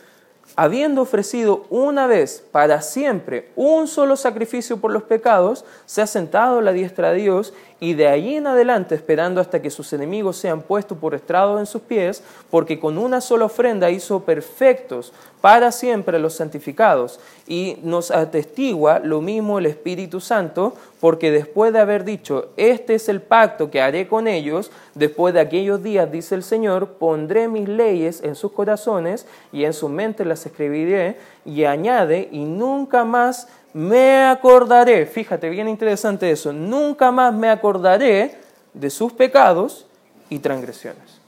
habiendo 0.55 1.03
ofrecido 1.03 1.67
una 1.71 2.07
vez 2.07 2.45
para 2.53 2.81
siempre 2.81 3.51
un 3.57 3.89
solo 3.89 4.17
sacrificio 4.17 4.77
por 4.77 4.93
los 4.93 5.03
pecados, 5.03 5.65
se 5.87 6.03
ha 6.03 6.07
sentado 6.07 6.59
a 6.59 6.63
la 6.63 6.73
diestra 6.73 7.11
de 7.11 7.19
Dios 7.23 7.53
y 7.81 7.95
de 7.95 8.09
allí 8.09 8.37
en 8.37 8.47
adelante 8.47 8.95
esperando 8.95 9.41
hasta 9.41 9.61
que 9.61 9.71
sus 9.71 9.93
enemigos 9.93 10.37
sean 10.37 10.63
puestos 10.63 10.97
por 10.97 11.15
estrado 11.15 11.59
en 11.59 11.67
sus 11.67 11.83
pies, 11.83 12.23
porque 12.51 12.79
con 12.79 12.97
una 12.97 13.21
sola 13.21 13.47
ofrenda 13.47 13.91
hizo 13.91 14.21
perfectos 14.21 15.13
para 15.47 15.71
siempre 15.71 16.19
los 16.19 16.35
santificados. 16.35 17.21
Y 17.47 17.79
nos 17.85 18.11
atestigua 18.11 18.99
lo 18.99 19.21
mismo 19.21 19.61
el 19.61 19.67
Espíritu 19.67 20.21
Santo, 20.21 20.75
porque 20.99 21.31
después 21.31 21.73
de 21.73 21.79
haber 21.79 22.03
dicho, 22.03 22.49
este 22.57 22.97
es 22.97 23.09
el 23.09 23.23
pacto 23.23 23.71
que 23.71 23.81
haré 23.81 24.09
con 24.09 24.27
ellos, 24.27 24.73
después 24.97 25.33
de 25.35 25.39
aquellos 25.39 25.85
días, 25.85 26.11
dice 26.11 26.35
el 26.35 26.43
Señor, 26.43 26.95
pondré 26.95 27.47
mis 27.47 27.69
leyes 27.69 28.25
en 28.25 28.35
sus 28.35 28.51
corazones 28.51 29.25
y 29.53 29.63
en 29.63 29.73
su 29.73 29.89
mente 29.89 30.25
las 30.25 30.45
escribiré, 30.45 31.17
y 31.45 31.63
añade, 31.63 32.29
y 32.33 32.43
nunca 32.43 33.05
más 33.05 33.47
me 33.73 34.25
acordaré, 34.25 35.07
fíjate, 35.07 35.49
bien 35.49 35.69
interesante 35.69 36.29
eso, 36.29 36.53
nunca 36.53 37.13
más 37.13 37.33
me 37.33 37.51
acordaré 37.51 38.35
de 38.75 38.91
sus 38.91 39.13
pecados 39.13 39.87
y 40.29 40.41
transgresiones. 40.41 41.21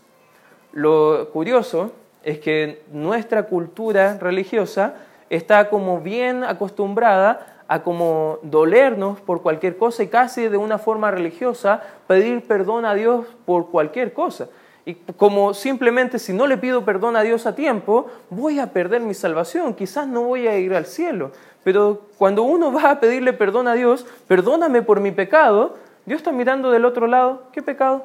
Lo 0.73 1.31
curioso 1.33 1.93
es 2.29 2.41
que 2.41 2.83
nuestra 2.93 3.45
cultura 3.45 4.19
religiosa 4.21 4.97
está 5.31 5.71
como 5.71 6.03
bien 6.03 6.45
acostumbrada 6.45 7.62
a 7.69 7.83
como 7.83 8.38
dolernos 8.43 9.19
por 9.23 9.41
cualquier 9.41 9.79
cosa 9.79 10.03
y 10.03 10.09
casi 10.09 10.49
de 10.49 10.59
una 10.59 10.77
forma 10.77 11.11
religiosa 11.11 11.83
pedir 12.07 12.47
perdón 12.47 12.85
a 12.85 12.93
Dios 12.93 13.25
por 13.47 13.71
cualquier 13.71 14.12
cosa. 14.12 14.49
Y 14.85 14.97
como 15.17 15.55
simplemente 15.55 16.19
si 16.19 16.35
no 16.35 16.47
le 16.47 16.59
pido 16.59 16.85
perdón 16.85 17.17
a 17.17 17.23
Dios 17.23 17.47
a 17.47 17.55
tiempo, 17.55 18.09
voy 18.29 18.59
a 18.59 18.75
perder 18.75 19.01
mi 19.01 19.14
salvación, 19.14 19.73
quizás 19.73 20.07
no 20.07 20.21
voy 20.25 20.49
a 20.49 20.59
ir 20.59 20.75
al 20.75 20.85
cielo. 20.85 21.33
Pero 21.64 22.03
cuando 22.19 22.43
uno 22.43 22.71
va 22.71 22.91
a 22.91 23.01
pedirle 23.01 23.33
perdón 23.33 23.69
a 23.69 23.73
Dios, 23.73 24.05
perdóname 24.27 24.83
por 24.83 25.01
mi 25.01 25.12
pecado, 25.12 25.77
Dios 26.05 26.19
está 26.19 26.31
mirando 26.31 26.71
del 26.71 26.85
otro 26.85 27.07
lado, 27.07 27.45
¿qué 27.53 27.62
pecado? 27.62 28.05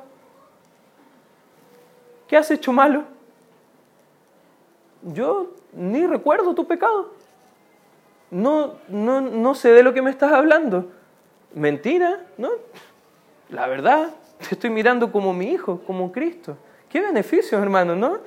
¿Qué 2.29 2.37
has 2.37 2.49
hecho 2.51 2.71
malo? 2.71 3.12
Yo 5.03 5.51
ni 5.73 6.05
recuerdo 6.05 6.55
tu 6.55 6.65
pecado. 6.65 7.11
No, 8.31 8.75
no, 8.87 9.21
no 9.21 9.55
sé 9.55 9.69
de 9.69 9.83
lo 9.83 9.93
que 9.93 10.01
me 10.01 10.09
estás 10.09 10.31
hablando. 10.31 10.87
Mentira, 11.53 12.21
¿no? 12.37 12.49
La 13.49 13.67
verdad, 13.67 14.09
te 14.47 14.55
estoy 14.55 14.69
mirando 14.69 15.11
como 15.11 15.33
mi 15.33 15.51
hijo, 15.51 15.81
como 15.85 16.11
Cristo. 16.11 16.57
Qué 16.89 17.01
beneficio, 17.01 17.59
hermano, 17.59 17.95
¿no? 17.95 18.19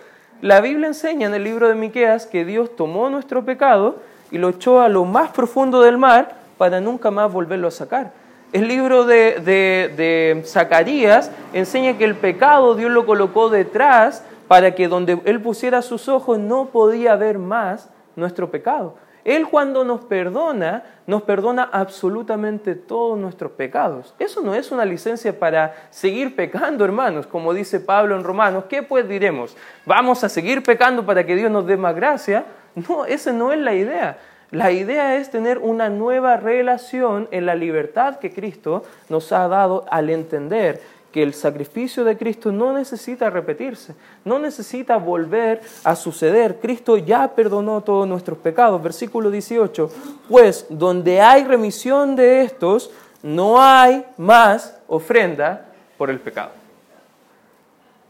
La 0.43 0.61
Biblia 0.61 0.89
enseña 0.89 1.29
en 1.29 1.35
el 1.35 1.45
libro 1.45 1.69
de 1.69 1.75
Miqueas 1.75 2.27
que 2.27 2.45
Dios 2.45 2.77
tomó 2.77 3.09
nuestro 3.09 3.45
pecado 3.45 3.97
y 4.31 4.39
lo 4.39 4.51
echó 4.51 4.81
a 4.81 4.89
lo 4.89 5.05
más 5.05 5.31
profundo 5.31 5.81
del 5.81 5.99
mar 5.99 6.37
para 6.59 6.81
nunca 6.81 7.11
más 7.11 7.33
volverlo 7.33 7.69
a 7.69 7.71
sacar. 7.71 8.13
El 8.53 8.69
libro 8.69 9.05
de, 9.05 9.41
de, 9.41 10.43
Zacarías 10.47 11.31
enseña 11.53 11.99
que 11.99 12.05
el 12.05 12.15
pecado 12.15 12.75
Dios 12.75 12.91
lo 12.91 13.07
colocó 13.07 13.49
detrás 13.49 14.25
para 14.49 14.75
que 14.75 14.89
donde 14.89 15.21
Él 15.25 15.41
pusiera 15.41 15.83
sus 15.83 16.09
ojos 16.09 16.39
no 16.39 16.67
podía 16.67 17.17
ver 17.17 17.39
más 17.39 17.91
nuestro 18.15 18.51
pecado. 18.51 18.97
Él 19.27 19.49
cuando 19.49 19.85
nos 19.85 20.05
perdona, 20.05 20.85
nos 21.09 21.23
perdona 21.23 21.69
absolutamente 21.73 22.77
todos 22.77 23.19
nuestros 23.19 23.51
pecados. 23.51 24.15
Eso 24.21 24.41
no 24.41 24.55
es 24.55 24.71
una 24.71 24.85
licencia 24.85 25.37
para 25.37 25.75
seguir 25.91 26.37
pecando, 26.37 26.85
hermanos, 26.85 27.27
como 27.27 27.53
dice 27.53 27.81
Pablo 27.81 28.15
en 28.15 28.23
Romanos. 28.23 28.67
¿Qué 28.69 28.85
pues 28.85 29.09
diremos? 29.09 29.57
¿Vamos 29.85 30.23
a 30.23 30.29
seguir 30.29 30.63
pecando 30.63 31.05
para 31.05 31.27
que 31.27 31.35
Dios 31.35 31.51
nos 31.51 31.67
dé 31.67 31.77
más 31.77 31.97
gracia? 31.97 32.45
No, 32.77 33.05
esa 33.05 33.33
no 33.33 33.51
es 33.51 33.59
la 33.59 33.75
idea. 33.75 34.19
La 34.53 34.71
idea 34.71 35.17
es 35.17 35.29
tener 35.33 35.59
una 35.59 35.89
nueva 35.89 36.37
relación 36.37 37.27
en 37.33 37.47
la 37.47 37.57
libertad 37.57 38.21
que 38.21 38.33
Cristo 38.33 38.85
nos 39.09 39.33
ha 39.33 39.49
dado 39.49 39.87
al 39.91 40.09
entender 40.09 40.81
que 41.17 41.23
el 41.23 41.33
sacrificio 41.33 42.05
de 42.05 42.19
Cristo 42.19 42.53
no 42.53 42.75
necesita 42.75 43.31
repetirse, 43.31 43.95
no 44.23 44.39
necesita 44.39 44.99
volver 44.99 45.63
a 45.83 45.97
suceder. 45.97 46.59
Cristo 46.61 46.99
ya 46.99 47.35
perdonó 47.35 47.81
todos 47.81 48.07
nuestros 48.07 48.37
pecados. 48.37 48.83
Versículo 48.83 49.31
18, 49.31 49.91
pues 50.29 50.67
donde 50.69 51.23
hay 51.23 51.45
remisión 51.45 52.17
de 52.17 52.43
estos, 52.43 52.91
no 53.23 53.63
hay 53.63 54.05
más 54.19 54.79
ofrenda 54.89 55.65
por 55.97 56.11
el 56.11 56.21
pecado. 56.21 56.51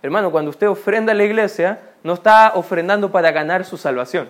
Hermano, 0.03 0.33
cuando 0.33 0.51
usted 0.51 0.69
ofrenda 0.69 1.13
a 1.13 1.15
la 1.15 1.23
iglesia, 1.23 1.79
no 2.03 2.15
está 2.15 2.55
ofrendando 2.57 3.13
para 3.13 3.31
ganar 3.31 3.65
su 3.65 3.77
salvación. 3.77 4.29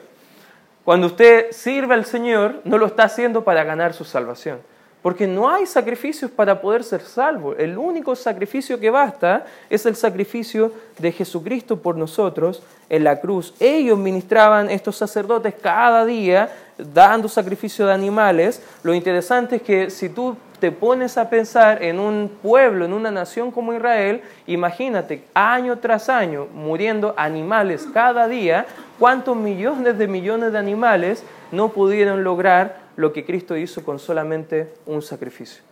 Cuando 0.85 1.07
usted 1.07 1.47
sirve 1.51 1.95
al 1.95 2.05
Señor, 2.05 2.61
no 2.65 2.77
lo 2.77 2.85
está 2.85 3.05
haciendo 3.05 3.43
para 3.43 3.65
ganar 3.65 3.95
su 3.95 4.05
salvación. 4.05 4.61
Porque 5.07 5.29
no 5.29 5.49
hay 5.49 5.67
sacrificios 5.67 6.33
para 6.33 6.61
poder 6.61 6.83
ser 6.83 7.01
salvo. 7.01 7.55
El 7.55 7.79
único 7.79 8.17
sacrificio 8.17 8.81
que 8.81 8.91
basta 8.91 9.47
es 9.71 9.87
el 9.87 9.95
sacrificio 9.95 10.73
de 10.99 11.13
Jesucristo 11.13 11.81
por 11.81 11.97
nosotros 11.97 12.61
en 12.89 13.05
la 13.05 13.21
cruz. 13.21 13.55
Ellos 13.61 13.97
ministraban, 13.97 14.69
estos 14.69 14.97
sacerdotes, 14.97 15.55
cada 15.63 16.05
día 16.05 16.51
dando 16.77 17.29
sacrificio 17.29 17.87
de 17.87 17.93
animales. 17.93 18.61
Lo 18.83 18.95
interesante 18.95 19.55
es 19.55 19.63
que 19.63 19.91
si 19.91 20.09
tú 20.09 20.37
te 20.59 20.73
pones 20.73 21.17
a 21.19 21.31
pensar 21.31 21.85
en 21.85 22.01
un 22.01 22.29
pueblo, 22.43 22.85
en 22.85 22.93
una 22.93 23.13
nación 23.13 23.53
como 23.53 23.75
Israel, 23.75 24.23
imagínate 24.49 25.23
año 25.35 25.79
tras 25.79 26.09
año 26.09 26.49
muriendo 26.53 27.15
animales 27.17 27.87
cada 27.95 28.27
día, 28.27 28.67
¿cuántos 28.99 29.37
millones 29.37 29.99
de 29.99 30.09
millones 30.09 30.51
de 30.51 30.59
animales 30.59 31.23
no 31.53 31.69
pudieron 31.69 32.25
lograr 32.25 32.86
lo 32.97 33.13
que 33.13 33.25
Cristo 33.25 33.57
hizo 33.57 33.85
con 33.85 33.99
solamente 33.99 34.73
un 34.87 35.03
sacrificio? 35.03 35.63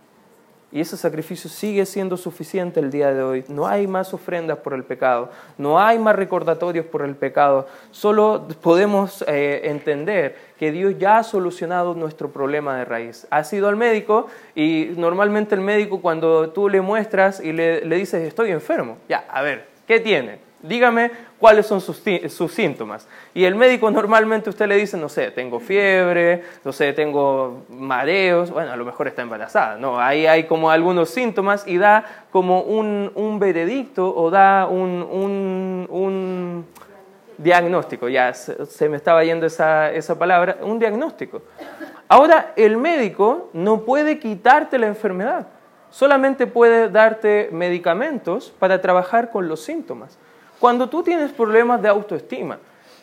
Y 0.74 0.80
ese 0.80 0.96
sacrificio 0.96 1.48
sigue 1.48 1.86
siendo 1.86 2.16
suficiente 2.16 2.80
el 2.80 2.90
día 2.90 3.14
de 3.14 3.22
hoy. 3.22 3.44
No 3.46 3.68
hay 3.68 3.86
más 3.86 4.12
ofrendas 4.12 4.58
por 4.58 4.74
el 4.74 4.82
pecado, 4.82 5.30
no 5.56 5.78
hay 5.78 6.00
más 6.00 6.16
recordatorios 6.16 6.84
por 6.86 7.02
el 7.02 7.14
pecado. 7.14 7.68
Solo 7.92 8.48
podemos 8.60 9.24
eh, 9.28 9.60
entender 9.64 10.36
que 10.58 10.72
Dios 10.72 10.96
ya 10.98 11.18
ha 11.18 11.22
solucionado 11.22 11.94
nuestro 11.94 12.32
problema 12.32 12.76
de 12.76 12.84
raíz. 12.84 13.24
Has 13.30 13.52
ido 13.52 13.68
al 13.68 13.76
médico 13.76 14.26
y 14.56 14.90
normalmente 14.96 15.54
el 15.54 15.60
médico 15.60 16.00
cuando 16.00 16.50
tú 16.50 16.68
le 16.68 16.80
muestras 16.80 17.38
y 17.38 17.52
le, 17.52 17.84
le 17.84 17.94
dices 17.94 18.26
estoy 18.26 18.50
enfermo, 18.50 18.98
ya, 19.08 19.26
a 19.30 19.42
ver, 19.42 19.68
¿qué 19.86 20.00
tiene? 20.00 20.43
Dígame 20.64 21.10
cuáles 21.38 21.66
son 21.66 21.80
sus, 21.80 22.02
síntomas. 22.52 23.06
Y 23.34 23.44
el 23.44 23.54
médico 23.54 23.90
normalmente 23.90 24.50
usted 24.50 24.66
le 24.66 24.76
dice, 24.76 24.96
no 24.96 25.08
sé, 25.08 25.30
tengo 25.30 25.60
fiebre, 25.60 26.42
no 26.64 26.72
sé, 26.72 26.92
tengo 26.92 27.64
mareos, 27.68 28.50
bueno, 28.50 28.72
a 28.72 28.76
lo 28.76 28.84
mejor 28.84 29.06
está 29.06 29.22
embarazada, 29.22 29.76
no, 29.76 30.00
ahí 30.00 30.26
hay 30.26 30.44
como 30.44 30.70
algunos 30.70 31.10
síntomas 31.10 31.66
y 31.66 31.76
da 31.78 32.04
como 32.30 32.62
un, 32.62 33.38
veredicto 33.38 34.14
o 34.14 34.30
da 34.30 34.66
un, 34.66 36.64
diagnóstico, 37.36 38.08
ya 38.08 38.32
se, 38.32 38.88
me 38.88 38.96
estaba 38.96 39.24
yendo 39.24 39.44
esa, 39.44 39.92
esa 39.92 40.18
palabra, 40.18 40.58
un 40.62 40.78
diagnóstico. 40.78 41.42
Ahora, 42.08 42.52
el 42.56 42.76
médico 42.76 43.50
no 43.52 43.80
puede 43.80 44.18
quitarte 44.18 44.78
la 44.78 44.86
enfermedad, 44.86 45.48
solamente 45.90 46.46
puede 46.46 46.88
darte 46.88 47.50
medicamentos 47.52 48.54
para 48.58 48.80
trabajar 48.80 49.30
con 49.30 49.48
los 49.48 49.62
síntomas. 49.62 50.18
Cuando 50.64 50.88
tú 50.88 51.02
tienes 51.02 51.30
problemas 51.30 51.82
de 51.82 51.88
autoestima 51.88 52.58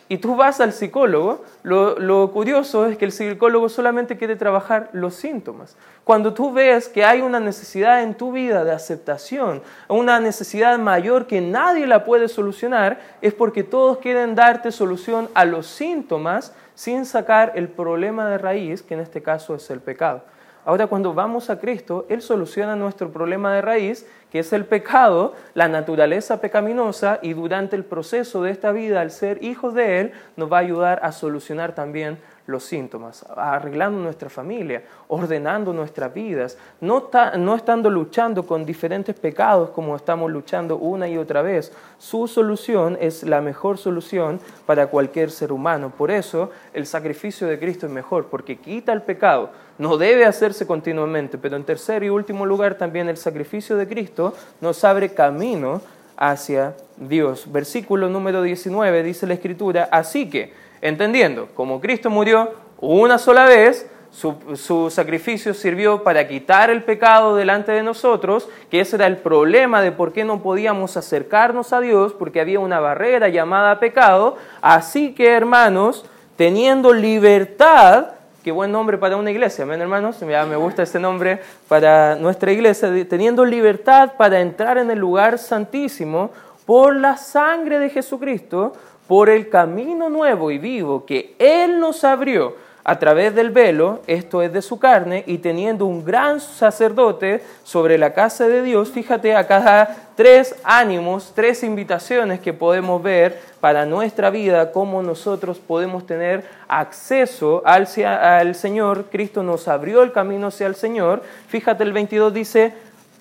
y 0.08 0.18
tú 0.18 0.34
vas 0.34 0.60
al 0.60 0.72
psicólogo, 0.72 1.44
lo, 1.62 2.32
curioso 2.32 2.86
es 2.86 2.98
que 2.98 3.04
el 3.04 3.12
psicólogo 3.12 3.68
solamente 3.68 4.18
quiere 4.18 4.34
trabajar 4.34 4.90
los 4.92 5.14
síntomas. 5.14 5.76
Cuando 6.02 6.34
tú 6.34 6.52
ves 6.52 6.88
que 6.88 7.04
hay 7.04 7.20
una 7.20 7.38
necesidad 7.38 8.02
en 8.02 8.16
tu 8.16 8.32
vida 8.32 8.64
de 8.64 8.72
aceptación, 8.72 9.62
una 9.86 10.18
necesidad 10.18 10.76
mayor 10.80 11.28
que 11.28 11.40
nadie 11.40 11.86
la 11.86 12.04
puede 12.04 12.26
solucionar, 12.26 12.98
es 13.20 13.32
porque 13.32 13.62
todos 13.62 13.98
quieren 13.98 14.34
darte 14.34 14.72
solución 14.72 15.28
a 15.32 15.44
los 15.44 15.68
síntomas 15.68 16.52
sin 16.74 17.06
sacar 17.06 17.52
el 17.54 17.68
problema 17.68 18.28
de 18.28 18.38
raíz, 18.38 18.82
que 18.82 18.94
en 18.94 19.00
este 19.00 19.22
caso 19.22 19.54
es 19.54 19.70
el 19.70 19.78
pecado. 19.78 20.22
Ahora 20.64 20.86
cuando 20.86 21.12
vamos 21.12 21.50
a 21.50 21.58
Cristo, 21.58 22.06
Él 22.08 22.22
soluciona 22.22 22.76
nuestro 22.76 23.10
problema 23.10 23.52
de 23.52 23.62
raíz, 23.62 24.06
que 24.30 24.38
es 24.38 24.52
el 24.52 24.64
pecado, 24.64 25.34
la 25.54 25.68
naturaleza 25.68 26.40
pecaminosa, 26.40 27.18
y 27.20 27.32
durante 27.32 27.74
el 27.74 27.84
proceso 27.84 28.42
de 28.42 28.52
esta 28.52 28.70
vida, 28.70 29.00
al 29.00 29.10
ser 29.10 29.42
hijos 29.42 29.74
de 29.74 30.00
Él, 30.00 30.12
nos 30.36 30.50
va 30.52 30.58
a 30.58 30.60
ayudar 30.60 31.00
a 31.02 31.10
solucionar 31.10 31.74
también 31.74 32.18
los 32.46 32.64
síntomas, 32.64 33.24
arreglando 33.36 34.00
nuestra 34.00 34.28
familia, 34.28 34.82
ordenando 35.08 35.72
nuestras 35.72 36.12
vidas, 36.12 36.58
no, 36.80 37.08
no, 37.38 37.54
estando 37.54 37.88
luchando 37.88 38.44
con 38.44 38.64
diferentes 38.64 39.14
pecados 39.18 39.70
como 39.70 39.94
estamos 39.94 40.30
luchando 40.30 40.76
una 40.76 41.08
y 41.08 41.18
otra 41.18 41.42
vez. 41.42 41.72
Su 41.98 42.26
solución 42.26 42.98
es 43.00 43.22
la 43.22 43.40
mejor 43.40 43.78
solución 43.78 44.40
para 44.66 44.88
cualquier 44.88 45.30
ser 45.30 45.52
humano. 45.52 45.92
Por 45.96 46.10
eso 46.10 46.50
el 46.72 46.86
sacrificio 46.86 47.46
de 47.46 47.58
Cristo 47.58 47.86
es 47.86 47.92
mejor, 47.92 48.26
porque 48.26 48.56
quita 48.56 48.92
el 48.92 49.02
pecado. 49.02 49.50
No 49.82 49.96
debe 49.96 50.26
hacerse 50.26 50.64
continuamente, 50.64 51.38
pero 51.38 51.56
en 51.56 51.64
tercer 51.64 52.04
y 52.04 52.08
último 52.08 52.46
lugar 52.46 52.76
también 52.76 53.08
el 53.08 53.16
sacrificio 53.16 53.76
de 53.76 53.88
Cristo 53.88 54.32
nos 54.60 54.84
abre 54.84 55.12
camino 55.12 55.80
hacia 56.16 56.76
Dios. 56.96 57.50
Versículo 57.50 58.08
número 58.08 58.42
19 58.42 59.02
dice 59.02 59.26
la 59.26 59.34
Escritura, 59.34 59.88
así 59.90 60.30
que 60.30 60.52
entendiendo, 60.80 61.48
como 61.56 61.80
Cristo 61.80 62.10
murió 62.10 62.52
una 62.78 63.18
sola 63.18 63.44
vez, 63.44 63.90
su, 64.12 64.88
sacrificio 64.88 65.52
sirvió 65.52 66.04
para 66.04 66.28
quitar 66.28 66.70
el 66.70 66.84
pecado 66.84 67.34
delante 67.34 67.72
de 67.72 67.82
nosotros, 67.82 68.48
que 68.70 68.78
ese 68.78 68.94
era 68.94 69.08
el 69.08 69.16
problema 69.16 69.82
de 69.82 69.90
por 69.90 70.12
qué 70.12 70.22
no 70.22 70.44
podíamos 70.44 70.96
acercarnos 70.96 71.72
a 71.72 71.80
Dios, 71.80 72.12
porque 72.12 72.40
había 72.40 72.60
una 72.60 72.78
barrera 72.78 73.30
llamada 73.30 73.80
pecado. 73.80 74.36
Así 74.60 75.12
que, 75.12 75.32
hermanos, 75.32 76.04
teniendo 76.36 76.92
libertad, 76.92 78.21
qué 78.42 78.50
buen 78.50 78.72
nombre 78.72 78.98
para 78.98 79.16
una 79.16 79.30
iglesia, 79.30 79.64
amén 79.64 79.80
hermanos, 79.80 80.20
me 80.20 80.56
gusta 80.56 80.82
ese 80.82 80.98
nombre 80.98 81.40
para 81.68 82.16
nuestra 82.16 82.50
iglesia, 82.50 82.90
teniendo 83.08 83.44
libertad 83.44 84.12
para 84.18 84.40
entrar 84.40 84.78
en 84.78 84.90
el 84.90 84.98
lugar 84.98 85.38
santísimo 85.38 86.30
por 86.66 86.96
la 86.96 87.16
sangre 87.16 87.78
de 87.78 87.90
Jesucristo, 87.90 88.72
por 89.06 89.30
el 89.30 89.48
camino 89.48 90.08
nuevo 90.08 90.50
y 90.50 90.58
vivo 90.58 91.06
que 91.06 91.34
Él 91.38 91.78
nos 91.78 92.02
abrió 92.02 92.56
a 92.84 92.98
través 92.98 93.34
del 93.34 93.50
velo, 93.50 94.00
esto 94.06 94.42
es 94.42 94.52
de 94.52 94.60
su 94.60 94.78
carne, 94.78 95.22
y 95.26 95.38
teniendo 95.38 95.86
un 95.86 96.04
gran 96.04 96.40
sacerdote 96.40 97.42
sobre 97.62 97.96
la 97.96 98.12
casa 98.12 98.48
de 98.48 98.62
Dios, 98.62 98.90
fíjate 98.90 99.36
acá 99.36 99.96
tres 100.16 100.56
ánimos, 100.64 101.32
tres 101.34 101.62
invitaciones 101.62 102.40
que 102.40 102.52
podemos 102.52 103.00
ver 103.00 103.40
para 103.60 103.86
nuestra 103.86 104.30
vida, 104.30 104.72
cómo 104.72 105.02
nosotros 105.02 105.60
podemos 105.60 106.06
tener 106.06 106.44
acceso 106.66 107.62
al, 107.64 107.86
al 108.04 108.54
Señor. 108.56 109.04
Cristo 109.10 109.44
nos 109.44 109.68
abrió 109.68 110.02
el 110.02 110.10
camino 110.10 110.48
hacia 110.48 110.66
el 110.66 110.74
Señor. 110.74 111.22
Fíjate 111.46 111.84
el 111.84 111.92
22 111.92 112.34
dice, 112.34 112.74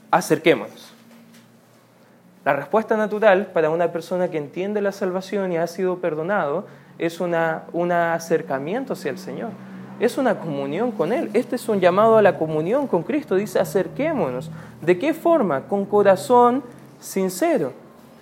acerquémonos. 0.09 0.91
La 2.43 2.53
respuesta 2.53 2.97
natural 2.97 3.51
para 3.53 3.69
una 3.69 3.91
persona 3.91 4.31
que 4.31 4.39
entiende 4.39 4.81
la 4.81 4.91
salvación 4.91 5.51
y 5.51 5.57
ha 5.57 5.67
sido 5.67 5.99
perdonado 5.99 6.65
es 6.97 7.19
una, 7.19 7.63
un 7.73 7.91
acercamiento 7.91 8.93
hacia 8.93 9.11
el 9.11 9.17
Señor, 9.17 9.49
es 9.99 10.17
una 10.17 10.39
comunión 10.39 10.91
con 10.91 11.13
Él. 11.13 11.29
Este 11.33 11.55
es 11.55 11.69
un 11.69 11.79
llamado 11.79 12.17
a 12.17 12.23
la 12.23 12.37
comunión 12.37 12.87
con 12.87 13.03
Cristo. 13.03 13.35
Dice, 13.35 13.59
acerquémonos. 13.59 14.49
¿De 14.81 14.97
qué 14.97 15.13
forma? 15.13 15.67
Con 15.67 15.85
corazón 15.85 16.63
sincero, 16.99 17.73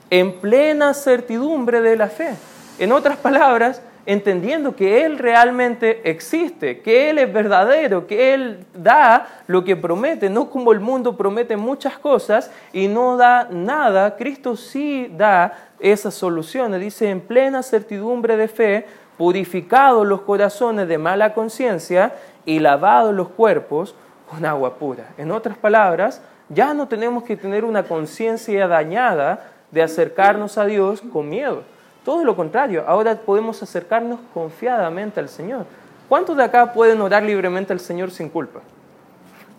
en 0.10 0.40
plena 0.40 0.94
certidumbre 0.94 1.80
de 1.80 1.96
la 1.96 2.08
fe. 2.08 2.32
En 2.80 2.92
otras 2.92 3.18
palabras, 3.18 3.82
entendiendo 4.06 4.76
que 4.76 5.06
Él 5.06 5.18
realmente 5.18 6.10
existe, 6.10 6.80
que 6.80 7.10
Él 7.10 7.20
es 7.20 7.32
verdadero, 7.32 8.08
que 8.08 8.34
Él 8.34 8.66
da 8.74 9.28
lo 9.48 9.64
que 9.64 9.76
promete, 9.76 10.30
no 10.30 10.50
como 10.50 10.72
el 10.72 10.80
mundo 10.80 11.16
promete 11.16 11.58
muchas 11.58 11.98
cosas 11.98 12.52
y 12.74 12.88
no 12.88 13.18
da 13.18 13.48
nada, 13.52 14.16
Cristo 14.16 14.56
sí 14.56 15.14
da 15.16 15.54
esas 15.80 16.14
soluciones. 16.14 16.80
Dice, 16.80 17.10
en 17.10 17.22
plena 17.22 17.64
certidumbre 17.64 18.38
de 18.38 18.48
fe, 18.48 18.86
purificados 19.18 20.08
los 20.08 20.22
corazones 20.22 20.88
de 20.88 20.98
mala 20.98 21.34
conciencia 21.34 22.14
y 22.46 22.60
lavados 22.60 23.14
los 23.14 23.30
cuerpos 23.30 23.96
con 24.30 24.46
agua 24.46 24.76
pura. 24.76 25.10
En 25.18 25.32
otras 25.32 25.58
palabras, 25.58 26.22
ya 26.48 26.74
no 26.74 26.88
tenemos 26.88 27.24
que 27.24 27.36
tener 27.36 27.66
una 27.66 27.84
conciencia 27.84 28.68
dañada 28.68 29.52
de 29.72 29.84
acercarnos 29.84 30.58
a 30.58 30.66
Dios 30.66 31.02
con 31.14 31.30
miedo. 31.30 31.64
Todo 32.04 32.24
lo 32.24 32.36
contrario, 32.36 32.84
ahora 32.88 33.16
podemos 33.16 33.62
acercarnos 33.62 34.20
confiadamente 34.34 35.20
al 35.20 35.30
Señor. 35.30 35.66
¿Cuántos 36.08 36.36
de 36.38 36.44
acá 36.44 36.74
pueden 36.74 37.02
orar 37.02 37.24
libremente 37.24 37.74
al 37.74 37.80
Señor 37.80 38.10
sin 38.12 38.30
culpa? 38.30 38.62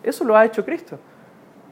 Eso 0.03 0.25
lo 0.25 0.37
ha 0.37 0.45
hecho 0.45 0.65
Cristo. 0.65 0.99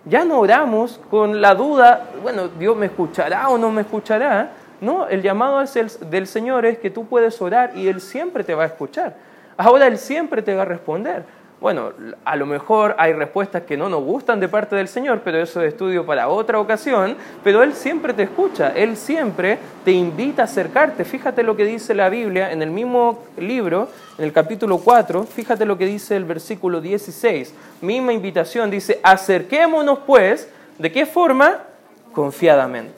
Ya 0.04 0.24
no 0.24 0.38
oramos 0.38 1.00
con 1.11 1.40
la 1.40 1.54
duda, 1.54 2.09
bueno, 2.22 2.48
Dios 2.48 2.76
me 2.76 2.87
escuchará 2.87 3.48
o 3.48 3.59
no 3.59 3.70
me 3.70 3.83
escuchará. 3.83 4.52
No, 4.81 5.09
el 5.09 5.22
llamado 5.22 5.62
del 6.11 6.26
Señor 6.26 6.64
es 6.64 6.78
que 6.78 6.90
tú 6.90 7.07
puedes 7.07 7.40
orar 7.42 7.76
y 7.76 7.88
Él 7.88 8.00
siempre 8.00 8.44
te 8.44 8.54
va 8.54 8.62
a 8.62 8.66
escuchar. 8.66 9.16
Ahora 9.57 9.88
Él 9.88 9.98
siempre 9.98 10.40
te 10.40 10.54
va 10.54 10.62
a 10.62 10.66
responder. 10.66 11.24
Bueno, 11.61 11.92
a 12.25 12.37
lo 12.37 12.47
mejor 12.47 12.94
hay 12.99 13.12
respuestas 13.12 13.64
que 13.64 13.77
no 13.77 13.88
nos 13.88 14.05
gustan 14.05 14.38
de 14.38 14.49
parte 14.49 14.77
del 14.77 14.87
Señor, 14.87 15.23
pero 15.25 15.38
eso 15.38 15.61
es 15.61 15.73
estudio 15.73 16.07
para 16.07 16.29
otra 16.29 16.61
ocasión, 16.61 17.16
pero 17.42 17.64
Él 17.64 17.75
siempre 17.75 18.14
te 18.14 18.23
escucha, 18.23 18.73
Él 18.77 18.97
siempre 18.97 19.59
te 19.85 19.90
invita 19.90 20.42
a 20.42 20.44
acercarte. 20.44 21.05
Fíjate 21.05 21.42
lo 21.42 21.57
que 21.57 21.64
dice 21.64 21.94
la 21.94 22.11
Biblia 22.11 22.53
en 22.53 22.62
el 22.62 22.71
mismo 22.71 23.25
libro, 23.37 23.88
en 24.18 24.25
el 24.27 24.33
capítulo 24.33 24.79
4, 24.79 25.25
fíjate 25.25 25.64
lo 25.64 25.77
que 25.77 25.87
dice 25.87 26.14
el 26.14 26.25
versículo 26.25 26.81
16, 26.81 27.53
misma 27.81 28.12
invitación, 28.12 28.71
dice, 28.71 29.01
acerquémonos 29.03 29.99
pues, 30.07 30.49
¿de 30.79 30.92
qué 30.92 31.07
forma? 31.07 31.64
Confiadamente, 32.12 32.94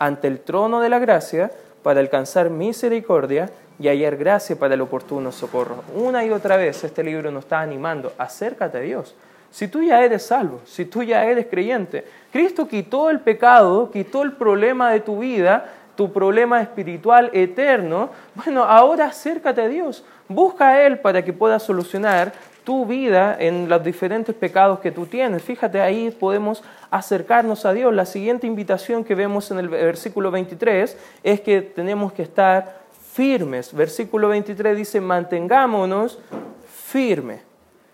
ante 0.00 0.26
el 0.26 0.40
trono 0.40 0.80
de 0.80 0.88
la 0.88 0.98
gracia, 0.98 1.52
para 1.84 2.00
alcanzar 2.00 2.50
misericordia 2.50 3.50
y 3.78 3.88
hallar 3.88 4.16
gracia 4.16 4.56
para 4.56 4.74
el 4.74 4.80
oportuno 4.80 5.32
socorro. 5.32 5.82
Una 5.94 6.24
y 6.24 6.30
otra 6.30 6.56
vez 6.56 6.84
este 6.84 7.02
libro 7.02 7.30
nos 7.30 7.44
está 7.44 7.60
animando, 7.60 8.12
acércate 8.18 8.78
a 8.78 8.80
Dios. 8.80 9.14
Si 9.50 9.68
tú 9.68 9.82
ya 9.82 10.04
eres 10.04 10.26
salvo, 10.26 10.60
si 10.64 10.84
tú 10.84 11.02
ya 11.02 11.24
eres 11.24 11.46
creyente, 11.46 12.04
Cristo 12.32 12.66
quitó 12.66 13.10
el 13.10 13.20
pecado, 13.20 13.90
quitó 13.90 14.22
el 14.22 14.32
problema 14.32 14.90
de 14.90 15.00
tu 15.00 15.20
vida, 15.20 15.72
tu 15.94 16.12
problema 16.12 16.60
espiritual 16.60 17.30
eterno, 17.32 18.10
bueno, 18.34 18.64
ahora 18.64 19.06
acércate 19.06 19.60
a 19.60 19.68
Dios, 19.68 20.04
busca 20.28 20.70
a 20.70 20.86
Él 20.86 20.98
para 20.98 21.24
que 21.24 21.32
pueda 21.32 21.60
solucionar 21.60 22.32
tu 22.64 22.86
vida 22.86 23.36
en 23.38 23.68
los 23.68 23.84
diferentes 23.84 24.34
pecados 24.34 24.80
que 24.80 24.90
tú 24.90 25.06
tienes. 25.06 25.42
Fíjate, 25.42 25.80
ahí 25.80 26.10
podemos 26.10 26.64
acercarnos 26.90 27.66
a 27.66 27.74
Dios. 27.74 27.94
La 27.94 28.06
siguiente 28.06 28.46
invitación 28.46 29.04
que 29.04 29.14
vemos 29.14 29.50
en 29.50 29.58
el 29.58 29.68
versículo 29.68 30.30
23 30.30 30.96
es 31.22 31.40
que 31.42 31.60
tenemos 31.60 32.12
que 32.12 32.22
estar 32.22 32.83
firmes. 33.14 33.72
Versículo 33.72 34.28
23 34.28 34.76
dice, 34.76 35.00
mantengámonos 35.00 36.18
firmes, 36.66 37.40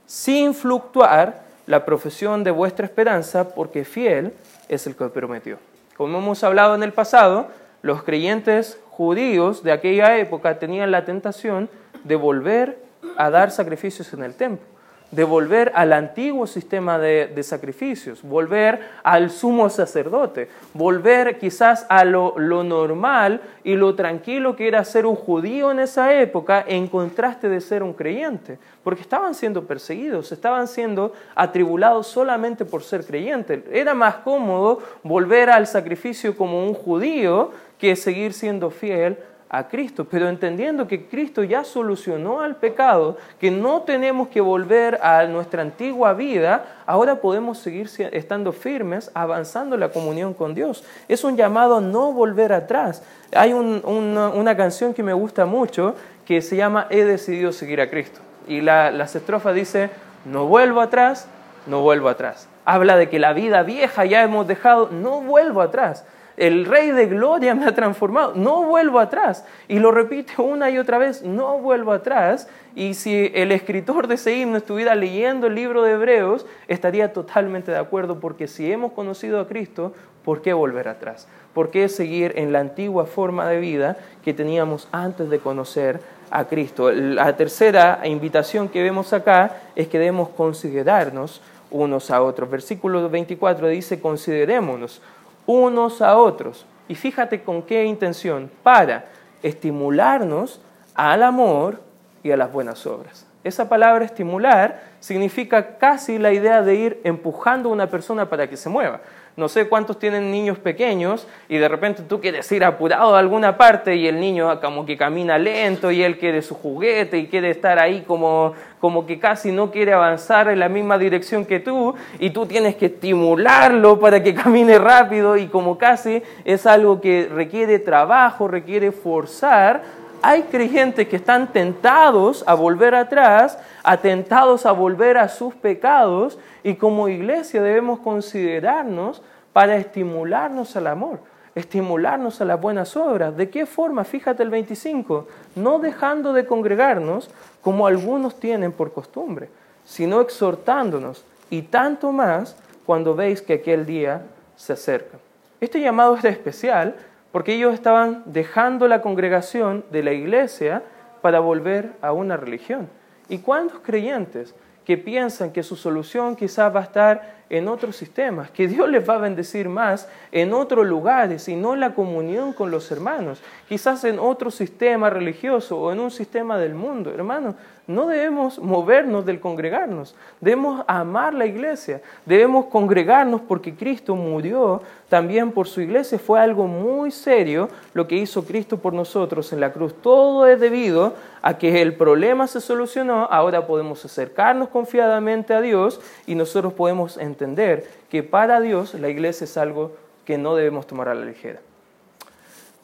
sin 0.06 0.54
fluctuar 0.54 1.42
la 1.66 1.85
profesión 1.85 2.42
de 2.42 2.50
vuestra 2.50 2.87
esperanza, 2.87 3.50
porque 3.50 3.85
fiel 3.85 4.33
es 4.68 4.87
el 4.87 4.96
que 4.96 5.09
prometió. 5.09 5.59
Como 5.96 6.18
hemos 6.18 6.42
hablado 6.42 6.74
en 6.74 6.83
el 6.83 6.94
pasado, 6.94 7.48
los 7.83 8.02
creyentes 8.02 8.78
judíos 8.88 9.62
de 9.62 9.72
aquella 9.72 10.16
época 10.16 10.59
tenían 10.59 10.90
la 10.90 11.04
tentación 11.04 11.68
de 12.04 12.16
volver 12.16 12.78
a 13.16 13.28
dar 13.28 13.50
sacrificios 13.50 14.12
en 14.14 14.22
el 14.24 14.35
templo 14.35 14.70
de 15.10 15.24
volver 15.24 15.72
al 15.74 15.92
antiguo 15.92 16.46
sistema 16.46 16.98
de, 16.98 17.42
sacrificios, 17.42 18.22
volver 18.22 18.80
al 19.02 19.30
sumo 19.30 19.68
sacerdote, 19.68 20.48
volver 20.72 21.38
quizás 21.38 21.86
a 21.88 22.04
lo, 22.04 22.34
lo, 22.38 22.62
normal 22.62 23.40
y 23.64 23.74
lo 23.74 23.94
tranquilo 23.94 24.54
que 24.54 24.68
era 24.68 24.84
ser 24.84 25.06
un 25.06 25.16
judío 25.16 25.70
en 25.70 25.80
esa 25.80 26.14
época 26.14 26.64
en 26.66 26.86
contraste 26.86 27.48
de 27.48 27.60
ser 27.60 27.82
un 27.82 27.92
creyente, 27.92 28.58
porque 28.84 29.02
estaban 29.02 29.34
siendo 29.34 29.64
perseguidos, 29.64 30.30
estaban 30.32 30.68
siendo 30.68 31.12
atribulados 31.34 32.06
solamente 32.06 32.64
por 32.64 32.82
ser 32.82 33.04
creyentes. 33.04 33.62
Era 33.72 33.94
más 33.94 34.16
cómodo 34.16 34.80
volver 35.02 35.50
al 35.50 35.66
sacrificio 35.66 36.36
como 36.36 36.64
un 36.64 36.74
judío 36.74 37.50
que 37.78 37.96
seguir 37.96 38.34
siendo 38.34 38.70
fiel 38.70 39.16
a 39.52 39.66
Cristo, 39.66 40.06
pero 40.08 40.28
entendiendo 40.28 40.86
que 40.86 41.06
Cristo 41.06 41.42
ya 41.42 41.64
solucionó 41.64 42.40
al 42.40 42.54
pecado, 42.54 43.18
que 43.40 43.50
no 43.50 43.82
tenemos 43.82 44.28
que 44.28 44.40
volver 44.40 45.00
a 45.02 45.24
nuestra 45.24 45.62
antigua 45.62 46.12
vida, 46.12 46.82
ahora 46.86 47.16
podemos 47.16 47.58
seguir 47.58 47.90
estando 48.12 48.52
firmes, 48.52 49.10
avanzando 49.12 49.76
la 49.76 49.88
comunión 49.88 50.34
con 50.34 50.54
Dios. 50.54 50.84
Es 51.08 51.24
un 51.24 51.36
llamado 51.36 51.78
a 51.78 51.80
no 51.80 52.12
volver 52.12 52.52
atrás. 52.52 53.02
Hay 53.34 53.52
una, 53.52 54.56
canción 54.56 54.94
que 54.94 55.02
me 55.02 55.14
gusta 55.14 55.46
mucho 55.46 55.96
que 56.24 56.42
se 56.42 56.54
llama 56.54 56.86
He 56.88 57.04
decidido 57.04 57.50
seguir 57.50 57.80
a 57.80 57.90
Cristo. 57.90 58.20
Y 58.46 58.60
la, 58.60 58.92
las 58.92 59.16
estrofas 59.16 59.56
dice, 59.56 59.90
no 60.26 60.46
vuelvo 60.46 60.80
atrás, 60.80 61.26
no 61.66 61.82
vuelvo 61.82 62.08
atrás. 62.08 62.48
Habla 62.64 62.96
de 62.96 63.08
que 63.08 63.18
la 63.18 63.32
vida 63.32 63.64
vieja 63.64 64.04
ya 64.04 64.22
hemos 64.22 64.46
dejado, 64.46 64.90
no 64.92 65.20
vuelvo 65.22 65.60
atrás 65.60 66.04
el 66.36 66.64
Rey 66.64 66.90
de 66.90 67.06
Gloria 67.06 67.54
me 67.54 67.66
ha 67.66 67.74
transformado, 67.74 68.32
no 68.34 68.64
vuelvo 68.64 68.98
atrás. 68.98 69.44
Y 69.68 69.78
lo 69.78 69.90
repite 69.90 70.40
una 70.40 70.70
y 70.70 70.78
otra 70.78 70.98
vez, 70.98 71.22
no 71.22 71.58
vuelvo 71.58 71.92
atrás. 71.92 72.48
Y 72.74 72.94
si 72.94 73.30
el 73.34 73.52
escritor 73.52 74.06
de 74.06 74.14
ese 74.14 74.36
himno 74.36 74.56
estuviera 74.56 74.94
leyendo 74.94 75.48
el 75.48 75.54
libro 75.54 75.82
de 75.82 75.92
Hebreos, 75.92 76.46
estaría 76.68 77.12
totalmente 77.12 77.70
de 77.70 77.78
acuerdo, 77.78 78.20
porque 78.20 78.48
si 78.48 78.70
hemos 78.70 78.92
conocido 78.92 79.40
a 79.40 79.48
Cristo, 79.48 79.92
¿por 80.24 80.42
qué 80.42 80.52
volver 80.52 80.88
atrás? 80.88 81.28
¿Por 81.54 81.70
qué 81.70 81.88
seguir 81.88 82.32
en 82.36 82.52
la 82.52 82.60
antigua 82.60 83.06
forma 83.06 83.46
de 83.46 83.58
vida 83.58 83.96
que 84.24 84.32
teníamos 84.32 84.88
antes 84.92 85.28
de 85.30 85.40
conocer 85.40 86.00
a 86.30 86.44
Cristo? 86.44 86.92
La 86.92 87.36
tercera 87.36 88.00
invitación 88.04 88.68
que 88.68 88.82
vemos 88.82 89.12
acá 89.12 89.56
es 89.74 89.88
que 89.88 89.98
debemos 89.98 90.28
considerarnos 90.28 91.42
unos 91.70 92.10
a 92.10 92.22
otros. 92.22 92.50
Versículo 92.50 93.08
24 93.08 93.68
dice, 93.68 94.00
considerémonos 94.00 95.02
unos 95.50 96.00
a 96.00 96.16
otros. 96.16 96.64
Y 96.88 96.94
fíjate 96.94 97.42
con 97.42 97.62
qué 97.62 97.84
intención, 97.84 98.50
para 98.62 99.06
estimularnos 99.42 100.60
al 100.94 101.22
amor 101.22 101.80
y 102.22 102.30
a 102.30 102.36
las 102.36 102.52
buenas 102.52 102.86
obras. 102.86 103.26
Esa 103.42 103.68
palabra 103.68 104.04
estimular 104.04 104.82
significa 105.00 105.78
casi 105.78 106.18
la 106.18 106.32
idea 106.32 106.62
de 106.62 106.74
ir 106.74 107.00
empujando 107.04 107.68
a 107.68 107.72
una 107.72 107.88
persona 107.88 108.28
para 108.28 108.48
que 108.48 108.56
se 108.56 108.68
mueva. 108.68 109.00
No 109.40 109.48
sé 109.48 109.70
cuántos 109.70 109.98
tienen 109.98 110.31
niños 110.31 110.59
pequeños 110.59 111.26
y 111.48 111.57
de 111.57 111.66
repente 111.66 112.03
tú 112.03 112.20
quieres 112.20 112.53
ir 112.53 112.62
apurado 112.62 113.16
a 113.16 113.18
alguna 113.18 113.57
parte 113.57 113.96
y 113.96 114.07
el 114.07 114.20
niño 114.20 114.61
como 114.61 114.85
que 114.85 114.98
camina 114.98 115.38
lento 115.38 115.90
y 115.90 116.03
él 116.03 116.18
quiere 116.18 116.42
su 116.42 116.55
juguete 116.55 117.16
y 117.16 117.26
quiere 117.26 117.48
estar 117.48 117.79
ahí 117.79 118.05
como, 118.07 118.53
como 118.81 119.07
que 119.07 119.18
casi 119.18 119.50
no 119.50 119.70
quiere 119.70 119.94
avanzar 119.94 120.48
en 120.48 120.59
la 120.59 120.68
misma 120.68 120.98
dirección 120.98 121.46
que 121.46 121.59
tú 121.59 121.94
y 122.18 122.29
tú 122.29 122.44
tienes 122.44 122.76
que 122.76 122.87
estimularlo 122.87 123.98
para 123.98 124.22
que 124.22 124.35
camine 124.42 124.79
rápido 124.79 125.38
y 125.38 125.46
como 125.46 125.79
casi 125.79 126.22
es 126.44 126.66
algo 126.66 127.00
que 127.00 127.26
requiere 127.33 127.79
trabajo, 127.79 128.46
requiere 128.46 128.92
forzar, 128.92 129.81
hay 130.22 130.42
creyentes 130.44 131.09
que 131.09 131.16
están 131.16 131.52
tentados 131.52 132.44
a 132.46 132.54
volver 132.54 132.94
atrás, 132.94 133.59
atentados 133.83 134.66
a 134.66 134.72
volver 134.72 135.18
a 135.18 135.28
sus 135.28 135.54
pecados 135.54 136.38
y 136.62 136.74
como 136.74 137.09
iglesia 137.09 137.62
debemos 137.62 138.00
considerarnos 138.00 139.22
para 139.52 139.76
estimularnos 139.76 140.76
al 140.76 140.87
amor, 140.87 141.20
estimularnos 141.54 142.40
a 142.40 142.44
las 142.44 142.61
buenas 142.61 142.96
obras. 142.96 143.37
¿De 143.37 143.50
qué 143.50 143.66
forma? 143.66 144.04
Fíjate 144.04 144.42
el 144.42 144.50
25, 144.50 145.26
no 145.56 145.78
dejando 145.78 146.33
de 146.33 146.46
congregarnos 146.46 147.30
como 147.62 147.87
algunos 147.87 148.38
tienen 148.38 148.72
por 148.72 148.92
costumbre, 148.92 149.48
sino 149.85 150.20
exhortándonos 150.20 151.24
y 151.50 151.62
tanto 151.62 152.12
más 152.12 152.56
cuando 152.87 153.14
veis 153.14 153.42
que 153.42 153.54
aquel 153.54 153.87
día 153.87 154.22
se 154.56 154.72
acerca. 154.74 155.18
Este 155.61 155.80
llamado 155.80 156.16
es 156.16 156.24
especial 156.24 156.96
porque 157.32 157.54
ellos 157.54 157.74
estaban 157.74 158.22
dejando 158.26 158.88
la 158.88 159.02
congregación 159.02 159.84
de 159.90 160.02
la 160.02 160.12
iglesia 160.12 160.82
para 161.22 161.40
volver 161.40 161.92
a 162.02 162.12
una 162.12 162.36
religión. 162.36 162.88
¿Y 163.28 163.38
cuántos 163.38 163.80
creyentes 163.80 164.54
que 164.84 164.98
piensan 164.98 165.52
que 165.52 165.62
su 165.62 165.76
solución 165.76 166.34
quizás 166.34 166.74
va 166.74 166.80
a 166.80 166.84
estar 166.84 167.40
en 167.50 167.68
otros 167.68 167.96
sistemas, 167.96 168.50
que 168.50 168.68
Dios 168.68 168.88
les 168.88 169.08
va 169.08 169.14
a 169.14 169.18
bendecir 169.18 169.68
más 169.68 170.08
en 170.32 170.52
otros 170.52 170.86
lugares 170.86 171.48
y 171.48 171.56
no 171.56 171.76
la 171.76 171.94
comunión 171.94 172.52
con 172.52 172.70
los 172.70 172.90
hermanos, 172.90 173.42
quizás 173.68 174.04
en 174.04 174.18
otro 174.18 174.50
sistema 174.50 175.10
religioso 175.10 175.80
o 175.80 175.92
en 175.92 176.00
un 176.00 176.10
sistema 176.10 176.58
del 176.58 176.74
mundo. 176.74 177.12
Hermanos, 177.12 177.56
no 177.90 178.07
debemos 178.07 178.61
movernos 178.61 179.26
del 179.26 179.40
congregarnos, 179.40 180.14
debemos 180.40 180.85
amar 180.87 181.35
la 181.35 181.44
iglesia, 181.44 182.00
debemos 182.24 182.66
congregarnos 182.66 183.40
porque 183.40 183.74
Cristo 183.74 184.14
murió 184.14 184.81
también 185.09 185.50
por 185.50 185.66
su 185.66 185.81
iglesia. 185.81 186.18
Fue 186.18 186.38
algo 186.38 186.68
muy 186.68 187.11
serio 187.11 187.68
lo 187.92 188.07
que 188.07 188.14
hizo 188.14 188.44
Cristo 188.44 188.79
por 188.79 188.92
nosotros 188.92 189.53
en 189.53 189.59
la 189.59 189.72
cruz. 189.72 189.92
Todo 190.00 190.46
es 190.46 190.61
debido 190.61 191.14
a 191.42 191.59
que 191.59 191.83
el 191.83 191.94
problema 191.94 192.46
se 192.46 192.61
solucionó, 192.61 193.26
ahora 193.29 193.66
podemos 193.66 194.05
acercarnos 194.05 194.68
confiadamente 194.68 195.53
a 195.53 195.61
Dios 195.61 196.00
y 196.26 196.37
nosotros 196.37 196.72
podemos 196.72 197.16
entender 197.16 197.90
que 198.09 198.22
para 198.22 198.61
Dios 198.61 198.94
la 198.94 199.09
iglesia 199.09 199.44
es 199.44 199.57
algo 199.57 199.96
que 200.24 200.38
no 200.38 200.55
debemos 200.55 200.87
tomar 200.87 201.09
a 201.09 201.14
la 201.14 201.24
ligera. 201.24 201.59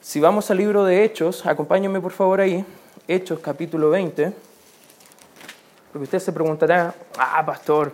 Si 0.01 0.19
vamos 0.19 0.51
al 0.51 0.59
libro 0.59 0.85
de 0.85 1.05
Hechos, 1.05 1.47
acompáñenme 1.47 2.01
por 2.01 2.13
favor 2.13 2.41
ahí, 2.41 2.65
Hechos 3.07 3.39
capítulo 3.39 3.91
20. 3.91 4.56
Porque 5.97 6.05
usted 6.05 6.19
se 6.19 6.31
preguntará, 6.31 6.93
ah, 7.19 7.43
pastor, 7.47 7.91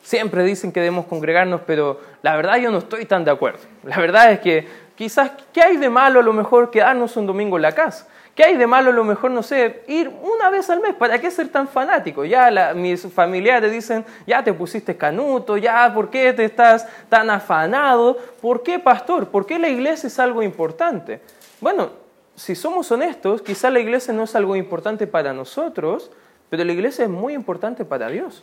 siempre 0.00 0.44
dicen 0.44 0.70
que 0.70 0.78
debemos 0.78 1.06
congregarnos, 1.06 1.62
pero 1.66 2.00
la 2.22 2.36
verdad 2.36 2.58
yo 2.58 2.70
no 2.70 2.78
estoy 2.78 3.04
tan 3.04 3.24
de 3.24 3.32
acuerdo. 3.32 3.58
La 3.82 3.98
verdad 3.98 4.30
es 4.30 4.38
que 4.38 4.68
quizás, 4.94 5.32
¿qué 5.52 5.60
hay 5.60 5.76
de 5.76 5.90
malo 5.90 6.20
a 6.20 6.22
lo 6.22 6.32
mejor 6.32 6.70
quedarnos 6.70 7.16
un 7.16 7.26
domingo 7.26 7.56
en 7.56 7.62
la 7.62 7.72
casa? 7.72 8.06
¿Qué 8.36 8.44
hay 8.44 8.56
de 8.56 8.64
malo 8.64 8.90
a 8.90 8.92
lo 8.92 9.02
mejor, 9.02 9.32
no 9.32 9.42
sé, 9.42 9.82
ir 9.88 10.08
una 10.22 10.50
vez 10.50 10.70
al 10.70 10.78
mes? 10.78 10.94
¿Para 10.94 11.20
qué 11.20 11.32
ser 11.32 11.48
tan 11.48 11.66
fanático? 11.66 12.24
Ya 12.24 12.74
mis 12.74 13.02
familiares 13.12 13.72
dicen, 13.72 14.04
ya 14.24 14.44
te 14.44 14.52
pusiste 14.52 14.96
canuto, 14.96 15.56
ya, 15.56 15.92
¿por 15.92 16.10
qué 16.10 16.32
te 16.32 16.44
estás 16.44 16.86
tan 17.08 17.28
afanado? 17.28 18.16
¿Por 18.40 18.62
qué, 18.62 18.78
pastor? 18.78 19.26
¿Por 19.26 19.46
qué 19.46 19.58
la 19.58 19.68
iglesia 19.68 20.06
es 20.06 20.20
algo 20.20 20.44
importante? 20.44 21.20
Bueno, 21.60 21.90
si 22.36 22.54
somos 22.54 22.88
honestos, 22.92 23.42
quizás 23.42 23.72
la 23.72 23.80
iglesia 23.80 24.14
no 24.14 24.22
es 24.22 24.36
algo 24.36 24.54
importante 24.54 25.08
para 25.08 25.32
nosotros, 25.32 26.12
pero 26.50 26.64
la 26.64 26.72
iglesia 26.72 27.04
es 27.04 27.10
muy 27.10 27.32
importante 27.32 27.84
para 27.84 28.08
Dios. 28.08 28.42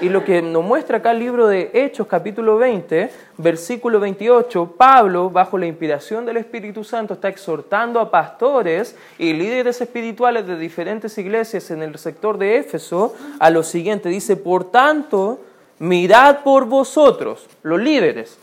Y 0.00 0.08
lo 0.08 0.24
que 0.24 0.40
nos 0.40 0.64
muestra 0.64 0.98
acá 0.98 1.10
el 1.10 1.18
libro 1.18 1.48
de 1.48 1.70
Hechos 1.74 2.06
capítulo 2.06 2.56
20, 2.56 3.10
versículo 3.38 3.98
28, 3.98 4.74
Pablo, 4.78 5.30
bajo 5.30 5.58
la 5.58 5.66
inspiración 5.66 6.24
del 6.24 6.38
Espíritu 6.38 6.84
Santo, 6.84 7.14
está 7.14 7.28
exhortando 7.28 8.00
a 8.00 8.10
pastores 8.10 8.96
y 9.18 9.32
líderes 9.32 9.80
espirituales 9.80 10.46
de 10.46 10.56
diferentes 10.56 11.18
iglesias 11.18 11.70
en 11.70 11.82
el 11.82 11.98
sector 11.98 12.38
de 12.38 12.58
Éfeso 12.58 13.14
a 13.40 13.50
lo 13.50 13.62
siguiente. 13.62 14.08
Dice, 14.08 14.36
por 14.36 14.70
tanto, 14.70 15.40
mirad 15.80 16.38
por 16.44 16.66
vosotros, 16.66 17.48
los 17.62 17.80
líderes, 17.80 18.38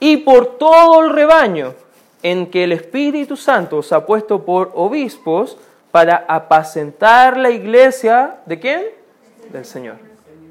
y 0.00 0.18
por 0.18 0.56
todo 0.58 1.04
el 1.04 1.10
rebaño 1.10 1.74
en 2.22 2.46
que 2.46 2.64
el 2.64 2.72
Espíritu 2.72 3.36
Santo 3.36 3.78
os 3.78 3.92
ha 3.92 4.06
puesto 4.06 4.44
por 4.44 4.72
obispos, 4.74 5.58
para 5.90 6.24
apacentar 6.28 7.36
la 7.36 7.50
iglesia 7.50 8.36
de 8.46 8.58
quién? 8.58 8.82
Del 9.52 9.64
Señor. 9.64 9.96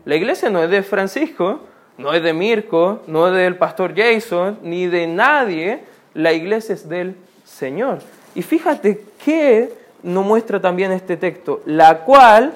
La 0.05 0.15
iglesia 0.15 0.49
no 0.49 0.63
es 0.63 0.69
de 0.69 0.83
Francisco, 0.83 1.61
no 1.97 2.13
es 2.13 2.21
de 2.21 2.33
Mirko, 2.33 3.01
no 3.07 3.27
es 3.27 3.33
del 3.33 3.57
pastor 3.57 3.93
Jason, 3.95 4.59
ni 4.61 4.87
de 4.87 5.07
nadie. 5.07 5.83
La 6.13 6.33
iglesia 6.33 6.73
es 6.73 6.87
del 6.87 7.15
Señor. 7.43 7.99
Y 8.33 8.41
fíjate 8.41 9.03
que 9.23 9.73
nos 10.03 10.25
muestra 10.25 10.59
también 10.59 10.91
este 10.91 11.17
texto, 11.17 11.61
la 11.65 11.99
cual 11.99 12.53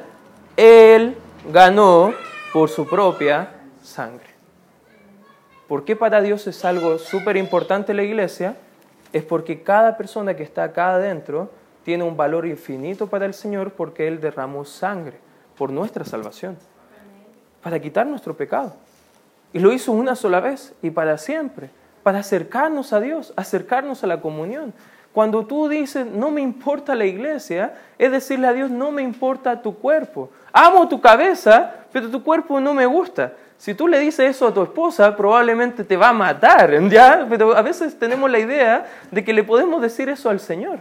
Él 0.56 1.15
ganó 1.52 2.13
por 2.54 2.70
su 2.70 2.88
propia 2.88 3.50
sangre. 3.82 4.28
¿Por 5.68 5.86
qué 5.86 5.96
para 5.96 6.22
Dios 6.22 6.48
es 6.48 6.65
algo 6.65 6.98
súper 6.98 7.38
importante 7.38 7.94
la 7.94 8.04
iglesia? 8.04 8.56
Es 9.13 9.24
porque 9.24 9.62
cada 9.62 9.98
persona 9.98 10.36
que 10.36 10.44
está 10.44 10.63
acá 10.63 10.96
adentro 10.96 11.52
tiene 11.84 12.04
un 12.04 12.18
valor 12.18 12.46
infinito 12.46 13.08
para 13.08 13.26
el 13.26 13.34
Señor 13.34 13.72
porque 13.72 14.08
Él 14.08 14.22
derramó 14.22 14.65
sangre 14.65 15.18
por 15.58 15.72
nuestra 15.72 16.06
salvación, 16.06 16.58
para 17.62 17.80
quitar 17.80 18.08
nuestro 18.08 18.36
pecado. 18.36 18.74
Y 19.52 19.60
lo 19.60 19.74
hizo 19.74 19.92
una 19.92 20.15
sola 20.15 20.39
vez 20.39 20.74
y 20.82 20.92
para 20.92 21.18
siempre, 21.18 21.70
para 22.04 22.20
acercarnos 22.20 22.94
a 22.94 23.00
Dios, 23.00 23.34
acercarnos 23.36 24.04
a 24.04 24.08
la 24.08 24.22
comunión. 24.22 24.74
Cuando 25.12 25.46
tú 25.46 25.68
dices, 25.68 26.06
no 26.06 26.30
me 26.30 26.42
importa 26.42 26.94
la 26.96 27.06
iglesia, 27.06 27.74
es 27.98 28.12
decirle 28.12 28.48
a 28.48 28.54
Dios, 28.54 28.70
no 28.70 28.92
me 28.92 29.02
importa 29.02 29.62
tu 29.62 29.76
cuerpo. 29.76 30.30
Amo 30.54 30.88
tu 30.88 31.02
cabeza, 31.02 31.76
pero 31.92 32.10
tu 32.10 32.24
cuerpo 32.24 32.60
no 32.60 32.74
me 32.74 32.86
gusta. 32.86 33.34
Si 33.58 33.74
tú 33.74 33.88
le 33.88 34.00
dices 34.00 34.30
eso 34.30 34.48
a 34.48 34.54
tu 34.54 34.62
esposa, 34.62 35.18
probablemente 35.18 35.84
te 35.84 35.98
va 35.98 36.10
a 36.10 36.13
matar, 36.13 36.72
¿ya? 36.89 37.26
Pero 37.28 37.58
a 37.58 37.62
veces 37.62 37.98
tenemos 38.00 38.32
la 38.32 38.39
idea 38.39 38.86
de 39.12 39.24
que 39.24 39.34
le 39.34 39.44
podemos 39.44 39.82
decir 39.82 40.08
eso 40.08 40.30
al 40.30 40.39
Señor. 40.39 40.80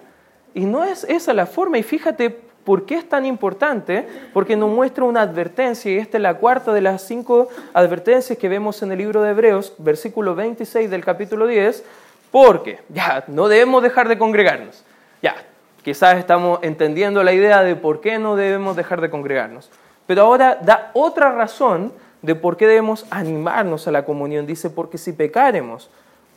Y 0.54 0.64
no 0.64 0.84
es 0.84 1.04
esa 1.04 1.32
la 1.32 1.46
forma. 1.46 1.78
Y 1.78 1.82
fíjate 1.82 2.30
por 2.68 2.84
qué 2.84 2.96
es 2.96 3.08
tan 3.08 3.24
importante, 3.24 4.06
porque 4.34 4.54
nos 4.54 4.68
muestra 4.70 5.04
una 5.04 5.22
advertencia, 5.22 5.90
y 5.90 5.96
esta 5.96 6.18
es 6.18 6.22
la 6.22 6.34
cuarta 6.34 6.72
de 6.72 6.82
las 6.82 7.00
cinco 7.00 7.48
advertencias 7.72 8.38
que 8.38 8.48
vemos 8.48 8.82
en 8.82 8.92
el 8.92 8.98
libro 8.98 9.22
de 9.22 9.30
Hebreos, 9.30 9.72
versículo 9.78 10.34
26 10.34 10.90
del 10.90 11.02
capítulo 11.02 11.46
10, 11.46 11.82
porque 12.30 12.80
ya 12.90 13.24
no 13.28 13.48
debemos 13.48 13.82
dejar 13.82 14.06
de 14.06 14.18
congregarnos. 14.18 14.84
Ya, 15.22 15.34
quizás 15.82 16.18
estamos 16.18 16.58
entendiendo 16.62 17.22
la 17.22 17.32
idea 17.32 17.62
de 17.62 17.74
por 17.74 18.02
qué 18.02 18.18
no 18.18 18.36
debemos 18.36 18.76
dejar 18.76 19.00
de 19.00 19.08
congregarnos. 19.08 19.70
Pero 20.06 20.22
ahora 20.22 20.58
da 20.60 20.90
otra 20.92 21.32
razón 21.32 21.92
de 22.20 22.34
por 22.34 22.58
qué 22.58 22.66
debemos 22.66 23.06
animarnos 23.08 23.88
a 23.88 23.92
la 23.92 24.04
comunión. 24.04 24.46
Dice, 24.46 24.68
porque 24.68 24.98
si 24.98 25.12
pecaremos 25.12 25.88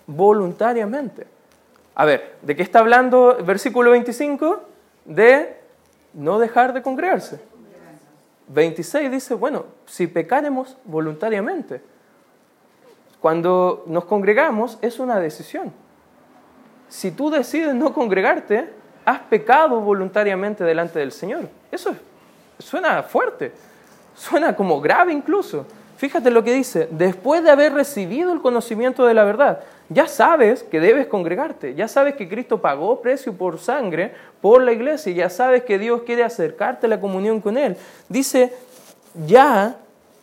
voluntariamente, 0.08 1.28
a 1.96 2.06
ver, 2.06 2.38
¿de 2.42 2.56
qué 2.56 2.64
está 2.64 2.80
hablando 2.80 3.38
el 3.38 3.44
versículo 3.44 3.92
25? 3.92 4.62
De 5.06 5.58
no 6.14 6.40
dejar 6.40 6.74
de 6.74 6.82
congregarse. 6.82 7.42
26 8.48 9.12
dice, 9.12 9.34
bueno, 9.34 9.66
si 9.86 10.08
pecaremos 10.08 10.78
voluntariamente. 10.86 11.82
Cuando 13.20 13.84
nos 13.88 14.06
congregamos 14.06 14.78
es 14.82 15.00
una 15.00 15.20
decisión. 15.20 15.72
Si 16.90 17.12
tú 17.12 17.30
decides 17.30 17.74
no 17.74 17.94
congregarte, 17.94 18.70
has 19.06 19.20
pecado 19.20 19.80
voluntariamente 19.80 20.64
delante 20.64 21.00
del 21.00 21.12
Señor. 21.12 21.48
Eso 21.72 21.96
suena 22.58 23.04
fuerte, 23.04 23.54
suena 24.16 24.56
como 24.56 24.82
grave 24.82 25.14
incluso. 25.14 25.66
Fíjate 26.02 26.32
lo 26.32 26.44
que 26.44 26.52
dice, 26.52 26.88
después 26.90 27.44
de 27.44 27.52
haber 27.52 27.74
recibido 27.74 28.34
el 28.34 28.42
conocimiento 28.42 29.06
de 29.06 29.14
la 29.14 29.24
verdad, 29.24 29.60
ya 29.90 30.08
sabes 30.08 30.64
que 30.64 30.80
debes 30.80 31.06
congregarte, 31.06 31.76
ya 31.76 31.88
sabes 31.88 32.16
que 32.16 32.28
Cristo 32.28 32.60
pagó 32.60 33.04
precio 33.04 33.34
por 33.34 33.60
sangre 33.60 34.12
por 34.42 34.64
la 34.64 34.72
iglesia, 34.72 35.14
ya 35.14 35.30
sabes 35.30 35.64
que 35.64 35.78
Dios 35.78 36.02
quiere 36.02 36.24
acercarte 36.24 36.88
a 36.88 36.90
la 36.90 37.00
comunión 37.00 37.40
con 37.40 37.56
Él. 37.56 37.78
Dice, 38.10 38.52
ya 39.28 39.78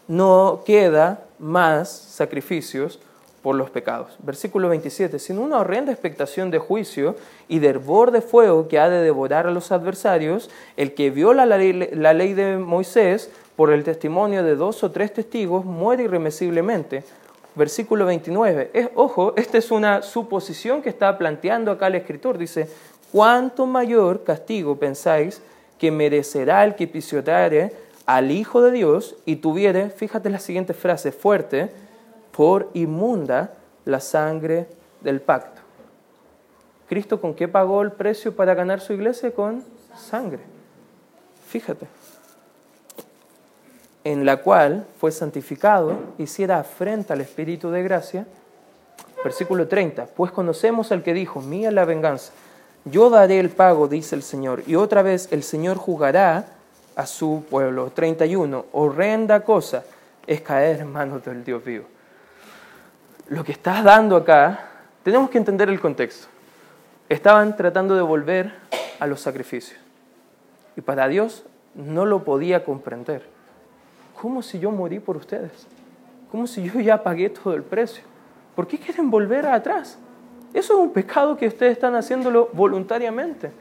no 0.08 0.62
queda 0.66 1.20
más 1.38 1.88
sacrificios 1.88 2.98
por 3.40 3.54
los 3.54 3.70
pecados. 3.70 4.16
Versículo 4.18 4.68
27, 4.70 5.20
sino 5.20 5.42
una 5.42 5.58
horrenda 5.58 5.92
expectación 5.92 6.50
de 6.50 6.58
juicio 6.58 7.14
y 7.46 7.60
de 7.60 7.68
hervor 7.68 8.10
de 8.10 8.20
fuego 8.20 8.66
que 8.66 8.80
ha 8.80 8.88
de 8.88 9.00
devorar 9.00 9.46
a 9.46 9.52
los 9.52 9.70
adversarios, 9.70 10.50
el 10.76 10.94
que 10.94 11.10
viola 11.10 11.46
la 11.46 12.14
ley 12.14 12.34
de 12.34 12.56
Moisés 12.56 13.30
por 13.58 13.72
el 13.72 13.82
testimonio 13.82 14.44
de 14.44 14.54
dos 14.54 14.84
o 14.84 14.92
tres 14.92 15.12
testigos, 15.12 15.64
muere 15.64 16.04
irremisiblemente. 16.04 17.02
Versículo 17.56 18.06
29. 18.06 18.70
Es, 18.72 18.88
ojo, 18.94 19.34
esta 19.36 19.58
es 19.58 19.72
una 19.72 20.02
suposición 20.02 20.80
que 20.80 20.88
está 20.88 21.18
planteando 21.18 21.72
acá 21.72 21.88
el 21.88 21.96
escritor. 21.96 22.38
Dice, 22.38 22.68
¿cuánto 23.10 23.66
mayor 23.66 24.22
castigo 24.22 24.76
pensáis 24.76 25.42
que 25.76 25.90
merecerá 25.90 26.62
el 26.62 26.76
que 26.76 26.86
pisoteare 26.86 27.72
al 28.06 28.30
Hijo 28.30 28.62
de 28.62 28.70
Dios 28.70 29.16
y 29.24 29.34
tuviere, 29.34 29.90
fíjate 29.90 30.30
la 30.30 30.38
siguiente 30.38 30.72
frase 30.72 31.10
fuerte, 31.10 31.72
por 32.30 32.70
inmunda 32.74 33.54
la 33.86 33.98
sangre 33.98 34.68
del 35.00 35.20
pacto? 35.20 35.62
¿Cristo 36.88 37.20
con 37.20 37.34
qué 37.34 37.48
pagó 37.48 37.82
el 37.82 37.90
precio 37.90 38.36
para 38.36 38.54
ganar 38.54 38.80
su 38.80 38.92
iglesia? 38.92 39.32
Con 39.32 39.64
sangre. 39.96 40.42
Fíjate. 41.48 41.88
En 44.08 44.24
la 44.24 44.38
cual 44.38 44.86
fue 44.98 45.12
santificado, 45.12 45.92
hiciera 46.16 46.60
afrenta 46.60 47.12
al 47.12 47.20
Espíritu 47.20 47.68
de 47.70 47.82
gracia. 47.82 48.26
Versículo 49.22 49.68
30. 49.68 50.06
Pues 50.06 50.32
conocemos 50.32 50.90
al 50.92 51.02
que 51.02 51.12
dijo, 51.12 51.42
mía 51.42 51.70
la 51.70 51.84
venganza. 51.84 52.32
Yo 52.86 53.10
daré 53.10 53.38
el 53.38 53.50
pago, 53.50 53.86
dice 53.86 54.16
el 54.16 54.22
Señor. 54.22 54.62
Y 54.66 54.76
otra 54.76 55.02
vez 55.02 55.28
el 55.30 55.42
Señor 55.42 55.76
jugará 55.76 56.46
a 56.96 57.04
su 57.04 57.44
pueblo. 57.50 57.92
31. 57.94 58.64
Horrenda 58.72 59.40
cosa 59.40 59.84
es 60.26 60.40
caer 60.40 60.80
en 60.80 60.90
manos 60.90 61.22
del 61.22 61.44
Dios 61.44 61.62
vivo. 61.62 61.84
Lo 63.28 63.44
que 63.44 63.52
estás 63.52 63.84
dando 63.84 64.16
acá, 64.16 64.70
tenemos 65.02 65.28
que 65.28 65.36
entender 65.36 65.68
el 65.68 65.80
contexto. 65.80 66.28
Estaban 67.10 67.58
tratando 67.58 67.94
de 67.94 68.00
volver 68.00 68.54
a 69.00 69.06
los 69.06 69.20
sacrificios. 69.20 69.78
Y 70.78 70.80
para 70.80 71.08
Dios 71.08 71.44
no 71.74 72.06
lo 72.06 72.24
podía 72.24 72.64
comprender. 72.64 73.36
¿Cómo 74.20 74.42
si 74.42 74.58
yo 74.58 74.70
morí 74.70 74.98
por 74.98 75.16
ustedes? 75.16 75.66
¿Cómo 76.30 76.46
si 76.46 76.62
yo 76.62 76.80
ya 76.80 77.02
pagué 77.02 77.30
todo 77.30 77.54
el 77.54 77.62
precio? 77.62 78.02
¿Por 78.56 78.66
qué 78.66 78.76
quieren 78.76 79.10
volver 79.10 79.46
atrás? 79.46 79.98
Eso 80.52 80.74
es 80.74 80.80
un 80.80 80.92
pecado 80.92 81.36
que 81.36 81.46
ustedes 81.46 81.72
están 81.72 81.94
haciéndolo 81.94 82.50
voluntariamente. 82.52 83.52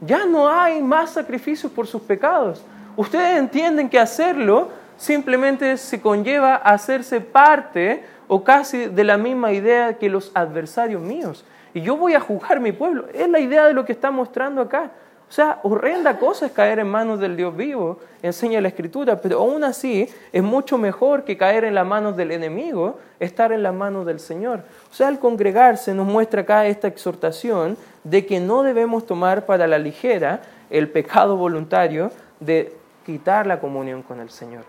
Ya 0.00 0.24
no 0.24 0.48
hay 0.48 0.82
más 0.82 1.10
sacrificios 1.10 1.72
por 1.72 1.86
sus 1.86 2.02
pecados. 2.02 2.64
Ustedes 2.96 3.38
entienden 3.38 3.88
que 3.88 3.98
hacerlo 3.98 4.68
simplemente 4.96 5.76
se 5.76 6.00
conlleva 6.00 6.54
hacerse 6.54 7.20
parte 7.20 8.04
o 8.28 8.44
casi 8.44 8.86
de 8.86 9.04
la 9.04 9.18
misma 9.18 9.52
idea 9.52 9.98
que 9.98 10.08
los 10.08 10.30
adversarios 10.34 11.02
míos. 11.02 11.44
Y 11.72 11.80
yo 11.80 11.96
voy 11.96 12.14
a 12.14 12.20
juzgar 12.20 12.60
mi 12.60 12.70
pueblo. 12.70 13.06
Es 13.12 13.28
la 13.28 13.40
idea 13.40 13.66
de 13.66 13.74
lo 13.74 13.84
que 13.84 13.92
está 13.92 14.12
mostrando 14.12 14.62
acá. 14.62 14.92
O 15.28 15.32
sea, 15.34 15.58
horrenda 15.62 16.18
cosa 16.18 16.46
es 16.46 16.52
caer 16.52 16.78
en 16.78 16.86
manos 16.86 17.18
del 17.18 17.36
Dios 17.36 17.56
vivo, 17.56 17.98
enseña 18.22 18.60
la 18.60 18.68
Escritura, 18.68 19.20
pero 19.20 19.40
aún 19.40 19.64
así 19.64 20.08
es 20.32 20.42
mucho 20.42 20.78
mejor 20.78 21.24
que 21.24 21.36
caer 21.36 21.64
en 21.64 21.74
las 21.74 21.86
manos 21.86 22.16
del 22.16 22.30
enemigo, 22.30 22.98
estar 23.18 23.50
en 23.50 23.62
las 23.62 23.74
manos 23.74 24.06
del 24.06 24.20
Señor. 24.20 24.62
O 24.90 24.94
sea, 24.94 25.08
al 25.08 25.18
congregarse 25.18 25.94
nos 25.94 26.06
muestra 26.06 26.42
acá 26.42 26.66
esta 26.66 26.88
exhortación 26.88 27.76
de 28.04 28.26
que 28.26 28.38
no 28.38 28.62
debemos 28.62 29.06
tomar 29.06 29.44
para 29.46 29.66
la 29.66 29.78
ligera 29.78 30.42
el 30.70 30.88
pecado 30.88 31.36
voluntario 31.36 32.10
de 32.38 32.76
quitar 33.04 33.46
la 33.46 33.60
comunión 33.60 34.02
con 34.02 34.20
el 34.20 34.30
Señor, 34.30 34.64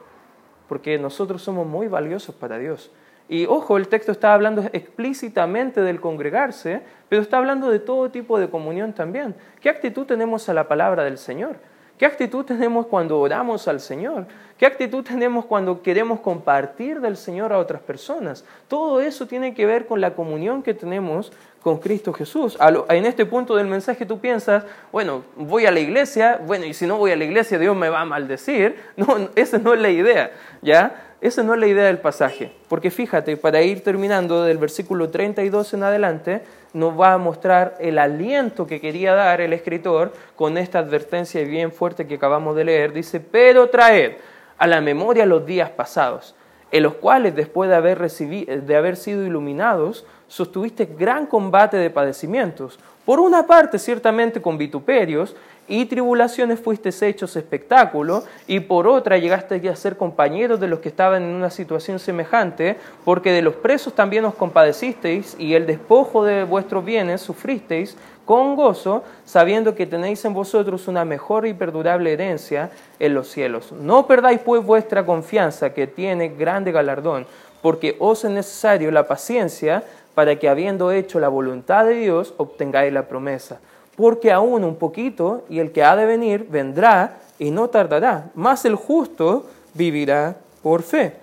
porque 0.68 0.98
nosotros 0.98 1.42
somos 1.42 1.68
muy 1.68 1.88
valiosos 1.88 2.34
para 2.34 2.58
Dios. 2.58 2.92
Y 3.28 3.46
ojo, 3.48 3.78
el 3.78 3.88
texto 3.88 4.12
está 4.12 4.34
hablando 4.34 4.64
explícitamente 4.72 5.82
del 5.82 6.00
congregarse, 6.00 6.82
pero 7.10 7.22
está 7.22 7.38
hablando 7.38 7.70
de 7.70 7.80
todo 7.80 8.12
tipo 8.12 8.40
de 8.40 8.50
comunión 8.50 8.94
también. 8.94 9.36
¿Qué 9.62 9.70
actitud 9.70 10.06
tenemos 10.06 10.48
a 10.48 10.54
la 10.54 10.68
palabra 10.68 11.04
del 11.04 11.18
Señor? 11.18 11.56
¿Qué 11.98 12.06
actitud 12.06 12.44
tenemos 12.44 12.88
cuando 12.88 13.20
oramos 13.20 13.70
al 13.70 13.80
Señor? 13.80 14.26
¿Qué 14.58 14.66
actitud 14.66 15.02
tenemos 15.02 15.46
cuando 15.46 15.82
queremos 15.82 16.20
compartir 16.20 17.00
del 17.00 17.16
Señor 17.16 17.54
a 17.54 17.58
otras 17.58 17.82
personas? 17.82 18.44
Todo 18.68 19.00
eso 19.00 19.28
tiene 19.28 19.54
que 19.54 19.66
ver 19.66 19.86
con 19.86 20.02
la 20.02 20.14
comunión 20.14 20.62
que 20.62 20.74
tenemos 20.74 21.32
con 21.64 21.80
Cristo 21.80 22.12
Jesús. 22.12 22.58
En 22.90 23.06
este 23.06 23.26
punto 23.26 23.56
del 23.56 23.68
mensaje 23.68 24.06
tú 24.06 24.20
piensas, 24.20 24.66
bueno, 24.92 25.24
voy 25.38 25.66
a 25.66 25.72
la 25.72 25.80
iglesia, 25.80 26.40
bueno, 26.46 26.66
y 26.66 26.74
si 26.74 26.86
no 26.86 26.98
voy 26.98 27.12
a 27.12 27.16
la 27.16 27.24
iglesia 27.24 27.58
Dios 27.58 27.76
me 27.76 27.90
va 27.90 28.02
a 28.02 28.06
maldecir. 28.06 28.76
No, 28.98 29.30
esa 29.36 29.58
no 29.58 29.74
es 29.74 29.82
la 29.82 29.90
idea, 29.90 30.32
¿ya? 30.62 31.05
Esa 31.22 31.44
no 31.44 31.54
es 31.54 31.60
la 31.60 31.68
idea 31.68 31.86
del 31.86 32.00
pasaje, 32.00 32.52
porque 32.68 32.92
fíjate, 32.92 33.38
para 33.38 33.62
ir 33.62 33.84
terminando 33.84 34.44
del 34.44 34.58
versículo 34.58 35.10
32 35.10 35.74
en 35.74 35.84
adelante, 35.84 36.42
nos 36.74 37.00
va 37.00 37.14
a 37.14 37.18
mostrar 37.18 37.78
el 37.80 37.98
aliento 37.98 38.68
que 38.68 38.82
quería 38.82 39.14
dar 39.14 39.40
el 39.40 39.54
escritor 39.54 40.12
con 40.36 40.58
esta 40.58 40.80
advertencia 40.80 41.42
bien 41.44 41.72
fuerte 41.72 42.06
que 42.06 42.16
acabamos 42.16 42.56
de 42.56 42.66
leer. 42.66 42.92
Dice, 42.92 43.22
pero 43.22 43.70
traed 43.70 44.18
a 44.58 44.68
la 44.68 44.82
memoria 44.82 45.26
los 45.26 45.46
días 45.46 45.70
pasados, 45.70 46.36
en 46.72 46.84
los 46.84 46.96
cuales 46.96 47.34
después 47.34 47.70
de 47.70 47.78
haber, 47.78 48.00
de 48.00 48.76
haber 48.76 48.98
sido 48.98 49.26
iluminados, 49.26 50.06
sostuviste 50.28 50.86
gran 50.86 51.28
combate 51.28 51.78
de 51.78 51.90
padecimientos. 51.90 52.78
Por 53.06 53.20
una 53.20 53.46
parte, 53.46 53.78
ciertamente 53.78 54.42
con 54.42 54.58
vituperios, 54.58 55.36
y 55.68 55.86
tribulaciones 55.86 56.60
fuiste 56.60 56.90
hechos 57.08 57.36
espectáculo, 57.36 58.24
y 58.48 58.60
por 58.60 58.88
otra 58.88 59.18
llegaste 59.18 59.68
a 59.68 59.76
ser 59.76 59.98
compañeros 59.98 60.60
de 60.60 60.68
los 60.68 60.80
que 60.80 60.90
estaban 60.90 61.24
en 61.24 61.30
una 61.30 61.50
situación 61.50 62.00
semejante, 62.00 62.78
porque 63.04 63.32
de 63.32 63.42
los 63.42 63.56
presos 63.56 63.94
también 63.94 64.26
os 64.26 64.36
compadecisteis, 64.36 65.36
y 65.40 65.54
el 65.54 65.66
despojo 65.66 66.24
de 66.24 66.44
vuestros 66.44 66.86
bienes 66.86 67.22
sufristeis 67.22 67.96
con 68.26 68.56
gozo, 68.56 69.04
sabiendo 69.24 69.76
que 69.76 69.86
tenéis 69.86 70.26
en 70.26 70.34
vosotros 70.34 70.88
una 70.88 71.06
mejor 71.06 71.46
y 71.46 71.54
perdurable 71.54 72.14
herencia 72.14 72.72
en 73.00 73.14
los 73.14 73.28
cielos. 73.28 73.72
No 73.72 74.08
perdáis 74.08 74.40
pues 74.40 74.64
vuestra 74.64 75.06
confianza, 75.06 75.74
que 75.74 75.88
tiene 75.88 76.30
grande 76.30 76.72
galardón, 76.72 77.28
porque 77.62 77.96
os 78.00 78.24
es 78.24 78.32
necesario 78.32 78.92
la 78.92 79.08
paciencia, 79.08 79.84
para 80.16 80.38
que 80.40 80.50
habiendo 80.50 80.92
hecho 80.92 81.20
la 81.20 81.28
voluntad 81.28 81.86
de 81.86 81.94
Dios, 81.94 82.34
obtengáis 82.38 82.92
la 82.92 83.08
promesa 83.08 83.60
porque 83.96 84.32
aún 84.32 84.64
un 84.64 84.76
poquito, 84.76 85.46
y 85.50 85.60
el 85.60 85.72
que 85.72 85.84
ha 85.84 85.96
de 85.96 86.06
venir 86.06 86.48
vendrá 86.50 87.18
y 87.40 87.52
no 87.52 87.70
tardará, 87.70 88.30
mas 88.36 88.66
el 88.66 88.76
justo 88.76 89.46
vivirá 89.74 90.36
por 90.62 90.84
fe. 90.84 91.14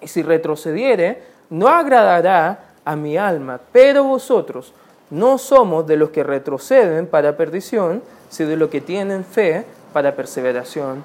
Y 0.00 0.08
si 0.08 0.22
retrocediere, 0.22 1.22
no 1.50 1.68
agradará 1.68 2.72
a 2.84 2.96
mi 2.96 3.16
alma, 3.16 3.60
pero 3.72 4.04
vosotros 4.04 4.74
no 5.10 5.38
somos 5.38 5.86
de 5.86 5.96
los 5.96 6.10
que 6.10 6.22
retroceden 6.22 7.06
para 7.06 7.36
perdición, 7.36 8.02
sino 8.28 8.50
de 8.50 8.56
los 8.56 8.68
que 8.68 8.80
tienen 8.80 9.24
fe 9.24 9.64
para 9.92 10.14
perseveración 10.14 11.02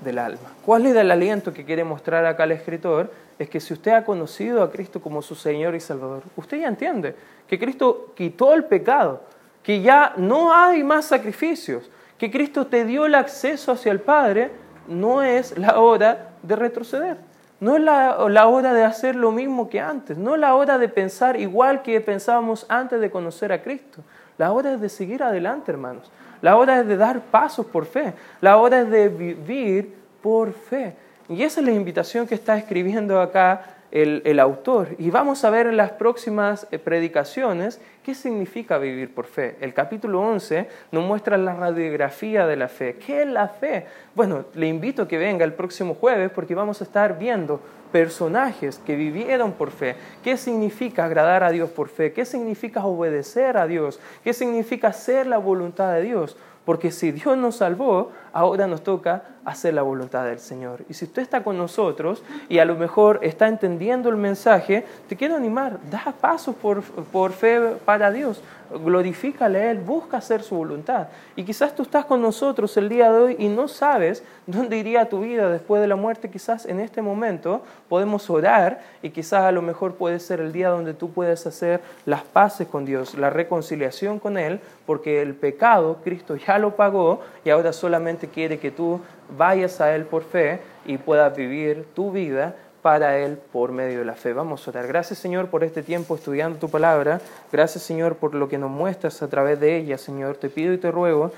del 0.00 0.18
alma. 0.18 0.54
¿Cuál 0.64 0.86
es 0.86 0.96
el 0.96 1.10
aliento 1.10 1.52
que 1.52 1.64
quiere 1.64 1.84
mostrar 1.84 2.24
acá 2.24 2.44
el 2.44 2.52
escritor? 2.52 3.10
Es 3.42 3.50
que 3.50 3.58
si 3.58 3.72
usted 3.74 3.90
ha 3.90 4.04
conocido 4.04 4.62
a 4.62 4.70
Cristo 4.70 5.00
como 5.00 5.20
su 5.20 5.34
Señor 5.34 5.74
y 5.74 5.80
Salvador, 5.80 6.22
usted 6.36 6.60
ya 6.60 6.68
entiende 6.68 7.16
que 7.48 7.58
Cristo 7.58 8.12
quitó 8.14 8.54
el 8.54 8.66
pecado, 8.66 9.22
que 9.64 9.82
ya 9.82 10.14
no 10.16 10.54
hay 10.54 10.84
más 10.84 11.06
sacrificios, 11.06 11.90
que 12.18 12.30
Cristo 12.30 12.68
te 12.68 12.84
dio 12.84 13.04
el 13.04 13.16
acceso 13.16 13.72
hacia 13.72 13.90
el 13.90 13.98
Padre, 13.98 14.52
no 14.86 15.22
es 15.22 15.58
la 15.58 15.80
hora 15.80 16.34
de 16.40 16.54
retroceder. 16.54 17.16
No 17.58 17.76
es 17.76 17.82
la, 17.82 18.46
hora 18.46 18.74
de 18.74 18.84
hacer 18.84 19.16
lo 19.16 19.32
mismo 19.32 19.68
que 19.68 19.80
antes, 19.80 20.16
no 20.16 20.34
es 20.34 20.40
la 20.40 20.54
hora 20.54 20.78
de 20.78 20.88
pensar 20.88 21.38
igual 21.38 21.82
que 21.82 22.00
pensábamos 22.00 22.64
antes 22.68 23.00
de 23.00 23.10
conocer 23.10 23.52
a 23.52 23.62
Cristo. 23.62 24.02
La 24.38 24.52
hora 24.52 24.74
es 24.74 24.80
de 24.80 24.88
seguir 24.88 25.24
adelante, 25.24 25.72
hermanos. 25.72 26.12
La 26.42 26.56
hora 26.56 26.80
es 26.80 26.86
de 26.86 26.96
dar 26.96 27.20
pasos 27.20 27.66
por 27.66 27.86
fe. 27.86 28.14
La 28.40 28.56
hora 28.56 28.82
es 28.82 28.90
de 28.90 29.08
vivir 29.08 29.96
por 30.22 30.52
fe. 30.52 30.96
Y 31.34 31.44
esa 31.44 31.60
es 31.60 31.66
la 31.66 31.72
invitación 31.72 32.26
que 32.26 32.34
está 32.34 32.58
escribiendo 32.58 33.20
acá 33.20 33.76
el, 33.90 34.40
autor. 34.40 34.88
Y 34.98 35.10
vamos 35.10 35.44
a 35.44 35.50
ver 35.50 35.66
en 35.66 35.76
las 35.76 35.92
próximas 35.92 36.66
eh, 36.70 36.78
predicaciones 36.78 37.80
qué 38.02 38.14
significa 38.14 38.78
vivir 38.78 39.14
por 39.14 39.26
fe. 39.26 39.56
El 39.60 39.74
capítulo 39.74 40.20
11 40.20 40.68
nos 40.92 41.04
muestra 41.04 41.36
la 41.36 41.54
radiografía 41.54 42.46
de 42.46 42.56
la 42.56 42.68
fe. 42.68 42.96
¿Qué 42.96 43.22
es 43.22 43.28
la 43.28 43.48
fe? 43.48 43.86
Bueno, 44.14 44.46
le 44.54 44.66
invito 44.66 45.02
a 45.02 45.08
que 45.08 45.18
venga 45.18 45.44
el 45.44 45.52
próximo 45.52 45.94
jueves 45.94 46.30
porque 46.34 46.54
vamos 46.54 46.80
a 46.80 46.84
estar 46.84 47.18
viendo 47.18 47.60
personajes 47.92 48.78
que 48.78 48.96
vivieron 48.96 49.52
por 49.52 49.70
fe. 49.70 49.94
¿Qué 50.24 50.38
significa 50.38 51.04
agradar 51.04 51.44
a 51.44 51.50
Dios 51.50 51.68
por 51.68 51.88
fe? 51.88 52.12
¿Qué 52.12 52.24
significa 52.24 52.84
obedecer 52.86 53.58
a 53.58 53.66
Dios? 53.66 54.00
¿Qué 54.24 54.32
significa 54.32 54.88
hacer 54.88 55.26
la 55.26 55.36
voluntad 55.36 55.92
de 55.92 56.02
Dios? 56.02 56.36
Porque 56.64 56.92
si 56.92 57.10
Dios 57.10 57.36
nos 57.36 57.56
salvó, 57.56 58.12
ahora 58.32 58.66
nos 58.66 58.82
toca 58.82 59.24
hacer 59.44 59.74
la 59.74 59.82
voluntad 59.82 60.24
del 60.24 60.38
Señor. 60.38 60.84
Y 60.88 60.94
si 60.94 61.04
usted 61.04 61.22
está 61.22 61.42
con 61.42 61.56
nosotros 61.56 62.22
y 62.48 62.58
a 62.58 62.64
lo 62.64 62.76
mejor 62.76 63.20
está 63.22 63.48
entendiendo 63.48 64.08
el 64.08 64.16
mensaje, 64.16 64.84
te 65.08 65.16
quiero 65.16 65.36
animar, 65.36 65.78
da 65.90 66.14
pasos 66.20 66.54
por, 66.54 66.82
por 66.82 67.32
fe 67.32 67.76
para 67.84 68.10
Dios 68.10 68.42
glorifícale 68.78 69.60
a 69.60 69.70
Él, 69.70 69.78
busca 69.78 70.18
hacer 70.18 70.42
su 70.42 70.56
voluntad. 70.56 71.08
Y 71.36 71.44
quizás 71.44 71.74
tú 71.74 71.82
estás 71.82 72.04
con 72.04 72.22
nosotros 72.22 72.76
el 72.76 72.88
día 72.88 73.10
de 73.10 73.18
hoy 73.18 73.36
y 73.38 73.48
no 73.48 73.68
sabes 73.68 74.22
dónde 74.46 74.76
iría 74.76 75.08
tu 75.08 75.20
vida 75.20 75.48
después 75.48 75.80
de 75.80 75.88
la 75.88 75.96
muerte. 75.96 76.30
Quizás 76.30 76.66
en 76.66 76.80
este 76.80 77.02
momento 77.02 77.62
podemos 77.88 78.28
orar 78.30 78.82
y 79.02 79.10
quizás 79.10 79.44
a 79.44 79.52
lo 79.52 79.62
mejor 79.62 79.94
puede 79.94 80.18
ser 80.20 80.40
el 80.40 80.52
día 80.52 80.68
donde 80.68 80.94
tú 80.94 81.10
puedes 81.10 81.46
hacer 81.46 81.80
las 82.06 82.22
paces 82.22 82.66
con 82.68 82.84
Dios, 82.84 83.14
la 83.14 83.30
reconciliación 83.30 84.18
con 84.18 84.38
Él, 84.38 84.60
porque 84.86 85.22
el 85.22 85.34
pecado 85.34 85.98
Cristo 86.02 86.36
ya 86.36 86.58
lo 86.58 86.76
pagó 86.76 87.20
y 87.44 87.50
ahora 87.50 87.72
solamente 87.72 88.28
quiere 88.28 88.58
que 88.58 88.70
tú 88.70 89.00
vayas 89.36 89.80
a 89.80 89.94
Él 89.94 90.04
por 90.04 90.24
fe 90.24 90.60
y 90.86 90.98
puedas 90.98 91.34
vivir 91.36 91.86
tu 91.94 92.12
vida 92.12 92.56
para 92.82 93.16
Él 93.18 93.38
por 93.52 93.70
medio 93.70 94.00
de 94.00 94.04
la 94.04 94.14
fe. 94.14 94.32
Vamos 94.32 94.66
a 94.66 94.70
orar. 94.70 94.86
Gracias 94.88 95.18
Señor 95.18 95.48
por 95.48 95.62
este 95.62 95.82
tiempo 95.82 96.16
estudiando 96.16 96.58
tu 96.58 96.68
palabra. 96.68 97.20
Gracias 97.52 97.84
Señor 97.84 98.16
por 98.16 98.34
lo 98.34 98.48
que 98.48 98.58
nos 98.58 98.70
muestras 98.70 99.22
a 99.22 99.28
través 99.28 99.60
de 99.60 99.76
ella, 99.76 99.96
Señor. 99.96 100.36
Te 100.36 100.50
pido 100.50 100.72
y 100.72 100.78
te 100.78 100.90
ruego 100.90 101.32